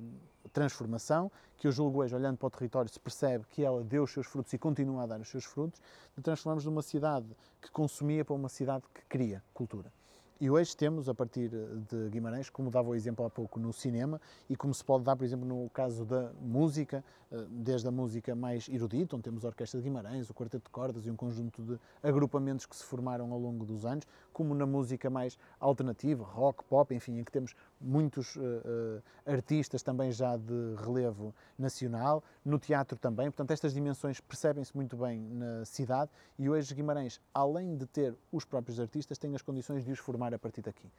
transformação, 0.51 1.31
que 1.57 1.67
eu 1.67 1.71
julgo 1.71 1.99
hoje, 1.99 2.15
olhando 2.15 2.38
para 2.38 2.47
o 2.47 2.49
território, 2.49 2.91
se 2.91 2.99
percebe 2.99 3.45
que 3.51 3.63
ela 3.63 3.83
deu 3.83 4.01
os 4.01 4.11
seus 4.11 4.25
frutos 4.25 4.51
e 4.51 4.57
continua 4.57 5.03
a 5.03 5.05
dar 5.05 5.19
os 5.19 5.29
seus 5.29 5.45
frutos, 5.45 5.79
de 6.17 6.23
transformarmos 6.23 6.63
de 6.63 6.69
uma 6.69 6.81
cidade 6.81 7.27
que 7.61 7.69
consumia 7.69 8.25
para 8.25 8.33
uma 8.33 8.49
cidade 8.49 8.83
que 8.91 9.05
cria 9.05 9.43
cultura. 9.53 9.91
E 10.39 10.50
hoje 10.50 10.76
temos, 10.76 11.08
a 11.08 11.13
partir 11.13 11.50
de 11.50 12.10
Guimarães, 12.10 12.50
como 12.50 12.69
dava 12.69 12.89
o 12.89 12.95
exemplo 12.95 13.26
há 13.26 13.30
pouco 13.30 13.58
no 13.58 13.71
cinema, 13.71 14.19
e 14.50 14.56
como 14.56 14.74
se 14.74 14.84
pode 14.84 15.06
dar, 15.06 15.15
por 15.15 15.24
exemplo, 15.24 15.48
no 15.48 15.69
caso 15.69 16.04
da 16.04 16.34
música, 16.41 17.02
desde 17.50 17.88
a 17.88 17.91
música 17.91 18.36
mais 18.36 18.67
erudita, 18.69 19.15
onde 19.15 19.24
temos 19.24 19.43
a 19.43 19.48
Orquestra 19.48 19.80
de 19.80 19.84
Guimarães, 19.84 20.30
o 20.30 20.34
Quarteto 20.34 20.65
de 20.65 20.69
Cordas 20.69 21.06
e 21.06 21.12
um 21.12 21.15
conjunto 21.15 21.62
de 21.62 21.80
agrupamentos 22.02 22.65
que 22.65 22.76
se 22.76 22.84
formaram 22.84 23.32
ao 23.32 23.39
longo 23.39 23.65
dos 23.65 23.86
anos, 23.86 24.06
como 24.32 24.54
na 24.54 24.65
música 24.65 25.10
mais 25.10 25.38
alternativa, 25.60 26.24
rock, 26.24 26.63
pop, 26.65 26.93
enfim, 26.93 27.19
em 27.19 27.24
que 27.24 27.32
temos 27.32 27.56
muitos 27.80 28.36
uh, 28.36 28.39
uh, 28.39 29.04
artistas 29.26 29.82
também 29.82 30.12
já 30.12 30.38
de 30.38 30.76
relevo 30.84 31.34
nacional, 31.58 32.24
no 32.43 32.60
teatro 32.60 32.98
também, 32.98 33.28
portanto 33.28 33.52
estas 33.52 33.74
dimensões 33.74 34.19
percebem-se 34.19 34.76
muito 34.76 34.95
bem 34.98 35.21
na 35.21 35.65
cidade 35.65 36.12
e 36.38 36.50
hoje 36.50 36.74
Guimarães, 36.74 37.19
além 37.34 37.76
de 37.76 37.86
ter 37.86 38.15
os 38.32 38.45
próprios 38.45 38.80
artistas, 38.80 39.17
tem 39.17 39.34
as 39.36 39.41
condições 39.41 39.84
de 39.84 39.91
os 39.91 40.00
formar 40.00 40.34
a 40.34 40.39
partir 40.39 40.62
daqui. 40.62 40.89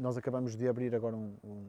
Nós 0.00 0.16
acabamos 0.16 0.56
de 0.56 0.66
abrir 0.66 0.94
agora, 0.94 1.14
um, 1.14 1.34
um, 1.44 1.66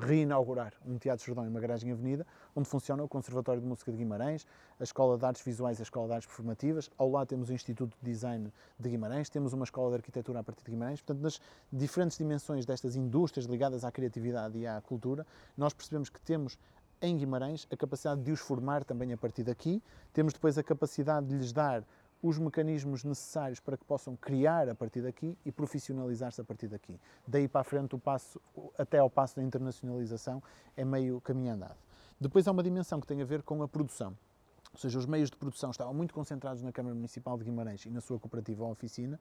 reinaugurar 0.00 0.72
um 0.86 0.96
Teatro 0.96 1.26
Jordão 1.26 1.44
em 1.44 1.48
uma 1.48 1.60
garagem 1.60 1.92
avenida, 1.92 2.26
onde 2.56 2.66
funciona 2.66 3.04
o 3.04 3.08
Conservatório 3.08 3.60
de 3.60 3.68
Música 3.68 3.92
de 3.92 3.98
Guimarães, 3.98 4.46
a 4.80 4.84
Escola 4.84 5.18
de 5.18 5.26
Artes 5.26 5.42
Visuais 5.44 5.78
e 5.78 5.82
a 5.82 5.84
Escola 5.84 6.06
de 6.08 6.14
Artes 6.14 6.26
Performativas. 6.26 6.90
Ao 6.96 7.10
lado 7.10 7.28
temos 7.28 7.50
o 7.50 7.52
Instituto 7.52 7.94
de 8.00 8.10
Design 8.10 8.50
de 8.80 8.88
Guimarães, 8.88 9.28
temos 9.28 9.52
uma 9.52 9.64
Escola 9.64 9.90
de 9.90 9.96
Arquitetura 9.96 10.40
a 10.40 10.42
partir 10.42 10.64
de 10.64 10.70
Guimarães. 10.70 11.02
Portanto, 11.02 11.22
nas 11.22 11.38
diferentes 11.70 12.16
dimensões 12.16 12.64
destas 12.64 12.96
indústrias 12.96 13.44
ligadas 13.44 13.84
à 13.84 13.92
criatividade 13.92 14.56
e 14.56 14.66
à 14.66 14.80
cultura, 14.80 15.26
nós 15.54 15.74
percebemos 15.74 16.08
que 16.08 16.22
temos 16.22 16.58
em 17.02 17.16
Guimarães 17.18 17.66
a 17.70 17.76
capacidade 17.76 18.22
de 18.22 18.32
os 18.32 18.40
formar 18.40 18.82
também 18.82 19.12
a 19.12 19.16
partir 19.16 19.42
daqui. 19.42 19.82
Temos 20.14 20.32
depois 20.32 20.56
a 20.56 20.62
capacidade 20.62 21.26
de 21.26 21.36
lhes 21.36 21.52
dar 21.52 21.84
os 22.22 22.38
mecanismos 22.38 23.04
necessários 23.04 23.60
para 23.60 23.76
que 23.76 23.84
possam 23.84 24.16
criar 24.16 24.68
a 24.68 24.74
partir 24.74 25.02
daqui 25.02 25.36
e 25.44 25.52
profissionalizar-se 25.52 26.40
a 26.40 26.44
partir 26.44 26.68
daqui. 26.68 26.98
Daí 27.26 27.46
para 27.46 27.60
a 27.60 27.64
frente, 27.64 27.94
o 27.94 27.98
passo, 27.98 28.40
até 28.76 28.98
ao 28.98 29.08
passo 29.08 29.36
da 29.36 29.42
internacionalização, 29.42 30.42
é 30.76 30.84
meio 30.84 31.20
caminho 31.20 31.54
andado. 31.54 31.76
Depois 32.20 32.48
há 32.48 32.52
uma 32.52 32.62
dimensão 32.62 33.00
que 33.00 33.06
tem 33.06 33.22
a 33.22 33.24
ver 33.24 33.42
com 33.42 33.62
a 33.62 33.68
produção. 33.68 34.16
Ou 34.72 34.78
seja, 34.78 34.98
os 34.98 35.06
meios 35.06 35.30
de 35.30 35.36
produção 35.36 35.70
estavam 35.70 35.94
muito 35.94 36.12
concentrados 36.12 36.62
na 36.62 36.72
Câmara 36.72 36.94
Municipal 36.94 37.38
de 37.38 37.44
Guimarães 37.44 37.86
e 37.86 37.90
na 37.90 38.00
sua 38.00 38.18
cooperativa 38.18 38.64
ou 38.64 38.70
oficina, 38.70 39.18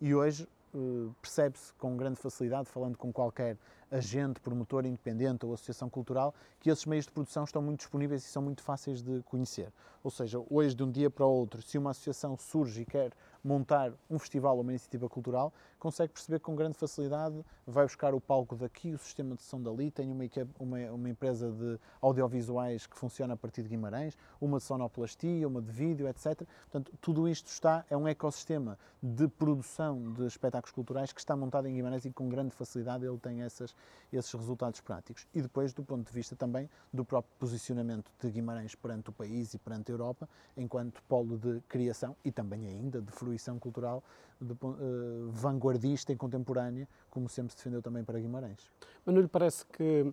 e 0.00 0.14
hoje 0.14 0.46
uh, 0.74 1.14
percebe-se 1.20 1.72
com 1.74 1.96
grande 1.96 2.16
facilidade, 2.16 2.68
falando 2.68 2.96
com 2.96 3.12
qualquer 3.12 3.56
agente, 3.90 4.40
promotor 4.40 4.86
independente 4.86 5.44
ou 5.44 5.52
associação 5.52 5.90
cultural, 5.90 6.34
que 6.60 6.70
esses 6.70 6.86
meios 6.86 7.06
de 7.06 7.12
produção 7.12 7.44
estão 7.44 7.60
muito 7.60 7.80
disponíveis 7.80 8.24
e 8.24 8.28
são 8.28 8.42
muito 8.42 8.62
fáceis 8.62 9.02
de 9.02 9.22
conhecer. 9.22 9.72
Ou 10.02 10.10
seja, 10.10 10.42
hoje, 10.48 10.74
de 10.74 10.82
um 10.82 10.90
dia 10.90 11.10
para 11.10 11.26
o 11.26 11.30
outro, 11.30 11.60
se 11.60 11.76
uma 11.76 11.90
associação 11.90 12.36
surge 12.36 12.82
e 12.82 12.84
quer 12.86 13.12
montar 13.42 13.92
um 14.08 14.18
festival 14.18 14.56
ou 14.56 14.62
uma 14.62 14.72
iniciativa 14.72 15.08
cultural, 15.08 15.52
consegue 15.78 16.12
perceber 16.12 16.40
com 16.40 16.54
grande 16.54 16.76
facilidade 16.76 17.42
vai 17.66 17.84
buscar 17.84 18.14
o 18.14 18.20
palco 18.20 18.54
daqui, 18.54 18.92
o 18.92 18.98
sistema 18.98 19.34
de 19.34 19.42
som 19.42 19.60
dali, 19.60 19.90
tem 19.90 20.10
uma, 20.10 20.24
uma, 20.58 20.78
uma 20.92 21.08
empresa 21.08 21.50
de 21.50 21.78
audiovisuais 22.00 22.86
que 22.86 22.96
funciona 22.96 23.34
a 23.34 23.36
partir 23.36 23.62
de 23.62 23.68
Guimarães, 23.68 24.16
uma 24.40 24.58
de 24.58 24.64
sonoplastia, 24.64 25.46
uma 25.46 25.62
de 25.62 25.70
vídeo, 25.70 26.08
etc. 26.08 26.46
Portanto, 26.70 26.92
tudo 27.00 27.28
isto 27.28 27.46
está, 27.46 27.84
é 27.88 27.96
um 27.96 28.06
ecossistema 28.06 28.78
de 29.02 29.26
produção 29.28 30.12
de 30.12 30.26
espetáculos 30.26 30.59
culturais 30.70 31.12
que 31.12 31.20
está 31.20 31.34
montado 31.36 31.66
em 31.66 31.74
Guimarães 31.74 32.04
e 32.04 32.10
com 32.10 32.28
grande 32.28 32.50
facilidade 32.50 33.06
ele 33.06 33.18
tem 33.18 33.42
essas, 33.42 33.74
esses 34.12 34.32
resultados 34.32 34.80
práticos. 34.80 35.26
E 35.34 35.40
depois, 35.40 35.72
do 35.72 35.82
ponto 35.82 36.06
de 36.06 36.12
vista 36.12 36.36
também 36.36 36.68
do 36.92 37.04
próprio 37.04 37.32
posicionamento 37.38 38.10
de 38.20 38.30
Guimarães 38.30 38.74
perante 38.74 39.08
o 39.08 39.12
país 39.12 39.54
e 39.54 39.58
perante 39.58 39.90
a 39.90 39.94
Europa, 39.94 40.28
enquanto 40.56 41.02
polo 41.04 41.38
de 41.38 41.60
criação 41.68 42.14
e 42.24 42.30
também 42.30 42.66
ainda 42.66 43.00
de 43.00 43.12
fruição 43.12 43.58
cultural 43.58 44.02
de, 44.40 44.52
uh, 44.52 45.30
vanguardista 45.30 46.12
e 46.12 46.16
contemporânea, 46.16 46.88
como 47.08 47.28
sempre 47.28 47.52
se 47.52 47.58
defendeu 47.58 47.80
também 47.80 48.04
para 48.04 48.18
Guimarães. 48.18 48.70
Mas 49.06 49.14
não 49.14 49.22
lhe 49.22 49.28
parece 49.28 49.64
que 49.66 50.12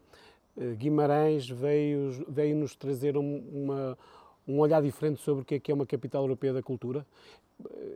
eh, 0.57 0.73
Guimarães 0.75 1.47
veio, 1.49 2.25
veio 2.27 2.55
nos 2.55 2.75
trazer 2.75 3.15
um, 3.15 3.37
uma, 3.53 3.97
um 4.47 4.59
olhar 4.59 4.81
diferente 4.81 5.21
sobre 5.21 5.43
o 5.43 5.45
que 5.45 5.55
é, 5.55 5.59
que 5.59 5.71
é 5.71 5.75
uma 5.75 5.85
capital 5.85 6.23
europeia 6.23 6.53
da 6.53 6.63
cultura? 6.63 7.05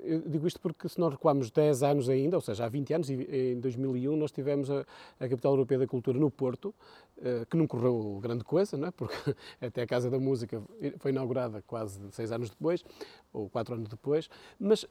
Eu 0.04 0.22
digo 0.22 0.48
isto 0.48 0.60
porque 0.60 0.90
se 0.90 1.00
nós 1.00 1.12
recuarmos 1.12 1.52
10 1.52 1.84
anos 1.84 2.10
ainda, 2.10 2.36
ou 2.36 2.42
seja, 2.42 2.66
há 2.66 2.70
20 2.70 2.94
anos, 2.96 3.10
em 3.10 3.60
2001 3.60 4.18
nós 4.18 4.32
tivemos 4.32 4.72
a, 4.72 4.82
a 5.20 5.30
Capital 5.30 5.54
Europeia 5.54 5.80
da 5.80 5.88
Cultura 5.88 6.18
no 6.18 6.32
Porto, 6.32 6.74
eh, 7.22 7.46
que 7.48 7.56
não 7.56 7.68
correu 7.68 8.20
grande 8.22 8.44
coisa, 8.44 8.76
não 8.76 8.88
é? 8.88 8.92
porque 8.92 9.16
até 9.62 9.84
a 9.84 9.88
Casa 9.88 10.10
da 10.10 10.20
Música 10.20 10.62
foi 10.98 11.12
inaugurada 11.12 11.64
quase 11.68 12.00
seis 12.12 12.32
anos 12.32 12.50
depois, 12.50 12.84
ou 13.32 13.50
quatro 13.50 13.76
anos 13.76 13.88
depois, 13.88 14.28
mas 14.60 14.84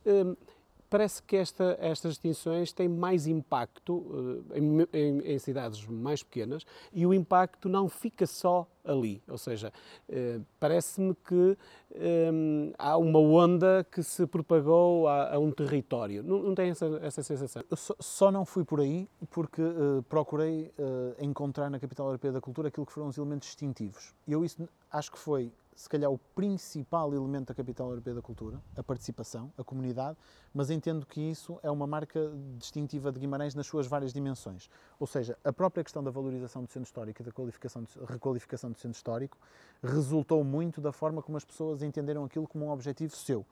parece 0.90 1.22
que 1.22 1.36
esta, 1.36 1.78
estas 1.80 2.14
distinções 2.14 2.72
têm 2.72 2.88
mais 2.88 3.28
impacto 3.28 3.94
uh, 3.94 4.44
em, 4.54 4.86
em, 4.92 5.34
em, 5.34 5.38
cidades 5.38 5.86
mais 5.86 6.22
pequenas 6.22 6.66
e 6.92 7.06
o 7.06 7.14
impacto 7.14 7.68
não 7.68 7.88
fica 7.88 8.26
só 8.26 8.66
ali. 8.84 9.22
Ou 9.28 9.38
seja, 9.38 9.72
uh, 10.08 10.44
parece-me 10.58 11.14
que 11.14 11.56
um, 11.92 12.70
eh, 12.70 12.74
há 12.78 12.96
uma 12.96 13.18
onda 13.18 13.86
que 13.90 14.02
se 14.02 14.26
propagou 14.26 15.06
a, 15.06 15.34
a 15.34 15.38
um 15.38 15.50
território. 15.50 16.22
Não, 16.22 16.42
não 16.42 16.54
tem 16.54 16.70
essa, 16.70 16.86
essa 17.02 17.22
sensação? 17.22 17.64
Só, 17.74 17.94
só, 18.00 18.30
não 18.32 18.44
fui 18.44 18.64
por 18.64 18.80
aí 18.80 19.08
porque 19.30 19.62
uh, 19.62 20.04
procurei 20.08 20.72
encontrar 21.20 21.70
na 21.70 21.78
Capital 21.78 22.06
Europeia 22.06 22.32
da 22.32 22.40
Cultura 22.40 22.68
aquilo 22.68 22.86
que 22.86 22.92
foram 22.92 23.08
os 23.08 23.16
elementos 23.16 23.48
distintivos. 23.48 24.14
E 24.26 24.32
eu 24.32 24.44
isso 24.44 24.68
acho 24.90 25.12
que 25.12 25.18
foi 25.18 25.52
se 25.80 25.88
calhar, 25.88 26.12
o 26.12 26.18
principal 26.18 27.14
elemento 27.14 27.48
da 27.48 27.54
capital 27.54 27.88
europeia 27.88 28.14
da 28.14 28.20
cultura, 28.20 28.60
a 28.76 28.82
participação, 28.82 29.50
a 29.56 29.64
comunidade, 29.64 30.18
mas 30.52 30.68
entendo 30.68 31.06
que 31.06 31.18
isso 31.22 31.58
é 31.62 31.70
uma 31.70 31.86
marca 31.86 32.20
distintiva 32.58 33.10
de 33.10 33.18
Guimarães 33.18 33.54
nas 33.54 33.66
suas 33.66 33.86
várias 33.86 34.12
dimensões. 34.12 34.68
Ou 34.98 35.06
seja, 35.06 35.38
a 35.42 35.50
própria 35.50 35.82
questão 35.82 36.04
da 36.04 36.10
valorização 36.10 36.62
do 36.62 36.68
centro 36.70 36.86
histórico 36.86 37.22
e 37.22 37.24
da 37.24 37.32
qualificação 37.32 37.82
de, 37.82 37.88
requalificação 38.06 38.70
do 38.70 38.76
centro 38.76 38.94
histórico 38.98 39.38
resultou 39.82 40.44
muito 40.44 40.82
da 40.82 40.92
forma 40.92 41.22
como 41.22 41.38
as 41.38 41.46
pessoas 41.46 41.82
entenderam 41.82 42.24
aquilo 42.26 42.46
como 42.46 42.66
um 42.66 42.70
objetivo 42.70 43.16
seu. 43.16 43.46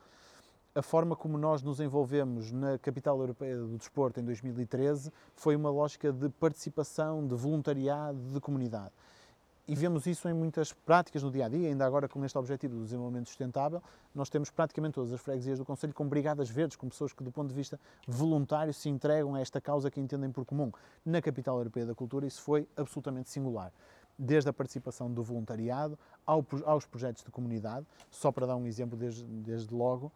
A 0.74 0.82
forma 0.82 1.16
como 1.16 1.38
nós 1.38 1.62
nos 1.62 1.80
envolvemos 1.80 2.52
na 2.52 2.78
capital 2.78 3.18
europeia 3.20 3.56
do 3.56 3.78
desporto 3.78 4.20
em 4.20 4.24
2013 4.24 5.10
foi 5.34 5.56
uma 5.56 5.70
lógica 5.70 6.12
de 6.12 6.28
participação, 6.28 7.26
de 7.26 7.34
voluntariado, 7.34 8.20
de 8.34 8.38
comunidade 8.38 8.92
e 9.68 9.74
vemos 9.74 10.06
isso 10.06 10.26
em 10.26 10.32
muitas 10.32 10.72
práticas 10.72 11.22
no 11.22 11.30
dia 11.30 11.44
a 11.44 11.48
dia, 11.48 11.68
ainda 11.68 11.84
agora 11.84 12.08
com 12.08 12.24
este 12.24 12.38
objetivo 12.38 12.76
do 12.76 12.84
desenvolvimento 12.84 13.26
sustentável, 13.26 13.82
nós 14.14 14.30
temos 14.30 14.50
praticamente 14.50 14.94
todas 14.94 15.12
as 15.12 15.20
freguesias 15.20 15.58
do 15.58 15.64
Conselho 15.64 15.92
com 15.92 16.08
brigadas 16.08 16.48
verdes, 16.48 16.74
com 16.74 16.88
pessoas 16.88 17.12
que, 17.12 17.22
do 17.22 17.30
ponto 17.30 17.50
de 17.50 17.54
vista 17.54 17.78
voluntário, 18.06 18.72
se 18.72 18.88
entregam 18.88 19.34
a 19.34 19.40
esta 19.40 19.60
causa 19.60 19.90
que 19.90 20.00
entendem 20.00 20.32
por 20.32 20.46
comum. 20.46 20.72
Na 21.04 21.20
capital 21.20 21.58
europeia 21.58 21.84
da 21.84 21.94
cultura, 21.94 22.26
isso 22.26 22.40
foi 22.40 22.66
absolutamente 22.78 23.28
singular. 23.28 23.70
Desde 24.18 24.48
a 24.48 24.52
participação 24.54 25.12
do 25.12 25.22
voluntariado 25.22 25.98
aos 26.26 26.86
projetos 26.86 27.22
de 27.22 27.30
comunidade, 27.30 27.86
só 28.10 28.32
para 28.32 28.46
dar 28.46 28.56
um 28.56 28.66
exemplo 28.66 28.96
desde, 28.96 29.22
desde 29.22 29.72
logo, 29.72 30.10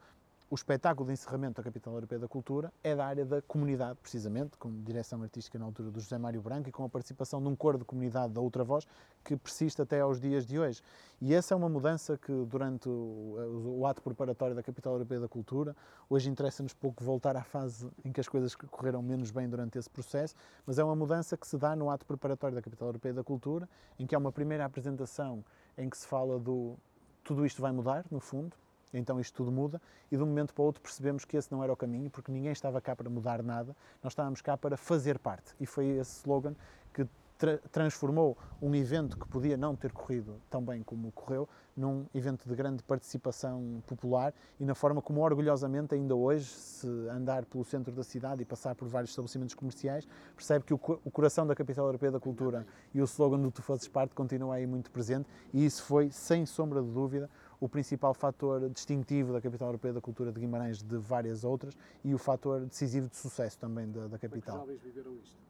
o 0.53 0.55
espetáculo 0.55 1.07
de 1.07 1.15
encerramento 1.15 1.55
da 1.55 1.63
Capital 1.63 1.95
Europeia 1.95 2.19
da 2.19 2.29
Cultura 2.29 2.71
é 2.85 2.95
da 2.95 3.07
área 3.07 3.25
da 3.25 3.41
comunidade, 3.41 3.99
precisamente, 4.03 4.59
com 4.59 4.71
direção 4.83 5.23
artística 5.23 5.59
na 5.59 5.65
altura 5.65 5.91
do 5.91 5.99
José 5.99 6.19
Mário 6.19 6.43
Branco 6.43 6.69
e 6.69 6.73
com 6.73 6.85
a 6.85 6.91
participação 6.91 7.41
de 7.41 7.49
um 7.49 7.57
coro 7.57 7.79
de 7.79 7.87
comunidade 7.87 8.35
da 8.35 8.41
Outra 8.43 8.63
Voz 8.63 8.87
que 9.25 9.35
persiste 9.35 9.81
até 9.81 10.01
aos 10.01 10.21
dias 10.21 10.45
de 10.45 10.59
hoje. 10.59 10.83
E 11.23 11.33
essa 11.33 11.55
é 11.55 11.57
uma 11.57 11.71
mudança 11.71 12.19
que, 12.19 12.31
durante 12.45 12.87
o, 12.87 13.79
o 13.79 13.87
ato 13.87 14.03
preparatório 14.03 14.55
da 14.55 14.63
Capital 14.63 14.93
Europeia 14.93 15.23
da 15.23 15.29
Cultura, 15.29 15.75
hoje 16.11 16.29
interessa-nos 16.29 16.75
pouco 16.75 17.03
voltar 17.03 17.35
à 17.35 17.43
fase 17.43 17.91
em 18.05 18.13
que 18.13 18.21
as 18.21 18.29
coisas 18.29 18.55
correram 18.55 19.01
menos 19.01 19.31
bem 19.31 19.49
durante 19.49 19.79
esse 19.79 19.89
processo, 19.89 20.35
mas 20.67 20.79
é 20.79 20.85
uma 20.85 20.95
mudança 20.95 21.35
que 21.35 21.47
se 21.47 21.57
dá 21.57 21.75
no 21.75 21.89
ato 21.89 22.05
preparatório 22.05 22.55
da 22.55 22.61
Capital 22.61 22.89
Europeia 22.89 23.15
da 23.15 23.25
Cultura, 23.25 23.67
em 23.99 24.07
que 24.07 24.15
há 24.15 24.19
uma 24.19 24.31
primeira 24.31 24.67
apresentação 24.67 25.43
em 25.79 25.89
que 25.89 25.97
se 25.97 26.07
fala 26.07 26.39
do 26.39 26.77
tudo 27.25 27.47
isto 27.47 27.63
vai 27.63 27.73
mudar, 27.73 28.05
no 28.11 28.21
fundo, 28.21 28.55
então 28.93 29.21
isto 29.21 29.35
tudo 29.37 29.51
muda 29.51 29.81
e 30.11 30.17
de 30.17 30.23
um 30.23 30.27
momento 30.27 30.53
para 30.55 30.63
o 30.63 30.67
outro 30.67 30.83
percebemos 30.83 31.25
que 31.25 31.37
esse 31.37 31.51
não 31.51 31.63
era 31.63 31.73
o 31.73 31.77
caminho, 31.77 32.11
porque 32.11 32.31
ninguém 32.31 32.53
estava 32.53 32.81
cá 32.81 32.95
para 32.95 33.09
mudar 33.09 33.43
nada, 33.43 33.75
nós 34.03 34.13
estávamos 34.13 34.41
cá 34.41 34.57
para 34.57 34.77
fazer 34.77 35.19
parte. 35.19 35.55
E 35.61 35.67
foi 35.67 35.87
esse 35.87 36.19
slogan 36.19 36.55
que 36.93 37.07
tra 37.43 37.59
transformou 37.73 38.39
um 38.61 38.73
evento 38.73 39.19
que 39.19 39.27
podia 39.27 39.57
não 39.57 39.75
ter 39.75 39.91
corrido 39.91 40.41
tão 40.49 40.63
bem 40.63 40.81
como 40.83 41.11
correu 41.11 41.49
num 41.77 42.07
evento 42.15 42.49
de 42.49 42.55
grande 42.55 42.83
participação 42.85 43.83
popular 43.87 44.33
e 44.61 44.65
na 44.65 44.75
forma 44.75 45.03
como 45.03 45.23
orgulhosamente 45.23 45.95
ainda 45.95 46.15
hoje 46.15 46.45
se 46.45 46.87
andar 47.09 47.45
pelo 47.47 47.65
centro 47.65 47.93
da 47.93 48.05
cidade 48.05 48.43
e 48.43 48.45
passar 48.45 48.77
por 48.77 48.87
vários 48.87 49.11
estabelecimentos 49.11 49.55
comerciais 49.57 50.07
percebe 50.37 50.65
que 50.65 50.73
o, 50.73 50.81
o 51.05 51.11
coração 51.11 51.45
da 51.45 51.55
capital 51.55 51.87
europeia 51.87 52.13
da 52.13 52.21
cultura 52.21 52.65
e 52.95 53.01
o 53.01 53.05
slogan 53.05 53.41
do 53.41 53.51
Tu 53.51 53.63
fazes 53.63 53.89
parte 53.89 54.15
continua 54.15 54.57
aí 54.57 54.67
muito 54.67 54.91
presente 54.91 55.29
e 55.53 55.65
isso 55.65 55.83
foi 55.83 56.11
sem 56.11 56.47
sombra 56.47 56.81
de 56.81 56.91
dúvida 56.91 57.29
o 57.63 57.69
principal 57.69 58.13
fator 58.13 58.69
distintivo 58.71 59.33
da 59.33 59.41
capital 59.41 59.69
europeia 59.69 59.95
da 59.95 60.01
cultura 60.01 60.33
de 60.33 60.41
Guimarães 60.41 60.83
de 60.83 60.97
várias 60.97 61.45
outras 61.45 61.79
e 62.03 62.13
o 62.13 62.19
fator 62.19 62.61
decisivo 62.63 63.09
de 63.09 63.17
sucesso 63.17 63.57
também 63.57 63.89
da, 63.89 64.09
da 64.09 64.19
capital. 64.19 64.59
Como 64.59 64.73
é 64.73 64.75
que 64.75 64.85
viveram 64.85 65.15
isto? 65.15 65.41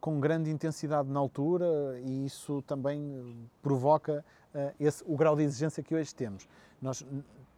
com 0.00 0.20
grande 0.20 0.50
intensidade 0.50 1.10
na 1.10 1.18
altura 1.18 1.98
e 2.04 2.26
isso 2.26 2.62
também 2.62 3.48
provoca 3.60 4.24
uh, 4.54 4.72
esse, 4.78 5.02
o 5.04 5.16
grau 5.16 5.34
de 5.34 5.42
exigência 5.42 5.82
que 5.82 5.96
hoje 5.96 6.14
temos. 6.14 6.48
Nós 6.80 7.04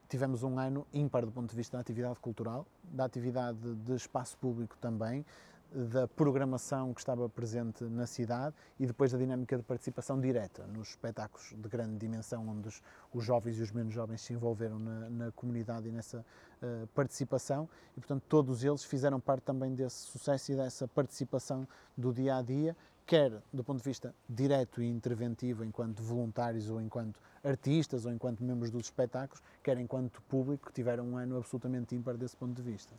tivemos 0.08 0.42
um 0.42 0.58
ano 0.58 0.86
ímpar 0.90 1.26
do 1.26 1.30
ponto 1.30 1.50
de 1.50 1.56
vista 1.56 1.76
da 1.76 1.82
atividade 1.82 2.18
cultural, 2.20 2.66
da 2.84 3.04
atividade 3.04 3.58
de 3.58 3.94
espaço 3.94 4.38
público 4.38 4.78
também, 4.80 5.26
da 5.72 6.08
programação 6.08 6.94
que 6.94 7.00
estava 7.00 7.28
presente 7.28 7.84
na 7.84 8.06
cidade 8.06 8.54
e 8.78 8.86
depois 8.86 9.12
da 9.12 9.18
dinâmica 9.18 9.56
de 9.56 9.62
participação 9.62 10.18
direta 10.18 10.66
nos 10.66 10.90
espetáculos 10.90 11.54
de 11.56 11.68
grande 11.68 11.96
dimensão, 11.98 12.48
onde 12.48 12.68
os, 12.68 12.82
os 13.12 13.24
jovens 13.24 13.58
e 13.58 13.62
os 13.62 13.70
menos 13.70 13.92
jovens 13.92 14.22
se 14.22 14.32
envolveram 14.32 14.78
na, 14.78 15.10
na 15.10 15.32
comunidade 15.32 15.88
e 15.88 15.92
nessa 15.92 16.24
uh, 16.62 16.86
participação. 16.88 17.68
E, 17.96 18.00
portanto, 18.00 18.22
todos 18.28 18.64
eles 18.64 18.82
fizeram 18.82 19.20
parte 19.20 19.42
também 19.42 19.74
desse 19.74 20.06
sucesso 20.06 20.52
e 20.52 20.56
dessa 20.56 20.88
participação 20.88 21.68
do 21.96 22.12
dia 22.12 22.36
a 22.36 22.42
dia, 22.42 22.74
quer 23.04 23.42
do 23.52 23.62
ponto 23.62 23.78
de 23.78 23.84
vista 23.84 24.14
direto 24.28 24.82
e 24.82 24.88
interventivo, 24.88 25.64
enquanto 25.64 26.02
voluntários 26.02 26.70
ou 26.70 26.80
enquanto 26.80 27.20
artistas 27.44 28.06
ou 28.06 28.12
enquanto 28.12 28.42
membros 28.42 28.70
dos 28.70 28.86
espetáculos, 28.86 29.42
quer 29.62 29.78
enquanto 29.78 30.22
público, 30.22 30.68
que 30.68 30.72
tiveram 30.72 31.06
um 31.06 31.16
ano 31.16 31.36
absolutamente 31.36 31.94
ímpar 31.94 32.16
desse 32.16 32.36
ponto 32.36 32.54
de 32.54 32.62
vista. 32.62 32.94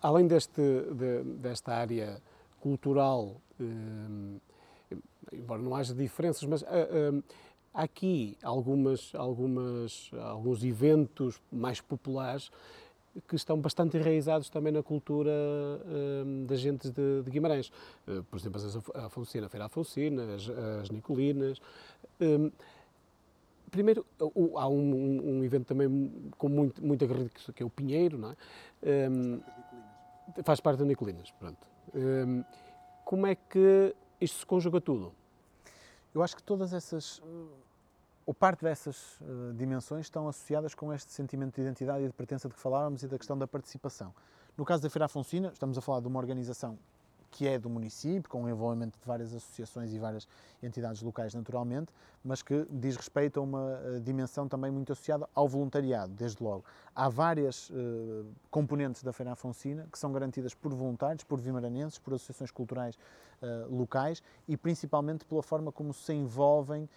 Além 0.00 0.26
deste, 0.26 0.60
de, 0.60 1.22
desta 1.38 1.72
área 1.74 2.22
cultural, 2.60 3.40
eh, 3.60 4.96
embora 5.32 5.60
não 5.60 5.74
haja 5.74 5.92
diferenças, 5.94 6.44
mas 6.44 6.62
eh, 6.62 6.68
eh, 6.70 7.22
há 7.74 7.82
aqui 7.82 8.36
algumas, 8.42 9.12
algumas, 9.14 10.10
alguns 10.20 10.62
eventos 10.62 11.40
mais 11.50 11.80
populares 11.80 12.50
que 13.28 13.36
estão 13.36 13.58
bastante 13.58 13.96
enraizados 13.96 14.48
também 14.48 14.72
na 14.72 14.82
cultura 14.82 15.30
uh, 15.30 16.46
das 16.46 16.60
gentes 16.60 16.90
de, 16.90 17.22
de 17.22 17.30
Guimarães. 17.30 17.70
Uh, 18.08 18.22
por 18.24 18.38
exemplo, 18.38 18.60
a 18.94 19.06
Afonsina, 19.06 19.46
a 19.46 19.48
Feira 19.50 19.66
Afonsina, 19.66 20.34
as, 20.34 20.48
as 20.80 20.90
Nicolinas. 20.90 21.58
Uh, 22.20 22.50
primeiro, 23.70 24.06
há 24.56 24.68
um, 24.68 25.38
um, 25.38 25.44
evento 25.44 25.66
também 25.66 26.10
com 26.38 26.48
muito, 26.48 26.84
muito 26.84 27.04
agarrido, 27.04 27.30
que 27.54 27.62
é 27.62 27.66
o 27.66 27.70
Pinheiro, 27.70 28.16
não 28.16 28.30
é? 28.30 28.36
Faz 30.44 30.60
parte 30.60 30.78
da 30.78 30.84
Nicolinas, 30.84 31.30
pronto. 31.32 31.66
Um, 31.94 32.44
como 33.04 33.26
é 33.26 33.34
que 33.34 33.94
isto 34.20 34.38
se 34.38 34.46
conjuga 34.46 34.80
tudo? 34.80 35.12
Eu 36.14 36.22
acho 36.22 36.36
que 36.36 36.42
todas 36.42 36.72
essas, 36.72 37.22
ou 38.24 38.32
parte 38.32 38.62
dessas 38.62 39.20
uh, 39.20 39.52
dimensões 39.54 40.06
estão 40.06 40.28
associadas 40.28 40.74
com 40.74 40.92
este 40.92 41.12
sentimento 41.12 41.56
de 41.56 41.62
identidade 41.62 42.04
e 42.04 42.06
de 42.06 42.12
pertença 42.12 42.48
de 42.48 42.54
que 42.54 42.60
falávamos 42.60 43.02
e 43.02 43.08
da 43.08 43.18
questão 43.18 43.36
da 43.36 43.46
participação. 43.46 44.14
No 44.56 44.64
caso 44.64 44.82
da 44.82 44.90
Feira 44.90 45.06
Afonsina, 45.06 45.48
estamos 45.48 45.76
a 45.78 45.80
falar 45.80 46.00
de 46.00 46.08
uma 46.08 46.18
organização 46.18 46.78
que 47.32 47.48
é 47.48 47.58
do 47.58 47.68
município, 47.70 48.30
com 48.30 48.44
o 48.44 48.48
envolvimento 48.48 48.98
de 49.00 49.06
várias 49.06 49.34
associações 49.34 49.92
e 49.92 49.98
várias 49.98 50.28
entidades 50.62 51.00
locais, 51.02 51.34
naturalmente, 51.34 51.90
mas 52.22 52.42
que 52.42 52.66
diz 52.70 52.94
respeito 52.94 53.40
a 53.40 53.42
uma 53.42 53.80
uh, 53.80 54.00
dimensão 54.00 54.46
também 54.46 54.70
muito 54.70 54.92
associada 54.92 55.26
ao 55.34 55.48
voluntariado, 55.48 56.12
desde 56.12 56.42
logo. 56.44 56.64
Há 56.94 57.08
várias 57.08 57.70
uh, 57.70 58.26
componentes 58.50 59.02
da 59.02 59.12
Feira 59.12 59.32
Afonsina 59.32 59.88
que 59.90 59.98
são 59.98 60.12
garantidas 60.12 60.54
por 60.54 60.72
voluntários, 60.74 61.24
por 61.24 61.40
vimaranenses, 61.40 61.98
por 61.98 62.14
associações 62.14 62.50
culturais 62.50 62.96
uh, 63.42 63.74
locais 63.74 64.22
e 64.48 64.56
principalmente 64.56 65.24
pela 65.24 65.42
forma 65.42 65.70
como 65.70 65.92
se 65.92 66.12
envolvem 66.12 66.88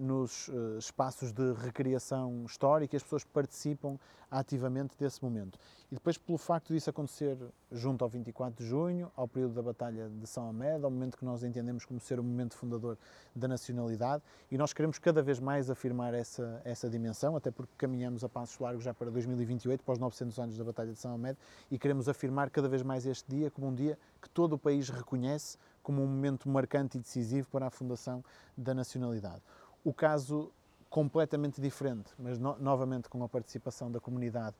nos 0.00 0.50
espaços 0.80 1.30
de 1.30 1.52
recriação 1.52 2.44
histórica 2.44 2.96
as 2.96 3.04
pessoas 3.04 3.22
participam 3.22 3.96
ativamente 4.30 4.96
desse 4.98 5.22
momento. 5.22 5.58
E 5.90 5.94
depois, 5.94 6.16
pelo 6.16 6.38
facto 6.38 6.72
disso 6.72 6.88
acontecer 6.88 7.36
junto 7.72 8.04
ao 8.04 8.08
24 8.08 8.62
de 8.62 8.68
junho, 8.68 9.10
ao 9.16 9.26
período 9.26 9.54
da 9.54 9.62
Batalha 9.62 10.08
de 10.08 10.26
São 10.26 10.48
Amédio, 10.48 10.84
ao 10.84 10.90
momento 10.90 11.18
que 11.18 11.24
nós 11.24 11.42
entendemos 11.42 11.84
como 11.84 11.98
ser 11.98 12.20
o 12.20 12.22
momento 12.22 12.56
fundador 12.56 12.96
da 13.34 13.48
nacionalidade, 13.48 14.22
e 14.50 14.56
nós 14.56 14.72
queremos 14.72 14.98
cada 14.98 15.20
vez 15.20 15.40
mais 15.40 15.68
afirmar 15.68 16.14
essa, 16.14 16.62
essa 16.64 16.88
dimensão, 16.88 17.34
até 17.34 17.50
porque 17.50 17.72
caminhamos 17.76 18.22
a 18.22 18.28
passos 18.28 18.56
largos 18.60 18.84
já 18.84 18.94
para 18.94 19.10
2028, 19.10 19.82
para 19.82 19.92
os 19.92 19.98
900 19.98 20.38
anos 20.38 20.56
da 20.56 20.62
Batalha 20.62 20.92
de 20.92 20.98
São 20.98 21.12
Amédio, 21.12 21.42
e 21.70 21.78
queremos 21.78 22.08
afirmar 22.08 22.50
cada 22.50 22.68
vez 22.68 22.82
mais 22.82 23.04
este 23.04 23.28
dia 23.28 23.50
como 23.50 23.66
um 23.66 23.74
dia 23.74 23.98
que 24.20 24.28
todo 24.28 24.54
o 24.54 24.58
país 24.58 24.88
reconhece 24.88 25.58
como 25.82 26.02
um 26.02 26.06
momento 26.06 26.48
marcante 26.48 26.98
e 26.98 27.00
decisivo 27.00 27.48
para 27.50 27.66
a 27.66 27.70
fundação 27.70 28.24
da 28.56 28.74
nacionalidade. 28.74 29.42
O 29.84 29.92
caso 29.92 30.52
completamente 30.88 31.60
diferente, 31.60 32.12
mas 32.18 32.38
no, 32.38 32.58
novamente 32.58 33.08
com 33.08 33.22
a 33.22 33.28
participação 33.28 33.90
da 33.90 34.00
comunidade 34.00 34.56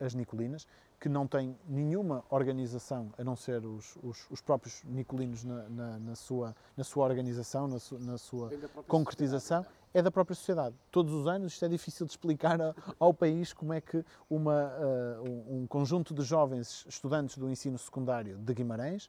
as 0.00 0.14
Nicolinas, 0.14 0.66
que 1.00 1.08
não 1.08 1.26
tem 1.26 1.56
nenhuma 1.68 2.24
organização 2.30 3.12
a 3.18 3.24
não 3.24 3.36
ser 3.36 3.64
os, 3.64 3.96
os, 4.02 4.26
os 4.30 4.40
próprios 4.40 4.82
Nicolinos 4.84 5.44
na, 5.44 5.68
na, 5.68 5.98
na, 5.98 6.14
sua, 6.14 6.54
na 6.76 6.84
sua 6.84 7.04
organização, 7.04 7.68
na, 7.68 7.78
su, 7.78 7.98
na 7.98 8.18
sua 8.18 8.50
concretização, 8.88 9.64
é 9.96 10.02
da 10.02 10.10
própria 10.10 10.34
sociedade. 10.34 10.76
Todos 10.90 11.14
os 11.14 11.26
anos, 11.26 11.54
isto 11.54 11.64
é 11.64 11.68
difícil 11.68 12.04
de 12.04 12.12
explicar 12.12 12.58
ao 13.00 13.14
país 13.14 13.54
como 13.54 13.72
é 13.72 13.80
que 13.80 14.04
uma, 14.28 14.70
uh, 14.76 15.54
um 15.56 15.66
conjunto 15.66 16.12
de 16.12 16.20
jovens 16.20 16.84
estudantes 16.86 17.38
do 17.38 17.48
ensino 17.48 17.78
secundário 17.78 18.36
de 18.36 18.52
Guimarães 18.52 19.08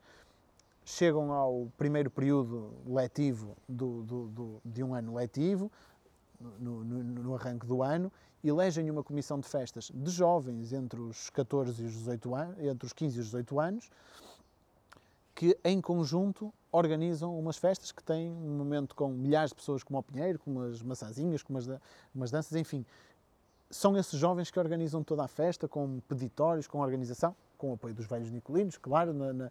chegam 0.86 1.34
ao 1.34 1.70
primeiro 1.78 2.10
período 2.10 2.72
letivo 2.88 3.58
do, 3.68 4.02
do, 4.04 4.28
do, 4.30 4.62
de 4.64 4.82
um 4.82 4.96
ano 4.96 5.14
letivo, 5.14 5.70
no, 6.58 6.86
no, 6.86 7.04
no, 7.04 7.36
arranque 7.36 7.66
do 7.66 7.84
ano, 7.84 8.10
elegem 8.42 8.90
uma 8.90 9.04
comissão 9.04 9.42
de 9.42 9.48
festas 9.50 9.92
de 9.94 10.10
jovens 10.10 10.72
entre 10.72 11.02
os 11.02 11.30
14 11.32 11.84
e 11.84 11.86
os 11.86 11.92
18 11.92 12.34
anos, 12.34 12.60
entre 12.60 12.86
os 12.86 12.94
15 12.94 13.18
e 13.18 13.20
os 13.20 13.26
18 13.26 13.60
anos, 13.60 13.90
que 15.38 15.56
em 15.64 15.80
conjunto 15.80 16.52
organizam 16.72 17.38
umas 17.38 17.58
festas 17.58 17.92
que 17.92 18.02
têm 18.02 18.32
um 18.32 18.58
momento 18.58 18.96
com 18.96 19.08
milhares 19.10 19.52
de 19.52 19.56
pessoas 19.56 19.84
como 19.84 20.00
o 20.00 20.02
Pinheiro, 20.02 20.40
como 20.40 20.64
as 20.64 20.82
maçãzinhas, 20.82 21.44
como 21.44 21.60
as, 21.60 21.70
as 21.70 22.32
danças, 22.32 22.58
enfim. 22.58 22.84
São 23.70 23.96
esses 23.96 24.20
jovens 24.20 24.50
que 24.50 24.58
organizam 24.58 25.04
toda 25.04 25.24
a 25.24 25.28
festa, 25.28 25.68
com 25.68 26.00
peditórios, 26.08 26.66
com 26.66 26.80
organização 26.80 27.36
com 27.58 27.72
o 27.72 27.74
apoio 27.74 27.94
dos 27.94 28.06
velhos 28.06 28.30
nicolinos, 28.30 28.78
claro, 28.78 29.14
na, 29.14 29.34
na, 29.34 29.50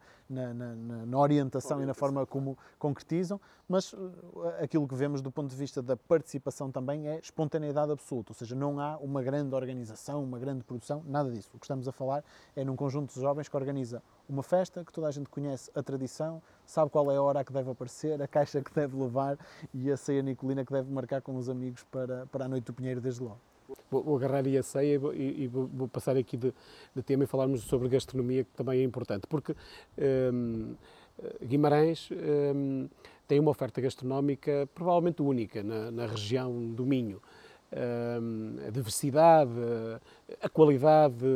na, 0.55 0.75
na 1.07 1.19
orientação, 1.19 1.83
e 1.83 1.87
na 1.87 1.95
forma 1.95 2.25
como 2.27 2.57
concretizam, 2.79 3.41
mas 3.69 3.93
uh, 3.93 4.13
aquilo 4.63 4.87
que 4.87 4.95
vemos 4.95 5.21
do 5.21 5.31
ponto 5.31 5.51
de 5.51 5.57
vista 5.57 5.83
da 5.83 5.97
participação 5.97 6.71
também 6.71 7.09
é 7.09 7.19
espontaneidade 7.19 7.91
absoluta, 7.91 8.33
ou 8.33 8.35
seja, 8.35 8.55
não 8.55 8.79
há 8.79 8.97
uma 8.99 9.23
grande 9.23 9.55
organização, 9.55 10.23
uma 10.23 10.39
grande 10.39 10.63
produção, 10.65 11.03
nada 11.07 11.31
disso. 11.31 11.51
O 11.55 11.59
que 11.59 11.65
estamos 11.65 11.89
a 11.89 11.93
falar 11.93 12.25
é 12.55 12.65
num 12.65 12.77
conjunto 12.77 13.13
de 13.13 13.21
jovens 13.21 13.49
que 13.49 13.57
organiza 13.57 14.03
uma 14.29 14.43
festa, 14.43 14.85
que 14.85 14.93
toda 14.93 15.09
a 15.09 15.11
gente 15.11 15.29
conhece 15.29 15.71
a 15.75 15.83
tradição, 15.83 16.43
sabe 16.67 16.91
qual 16.91 17.11
é 17.11 17.17
a 17.17 17.23
hora 17.23 17.45
que 17.45 17.53
deve 17.53 17.71
aparecer, 17.71 18.21
a 18.21 18.29
caixa 18.29 18.61
que 18.61 18.73
deve 18.75 18.97
levar 18.97 19.39
e 19.73 19.91
a 19.91 19.97
ceia 19.97 20.23
nicolina 20.23 20.65
que 20.65 20.73
deve 20.73 20.91
marcar 20.91 21.21
com 21.23 21.37
os 21.37 21.49
amigos 21.49 21.85
para, 21.85 22.27
para 22.27 22.45
a 22.45 22.49
Noite 22.49 22.65
do 22.65 22.73
Pinheiro 22.73 23.01
desde 23.01 23.23
logo. 23.23 23.41
Vou, 23.91 24.03
vou 24.03 24.17
agarrar 24.17 24.45
aí 24.45 24.57
a 24.57 24.63
ceia 24.63 25.01
e, 25.15 25.45
e 25.45 25.47
vou, 25.47 25.89
passar 25.89 26.17
aqui 26.17 26.37
de, 26.37 26.53
de, 26.95 27.03
tema 27.03 27.25
e 27.25 27.27
falarmos 27.27 27.63
sobre 27.63 27.89
gastronomia, 27.89 28.45
que 28.45 28.51
também 28.51 28.81
é 28.81 28.85
importante, 28.85 29.27
porque 29.27 29.55
um, 30.33 30.75
Guimarães 31.45 32.11
um, 32.55 32.89
tem 33.27 33.41
uma 33.41 33.51
oferta 33.51 33.81
gastronómica 33.81 34.69
provavelmente 34.75 35.23
única 35.23 35.63
na, 35.63 35.91
na 35.91 36.07
região 36.07 36.73
do 36.73 36.85
Minho. 36.85 37.21
Um, 37.73 38.59
a 38.67 38.71
diversidade, 38.71 39.51
a 40.41 40.49
qualidade, 40.49 41.27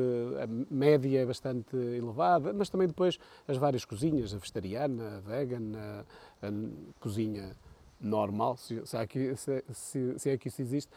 a 0.40 0.46
média 0.72 1.20
é 1.20 1.26
bastante 1.26 1.76
elevada, 1.76 2.52
mas 2.52 2.68
também 2.68 2.86
depois 2.86 3.18
as 3.48 3.56
várias 3.56 3.84
cozinhas, 3.84 4.32
a 4.32 4.38
vegetariana, 4.38 5.16
a 5.16 5.20
vegan, 5.20 5.72
a, 5.76 6.46
a 6.46 6.52
cozinha 7.00 7.56
normal, 8.00 8.56
se, 8.56 8.80
se, 8.86 8.96
aqui, 8.96 9.34
se, 9.36 10.18
se 10.18 10.30
é 10.30 10.38
que 10.38 10.48
isso 10.48 10.62
existe, 10.62 10.90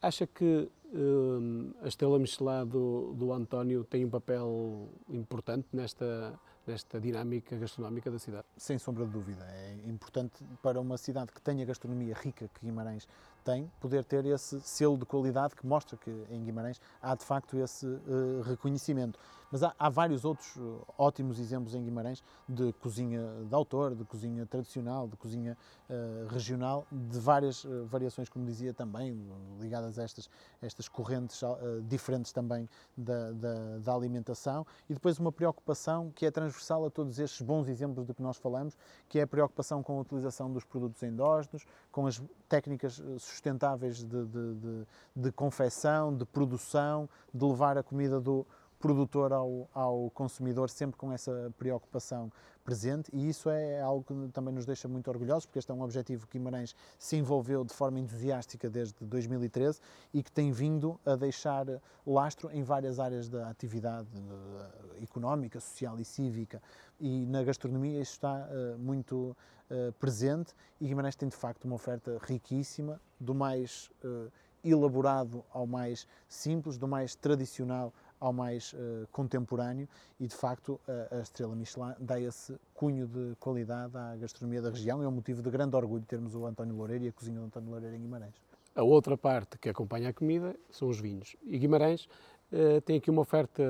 Acha 0.00 0.28
que 0.28 0.70
hum, 0.94 1.72
a 1.82 1.88
estrela 1.88 2.18
Michelin 2.20 2.64
do, 2.66 3.14
do 3.14 3.32
António 3.32 3.82
tem 3.82 4.04
um 4.04 4.10
papel 4.10 4.88
importante 5.08 5.66
nesta, 5.72 6.38
nesta 6.64 7.00
dinâmica 7.00 7.56
gastronómica 7.56 8.08
da 8.08 8.18
cidade? 8.18 8.46
Sem 8.56 8.78
sombra 8.78 9.04
de 9.04 9.10
dúvida. 9.10 9.44
É 9.44 9.74
importante 9.86 10.44
para 10.62 10.80
uma 10.80 10.96
cidade 10.96 11.32
que 11.32 11.42
tenha 11.42 11.64
gastronomia 11.64 12.14
rica, 12.14 12.48
que 12.48 12.64
Guimarães 12.64 13.08
tem 13.44 13.68
poder 13.80 14.04
ter 14.04 14.24
esse 14.26 14.60
selo 14.60 14.96
de 14.96 15.04
qualidade 15.04 15.56
que 15.56 15.66
mostra 15.66 15.96
que 15.96 16.10
em 16.30 16.44
Guimarães 16.44 16.80
há 17.02 17.16
de 17.16 17.24
facto 17.24 17.58
esse 17.58 17.86
uh, 17.86 18.42
reconhecimento. 18.44 19.18
Mas 19.50 19.62
há, 19.62 19.74
há, 19.78 19.88
vários 19.88 20.24
outros 20.24 20.54
uh, 20.56 20.84
ótimos 20.96 21.38
exemplos 21.38 21.74
em 21.74 21.82
Guimarães 21.82 22.22
de 22.48 22.72
cozinha 22.74 23.22
de 23.48 23.54
autor, 23.54 23.94
de 23.94 24.04
cozinha 24.04 24.44
tradicional, 24.46 25.08
de 25.08 25.16
cozinha 25.16 25.56
uh, 25.88 26.26
regional, 26.28 26.86
de 26.90 27.18
várias 27.18 27.66
variações, 27.86 28.28
como 28.28 28.44
dizia 28.44 28.74
também, 28.74 29.18
ligadas 29.60 29.98
a 29.98 30.02
estas, 30.02 30.28
estas 30.60 30.88
correntes 30.88 31.40
diferentes 31.86 32.32
também 32.32 32.68
da, 32.96 33.32
da, 33.32 33.78
da 33.78 33.94
alimentação. 33.94 34.66
E 34.88 34.94
depois 34.94 35.18
uma 35.18 35.32
preocupação 35.32 36.10
que 36.14 36.26
é 36.26 36.30
transversal 36.30 36.84
a 36.84 36.90
todos 36.90 37.18
estes 37.18 37.40
bons 37.40 37.68
exemplos 37.68 38.06
de 38.06 38.14
que 38.14 38.22
nós 38.22 38.36
falamos, 38.36 38.76
que 39.08 39.18
é 39.18 39.22
a 39.22 39.26
preocupação 39.26 39.82
com 39.82 39.98
a 39.98 40.00
utilização 40.00 40.52
dos 40.52 40.64
produtos 40.64 41.02
endógenos, 41.02 41.64
com 41.90 42.06
as 42.06 42.22
técnicas 42.48 43.02
sustentáveis 43.18 43.98
de, 43.98 44.24
de, 44.26 44.54
de, 44.54 44.86
de 45.16 45.32
confecção, 45.32 46.14
de 46.14 46.24
produção, 46.24 47.08
de 47.32 47.44
levar 47.44 47.76
a 47.78 47.82
comida 47.82 48.20
do 48.20 48.46
produtor 48.78 49.32
ao, 49.32 49.68
ao 49.74 50.10
consumidor, 50.10 50.70
sempre 50.70 50.96
com 50.96 51.12
essa 51.12 51.52
preocupação 51.58 52.30
presente 52.68 53.10
e 53.14 53.30
isso 53.30 53.48
é 53.48 53.80
algo 53.80 54.04
que 54.04 54.30
também 54.30 54.52
nos 54.52 54.66
deixa 54.66 54.86
muito 54.86 55.08
orgulhosos, 55.08 55.46
porque 55.46 55.58
este 55.58 55.70
é 55.70 55.74
um 55.74 55.80
objetivo 55.80 56.26
que 56.26 56.36
Guimarães 56.38 56.76
se 56.98 57.16
envolveu 57.16 57.64
de 57.64 57.72
forma 57.72 57.98
entusiástica 57.98 58.68
desde 58.68 58.94
2013 59.06 59.80
e 60.12 60.22
que 60.22 60.30
tem 60.30 60.52
vindo 60.52 61.00
a 61.06 61.16
deixar 61.16 61.66
lastro 62.06 62.50
em 62.50 62.62
várias 62.62 63.00
áreas 63.00 63.26
da 63.26 63.48
atividade 63.48 64.08
eh, 64.14 65.02
económica, 65.02 65.58
social 65.60 65.98
e 65.98 66.04
cívica. 66.04 66.60
E 67.00 67.24
na 67.24 67.42
gastronomia 67.42 68.02
isso 68.02 68.12
está 68.12 68.46
uh, 68.46 68.78
muito 68.78 69.34
uh, 69.70 69.92
presente 69.94 70.54
e 70.78 70.86
Guimarães 70.86 71.16
tem 71.16 71.28
de 71.28 71.36
facto 71.36 71.64
uma 71.64 71.76
oferta 71.76 72.18
riquíssima, 72.20 73.00
do 73.18 73.34
mais 73.34 73.90
uh, 74.04 74.30
elaborado 74.62 75.42
ao 75.52 75.66
mais 75.66 76.06
simples, 76.28 76.76
do 76.76 76.86
mais 76.86 77.14
tradicional 77.14 77.94
ao 78.20 78.32
mais 78.32 78.72
uh, 78.72 79.06
contemporâneo 79.12 79.88
e, 80.18 80.26
de 80.26 80.34
facto, 80.34 80.80
a, 80.88 81.16
a, 81.16 81.20
Estrela 81.20 81.54
Michelin 81.54 81.94
dá 81.98 82.20
esse 82.20 82.58
cunho 82.74 83.06
de 83.06 83.36
qualidade 83.38 83.96
à 83.96 84.16
gastronomia 84.16 84.60
da 84.62 84.70
região. 84.70 85.02
É 85.02 85.08
um 85.08 85.12
motivo 85.12 85.42
de 85.42 85.50
grande 85.50 85.76
orgulho 85.76 86.04
termos 86.04 86.34
o 86.34 86.46
António 86.46 86.74
Loureiro 86.74 87.04
e 87.04 87.08
a 87.08 87.12
cozinha 87.12 87.38
do 87.38 87.46
António 87.46 87.70
Loureiro 87.70 87.96
em 87.96 88.00
Guimarães. 88.00 88.34
A 88.74 88.82
outra 88.82 89.16
parte 89.16 89.58
que 89.58 89.68
acompanha 89.68 90.10
a 90.10 90.12
comida 90.12 90.54
são 90.70 90.88
os 90.88 91.00
vinhos. 91.00 91.36
E 91.44 91.58
Guimarães 91.58 92.08
uh, 92.52 92.80
tem 92.82 92.98
aqui 92.98 93.10
uma 93.10 93.22
oferta 93.22 93.62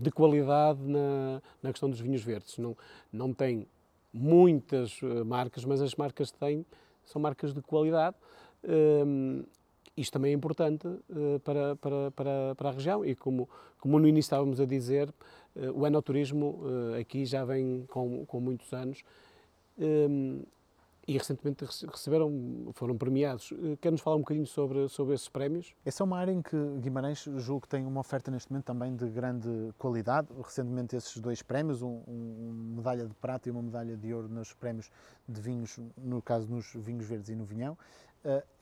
de 0.00 0.10
qualidade 0.10 0.80
na, 0.80 1.42
na 1.62 1.70
questão 1.70 1.90
dos 1.90 2.00
vinhos 2.00 2.22
verdes. 2.22 2.58
Não, 2.58 2.76
não 3.12 3.32
tem 3.32 3.66
muitas 4.12 5.02
uh, 5.02 5.24
marcas, 5.24 5.64
mas 5.64 5.82
as 5.82 5.94
marcas 5.94 6.30
que 6.30 6.38
tem 6.38 6.64
são 7.04 7.20
marcas 7.20 7.52
de 7.52 7.60
qualidade. 7.60 8.16
Uh, 8.62 9.44
isto 9.96 10.12
também 10.12 10.32
é 10.32 10.34
importante 10.34 10.86
uh, 10.86 11.40
para, 11.44 11.76
para, 11.76 12.10
para, 12.10 12.54
para, 12.54 12.68
a 12.68 12.72
região 12.72 13.04
e 13.04 13.14
como, 13.14 13.48
como 13.78 13.98
no 13.98 14.08
início 14.08 14.26
estávamos 14.26 14.60
a 14.60 14.66
dizer, 14.66 15.08
uh, 15.08 15.70
o 15.72 15.86
enoturismo 15.86 16.60
uh, 16.62 17.00
aqui 17.00 17.24
já 17.24 17.44
vem 17.44 17.84
com, 17.88 18.24
com 18.26 18.40
muitos 18.40 18.72
anos 18.72 19.02
um, 19.78 20.42
e 21.06 21.18
recentemente 21.18 21.66
receberam, 21.86 22.70
foram 22.72 22.96
premiados. 22.96 23.52
Quer-nos 23.80 24.00
falar 24.00 24.16
um 24.16 24.20
bocadinho 24.20 24.46
sobre, 24.46 24.88
sobre 24.88 25.14
esses 25.14 25.28
prémios? 25.28 25.74
Essa 25.84 26.02
é 26.02 26.04
uma 26.04 26.18
área 26.18 26.32
em 26.32 26.40
que 26.40 26.56
Guimarães 26.80 27.28
julgo 27.36 27.62
que 27.62 27.68
tem 27.68 27.84
uma 27.84 28.00
oferta 28.00 28.30
neste 28.30 28.50
momento 28.50 28.64
também 28.64 28.96
de 28.96 29.06
grande 29.10 29.50
qualidade. 29.76 30.28
Recentemente 30.42 30.96
esses 30.96 31.18
dois 31.18 31.42
prémios, 31.42 31.82
um, 31.82 32.00
um 32.08 32.74
medalha 32.76 33.06
de 33.06 33.12
prata 33.16 33.50
e 33.50 33.52
uma 33.52 33.60
medalha 33.60 33.98
de 33.98 34.14
ouro 34.14 34.28
nos 34.28 34.54
prémios 34.54 34.90
de 35.28 35.38
vinhos, 35.42 35.78
no 35.98 36.22
caso 36.22 36.48
nos 36.48 36.72
vinhos 36.74 37.04
verdes 37.04 37.28
e 37.28 37.34
no 37.34 37.44
vinhão, 37.44 37.76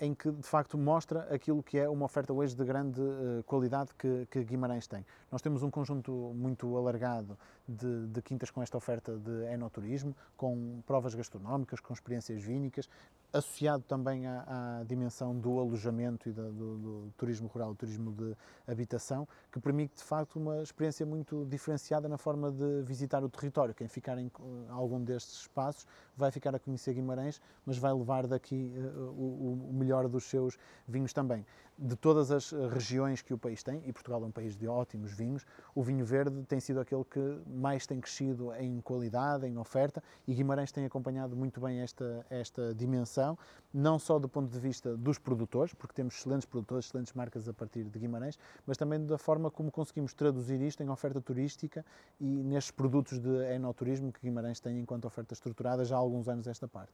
em 0.01 0.15
que 0.15 0.31
de 0.31 0.47
facto 0.47 0.77
mostra 0.77 1.21
aquilo 1.33 1.63
que 1.63 1.79
é 1.79 1.89
uma 1.89 2.05
oferta 2.05 2.33
hoje 2.33 2.55
de 2.55 2.65
grande 2.65 3.01
eh, 3.01 3.43
qualidade 3.47 3.91
que, 3.97 4.27
que 4.31 4.43
Guimarães 4.43 4.89
tem. 4.89 5.07
Nós 5.31 5.41
temos 5.41 5.63
um 5.63 5.71
conjunto 5.71 6.13
muito 6.35 6.77
alargado 6.77 7.39
de, 7.69 8.07
de 8.07 8.23
quintas 8.23 8.51
com 8.51 8.63
esta 8.63 8.77
oferta 8.77 9.17
de 9.17 9.53
enoturismo, 9.53 10.15
com 10.37 10.83
provas 10.87 11.15
gastronómicas, 11.15 11.81
com 11.81 11.93
experiências 11.93 12.43
vínicas, 12.43 12.89
associado 13.33 13.83
também 13.85 14.27
à, 14.27 14.81
à 14.81 14.85
dimensão 14.85 15.35
do 15.39 15.59
alojamento 15.59 16.29
e 16.29 16.33
do, 16.33 16.53
do, 16.53 17.13
turismo 17.17 17.49
rural, 17.49 17.75
turismo 17.75 18.13
de 18.13 18.37
habitação, 18.67 19.27
que 19.51 19.59
permite 19.59 19.97
de 19.97 20.03
facto 20.03 20.37
uma 20.37 20.63
experiência 20.63 21.07
muito 21.07 21.47
diferenciada 21.47 22.09
na 22.09 22.19
forma 22.19 22.51
de 22.53 22.83
visitar 22.83 23.25
o 23.25 23.29
território. 23.29 23.75
Quem 23.75 23.89
ficar 23.89 24.19
em 24.19 24.31
algum 24.69 25.03
destes 25.03 25.41
espaços 25.41 25.87
vai 26.17 26.31
ficar 26.31 26.55
a 26.55 26.59
conhecer 26.59 26.93
Guimarães, 26.93 27.41
mas 27.65 27.79
vai 27.79 27.93
levar 27.93 28.27
daqui 28.27 28.75
uh, 28.77 29.11
o, 29.11 29.69
o 29.71 29.73
melhor 29.73 30.09
dos 30.09 30.25
seus 30.25 30.59
vinhos 30.87 31.13
também 31.13 31.47
de 31.79 31.97
todas 31.97 32.31
as 32.31 32.53
regiões 32.53 33.23
que 33.23 33.35
o 33.35 33.39
país 33.39 33.63
tem, 33.63 33.83
e 33.85 33.93
Portugal 33.93 34.23
é 34.23 34.27
um 34.27 34.31
país 34.31 34.57
de 34.57 34.69
ótimos 34.69 35.13
vinhos, 35.13 35.45
o 35.75 35.83
vinho 35.83 36.05
verde 36.05 36.43
tem 36.45 36.61
sido 36.61 36.81
aquele 36.81 37.05
que 37.05 37.19
mais 37.53 37.87
tem 37.87 38.01
crescido 38.01 38.53
em 38.55 38.81
qualidade, 38.81 39.47
em 39.47 39.57
oferta, 39.59 40.03
e 40.27 40.35
Guimarães 40.35 40.73
tem 40.73 40.85
acompanhado 40.85 41.37
muito 41.37 41.61
bem 41.61 41.81
esta, 41.81 42.27
esta 42.29 42.75
dimensão, 42.75 43.39
não 43.73 43.99
só 43.99 44.19
do 44.19 44.29
ponto 44.29 44.51
de 44.51 44.59
vista 44.59 44.97
dos 44.97 45.19
produtores, 45.19 45.75
porque 45.75 45.95
temos 45.95 46.15
excelentes 46.15 46.47
produtores, 46.47 46.87
excelentes 46.87 47.13
marcas 47.13 47.49
a 47.49 47.53
partir 47.53 47.85
de 47.85 47.99
Guimarães, 47.99 48.39
mas 48.67 48.77
também 48.77 49.05
da 49.05 49.19
forma 49.19 49.51
como 49.51 49.71
conseguimos 49.71 50.15
traduzir 50.15 50.61
isto 50.61 50.83
em 50.83 50.89
oferta 50.89 51.21
turística 51.21 51.85
e 52.21 52.43
nestes 52.43 52.71
produtos 52.71 53.19
de 53.19 53.53
enoturismo 53.55 54.13
que 54.13 54.21
Guimarães 54.21 54.61
tem 54.61 54.81
enquanto 54.81 55.05
oferta 55.05 55.35
estruturada 55.35 55.85
já 55.85 55.97
há 55.97 55.99
alguns 55.99 56.29
anos 56.29 56.47
esta 56.47 56.67
parte. 56.67 56.93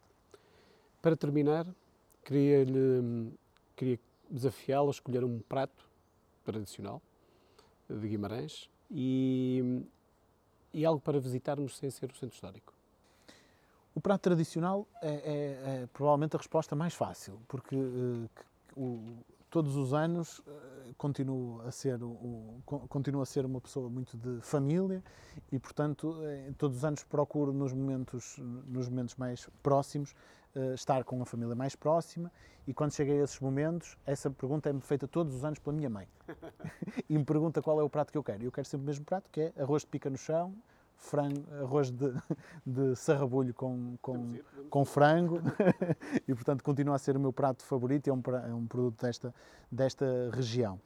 Para 1.01 1.17
terminar, 1.17 1.67
queria-lhe 2.25 3.33
queria 3.79 4.01
desafiá-lo 4.29 4.89
a 4.89 4.91
escolher 4.91 5.25
um 5.25 5.39
prato 5.39 5.89
tradicional 6.45 7.01
de 7.89 8.09
Guimarães 8.09 8.69
e, 8.91 9.83
e 10.73 10.85
algo 10.85 11.01
para 11.01 11.19
visitarmos 11.19 11.77
sem 11.77 11.91
ser 11.91 12.11
o 12.11 12.15
centro 12.15 12.35
histórico. 12.35 12.73
O 13.95 14.01
prato 14.01 14.23
tradicional 14.23 14.87
é, 15.03 15.09
é, 15.09 15.83
é 15.83 15.89
provavelmente 15.93 16.37
a 16.37 16.39
resposta 16.39 16.77
mais 16.77 16.95
fácil, 16.95 17.41
porque 17.49 17.75
uh, 17.75 18.31
o, 18.77 19.17
todos 19.51 19.77
os 19.77 19.93
anos 19.93 20.39
uh, 20.41 20.45
continuo 20.97 21.61
a 21.67 21.71
ser 21.73 22.03
o, 22.03 22.61
continuo 22.65 23.23
a 23.23 23.27
ser 23.27 23.45
uma 23.45 23.61
pessoa 23.61 23.89
muito 23.89 24.17
de 24.17 24.41
família 24.41 25.03
e 25.51 25.59
portanto 25.59 26.11
uh, 26.11 26.55
todos 26.57 26.77
os 26.79 26.85
anos 26.85 27.03
procuro 27.03 27.53
nos 27.53 27.73
momentos 27.73 28.37
nos 28.67 28.89
momentos 28.89 29.17
mais 29.17 29.49
próximos 29.63 30.15
uh, 30.59 30.75
estar 30.75 31.05
com 31.05 31.23
a 31.23 31.27
família 31.27 31.55
mais 31.55 31.77
próxima 31.77 32.31
e 32.67 32.75
quando 32.75 32.93
cheguei 32.93 33.21
a 33.21 33.25
esses 33.25 33.41
momentos 33.41 33.97
essa 34.05 34.31
pergunta 34.31 34.69
é-me 34.69 34.81
feita 34.81 35.07
todos 35.07 35.35
os 35.35 35.45
anos 35.45 35.59
pela 35.59 35.75
minha 35.75 35.91
mãe. 35.91 36.09
E 37.09 37.17
me 37.17 37.25
pergunta 37.25 37.63
qual 37.63 37.81
é 37.81 37.83
o 37.83 37.89
prato 37.89 38.13
que 38.13 38.19
eu 38.19 38.23
quero. 38.23 38.43
E 38.43 38.47
eu 38.47 38.53
quero 38.53 38.67
sempre 38.69 38.85
o 38.85 38.87
mesmo 38.87 39.05
prato 39.05 39.31
que 39.31 39.41
é 39.41 39.53
arroz 39.57 39.83
de 39.83 39.89
pica 39.89 40.11
no 40.11 40.19
chão 40.19 40.55
frango, 40.99 41.45
arroz 41.63 41.91
de, 41.91 42.13
de 42.67 42.95
sarrabulho 42.97 43.55
com, 43.55 43.97
com, 44.03 44.39
com 44.69 44.85
frango. 44.85 45.41
E, 46.27 46.35
portanto, 46.35 46.63
continua 46.63 46.97
a 46.97 46.99
ser 46.99 47.17
o 47.17 47.21
meu 47.21 47.33
prato 47.33 47.65
favorito, 47.65 48.09
é 48.09 48.13
um, 48.13 48.23
é 48.47 48.55
um 48.55 48.67
produto 48.67 49.01
desta, 49.01 49.35
desta 49.71 50.31
região. 50.33 50.79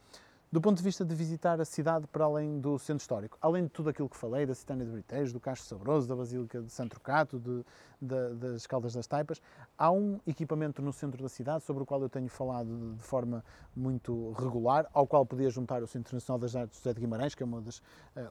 Do 0.53 0.61
ponto 0.61 0.77
de 0.77 0.85
vista 0.85 1.03
de 1.03 1.15
visitar 1.15 1.59
a 1.63 1.65
cidade 1.65 2.07
para 2.07 2.27
além 2.27 2.61
do 2.61 2.79
centro 2.79 3.01
histórico, 3.01 3.39
além 3.41 3.63
de 3.63 3.71
tudo 3.71 3.89
aquilo 3.89 4.07
que 4.07 4.19
falei, 4.19 4.45
da 4.45 4.55
Citânia 4.55 4.85
de 4.85 4.93
Britejo, 4.93 5.33
do 5.33 5.41
Castro 5.41 5.67
Sabroso, 5.67 6.07
da 6.07 6.15
Basílica 6.15 6.61
de 6.61 6.71
Santo 6.71 6.91
Trocato, 6.91 7.39
de, 7.39 7.65
de, 7.99 8.35
das 8.35 8.67
Caldas 8.67 8.93
das 8.93 9.07
Taipas, 9.07 9.41
há 9.79 9.91
um 9.91 10.21
equipamento 10.27 10.83
no 10.83 10.93
centro 10.93 11.23
da 11.23 11.29
cidade 11.31 11.65
sobre 11.65 11.85
o 11.85 11.87
qual 11.87 12.03
eu 12.03 12.09
tenho 12.11 12.29
falado 12.29 12.95
de, 12.99 13.03
forma 13.03 13.43
muito 13.75 14.33
regular, 14.33 14.87
ao 14.93 15.07
qual 15.07 15.25
podia 15.25 15.49
juntar 15.49 15.83
o 15.83 15.87
Centro 15.87 16.11
Internacional 16.11 16.39
das 16.39 16.55
Artes 16.55 16.77
José 16.77 16.93
de 16.93 17.01
Guimarães, 17.01 17.35
que 17.35 17.43
é 17.43 17.47
uma 17.47 17.63
das, 17.63 17.79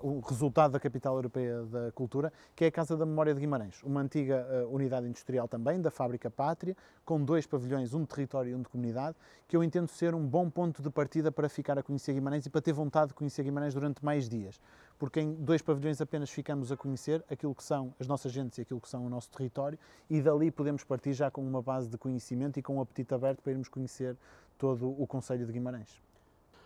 uh, 0.04 0.20
resultado 0.20 0.74
da 0.74 0.80
capital 0.80 1.16
europeia 1.16 1.64
da 1.64 1.92
cultura, 1.92 2.32
que 2.56 2.66
é 2.66 2.68
a 2.68 2.72
Casa 2.72 2.96
da 2.96 3.04
Memória 3.04 3.34
de 3.34 3.40
Guimarães, 3.40 3.82
uma 3.82 4.00
antiga 4.00 4.46
uh, 4.64 4.72
unidade 4.72 5.08
industrial 5.08 5.48
também, 5.48 5.82
da 5.82 5.90
Fábrica 5.90 6.30
Pátria, 6.30 6.78
com 7.04 7.24
dois 7.26 7.48
pavilhões, 7.48 7.96
um 7.96 8.02
de 8.02 8.10
território 8.10 8.52
e 8.52 8.56
um 8.56 8.62
de 8.62 8.70
comunidade, 8.70 9.18
que 9.48 9.58
eu 9.58 9.64
entendo 9.64 9.88
ser 9.88 10.14
um 10.14 10.24
bom 10.24 10.50
ponto 10.52 10.84
de 10.84 10.90
partida 10.92 11.32
para 11.32 11.50
ficar 11.50 11.80
a 11.80 11.84
conhecer 11.84 12.11
Guimarães 12.14 12.46
e 12.46 12.50
para 12.50 12.62
ter 12.62 12.74
vontade 12.74 13.10
de 13.10 13.14
conhecer 13.14 13.44
Guimarães 13.44 13.74
durante 13.74 14.04
mais 14.04 14.28
dias 14.30 14.60
porque 15.02 15.20
em 15.20 15.34
dois 15.34 15.64
pavilhões 15.64 16.00
apenas 16.00 16.30
ficamos 16.30 16.72
a 16.72 16.78
conhecer 16.78 17.26
aquilo 17.28 17.56
que 17.56 17.64
são 17.64 17.92
as 18.00 18.06
nossas 18.06 18.32
gentes 18.32 18.60
e 18.60 18.62
aquilo 18.62 18.80
que 18.80 18.88
são 18.88 19.04
o 19.04 19.10
nosso 19.10 19.32
território 19.32 19.76
e 20.08 20.22
dali 20.22 20.52
podemos 20.52 20.84
partir 20.84 21.12
já 21.14 21.32
com 21.32 21.42
uma 21.42 21.60
base 21.60 21.90
de 21.90 21.98
conhecimento 21.98 22.60
e 22.60 22.62
com 22.62 22.76
um 22.76 22.82
apetite 22.82 23.12
aberto 23.12 23.42
para 23.42 23.52
irmos 23.52 23.68
conhecer 23.68 24.16
todo 24.60 24.88
o 24.88 25.08
Conselho 25.08 25.44
de 25.44 25.52
Guimarães. 25.52 26.00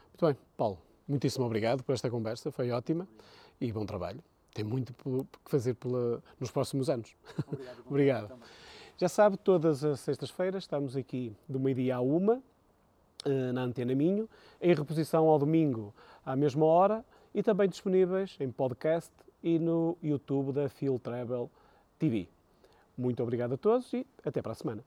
Muito 0.10 0.26
bem, 0.26 0.38
Paulo, 0.58 0.78
muitíssimo 1.08 1.46
obrigado 1.46 1.82
por 1.82 1.94
esta 1.94 2.10
conversa, 2.10 2.52
foi 2.52 2.72
ótima 2.72 3.08
e 3.62 3.72
bom 3.72 3.86
trabalho. 3.86 4.22
Tem 4.54 4.66
muito 4.66 4.94
que 4.94 5.50
fazer 5.50 5.76
pela, 5.76 6.22
nos 6.38 6.52
próximos 6.52 6.90
anos. 6.90 7.16
Obrigado. 7.48 7.84
obrigado. 7.88 8.40
Já 8.98 9.08
sabe, 9.08 9.38
todas 9.38 9.82
as 9.86 10.02
sextas-feiras 10.02 10.64
estamos 10.64 10.98
aqui 10.98 11.34
do 11.48 11.58
meio-dia 11.58 11.96
à 11.96 12.02
uma, 12.02 12.44
na 13.54 13.62
Antena 13.62 13.96
Minho, 13.96 14.30
em 14.62 14.74
reposição 14.74 15.28
ao 15.28 15.40
domingo 15.40 15.94
à 16.26 16.36
mesma 16.36 16.66
hora 16.66 17.06
e 17.34 17.44
também 17.44 17.68
disponíveis 17.68 18.36
em 18.40 18.50
podcast 18.50 19.12
e 19.44 19.60
no 19.60 19.98
YouTube 20.02 20.52
da 20.52 20.70
Phil 20.70 21.00
Travel 21.00 21.50
TV. 22.00 22.28
Muito 22.98 23.22
obrigado 23.22 23.54
a 23.54 23.58
todos 23.58 23.92
e 23.94 24.06
até 24.24 24.42
para 24.42 24.54
a 24.54 24.56
semana. 24.56 24.84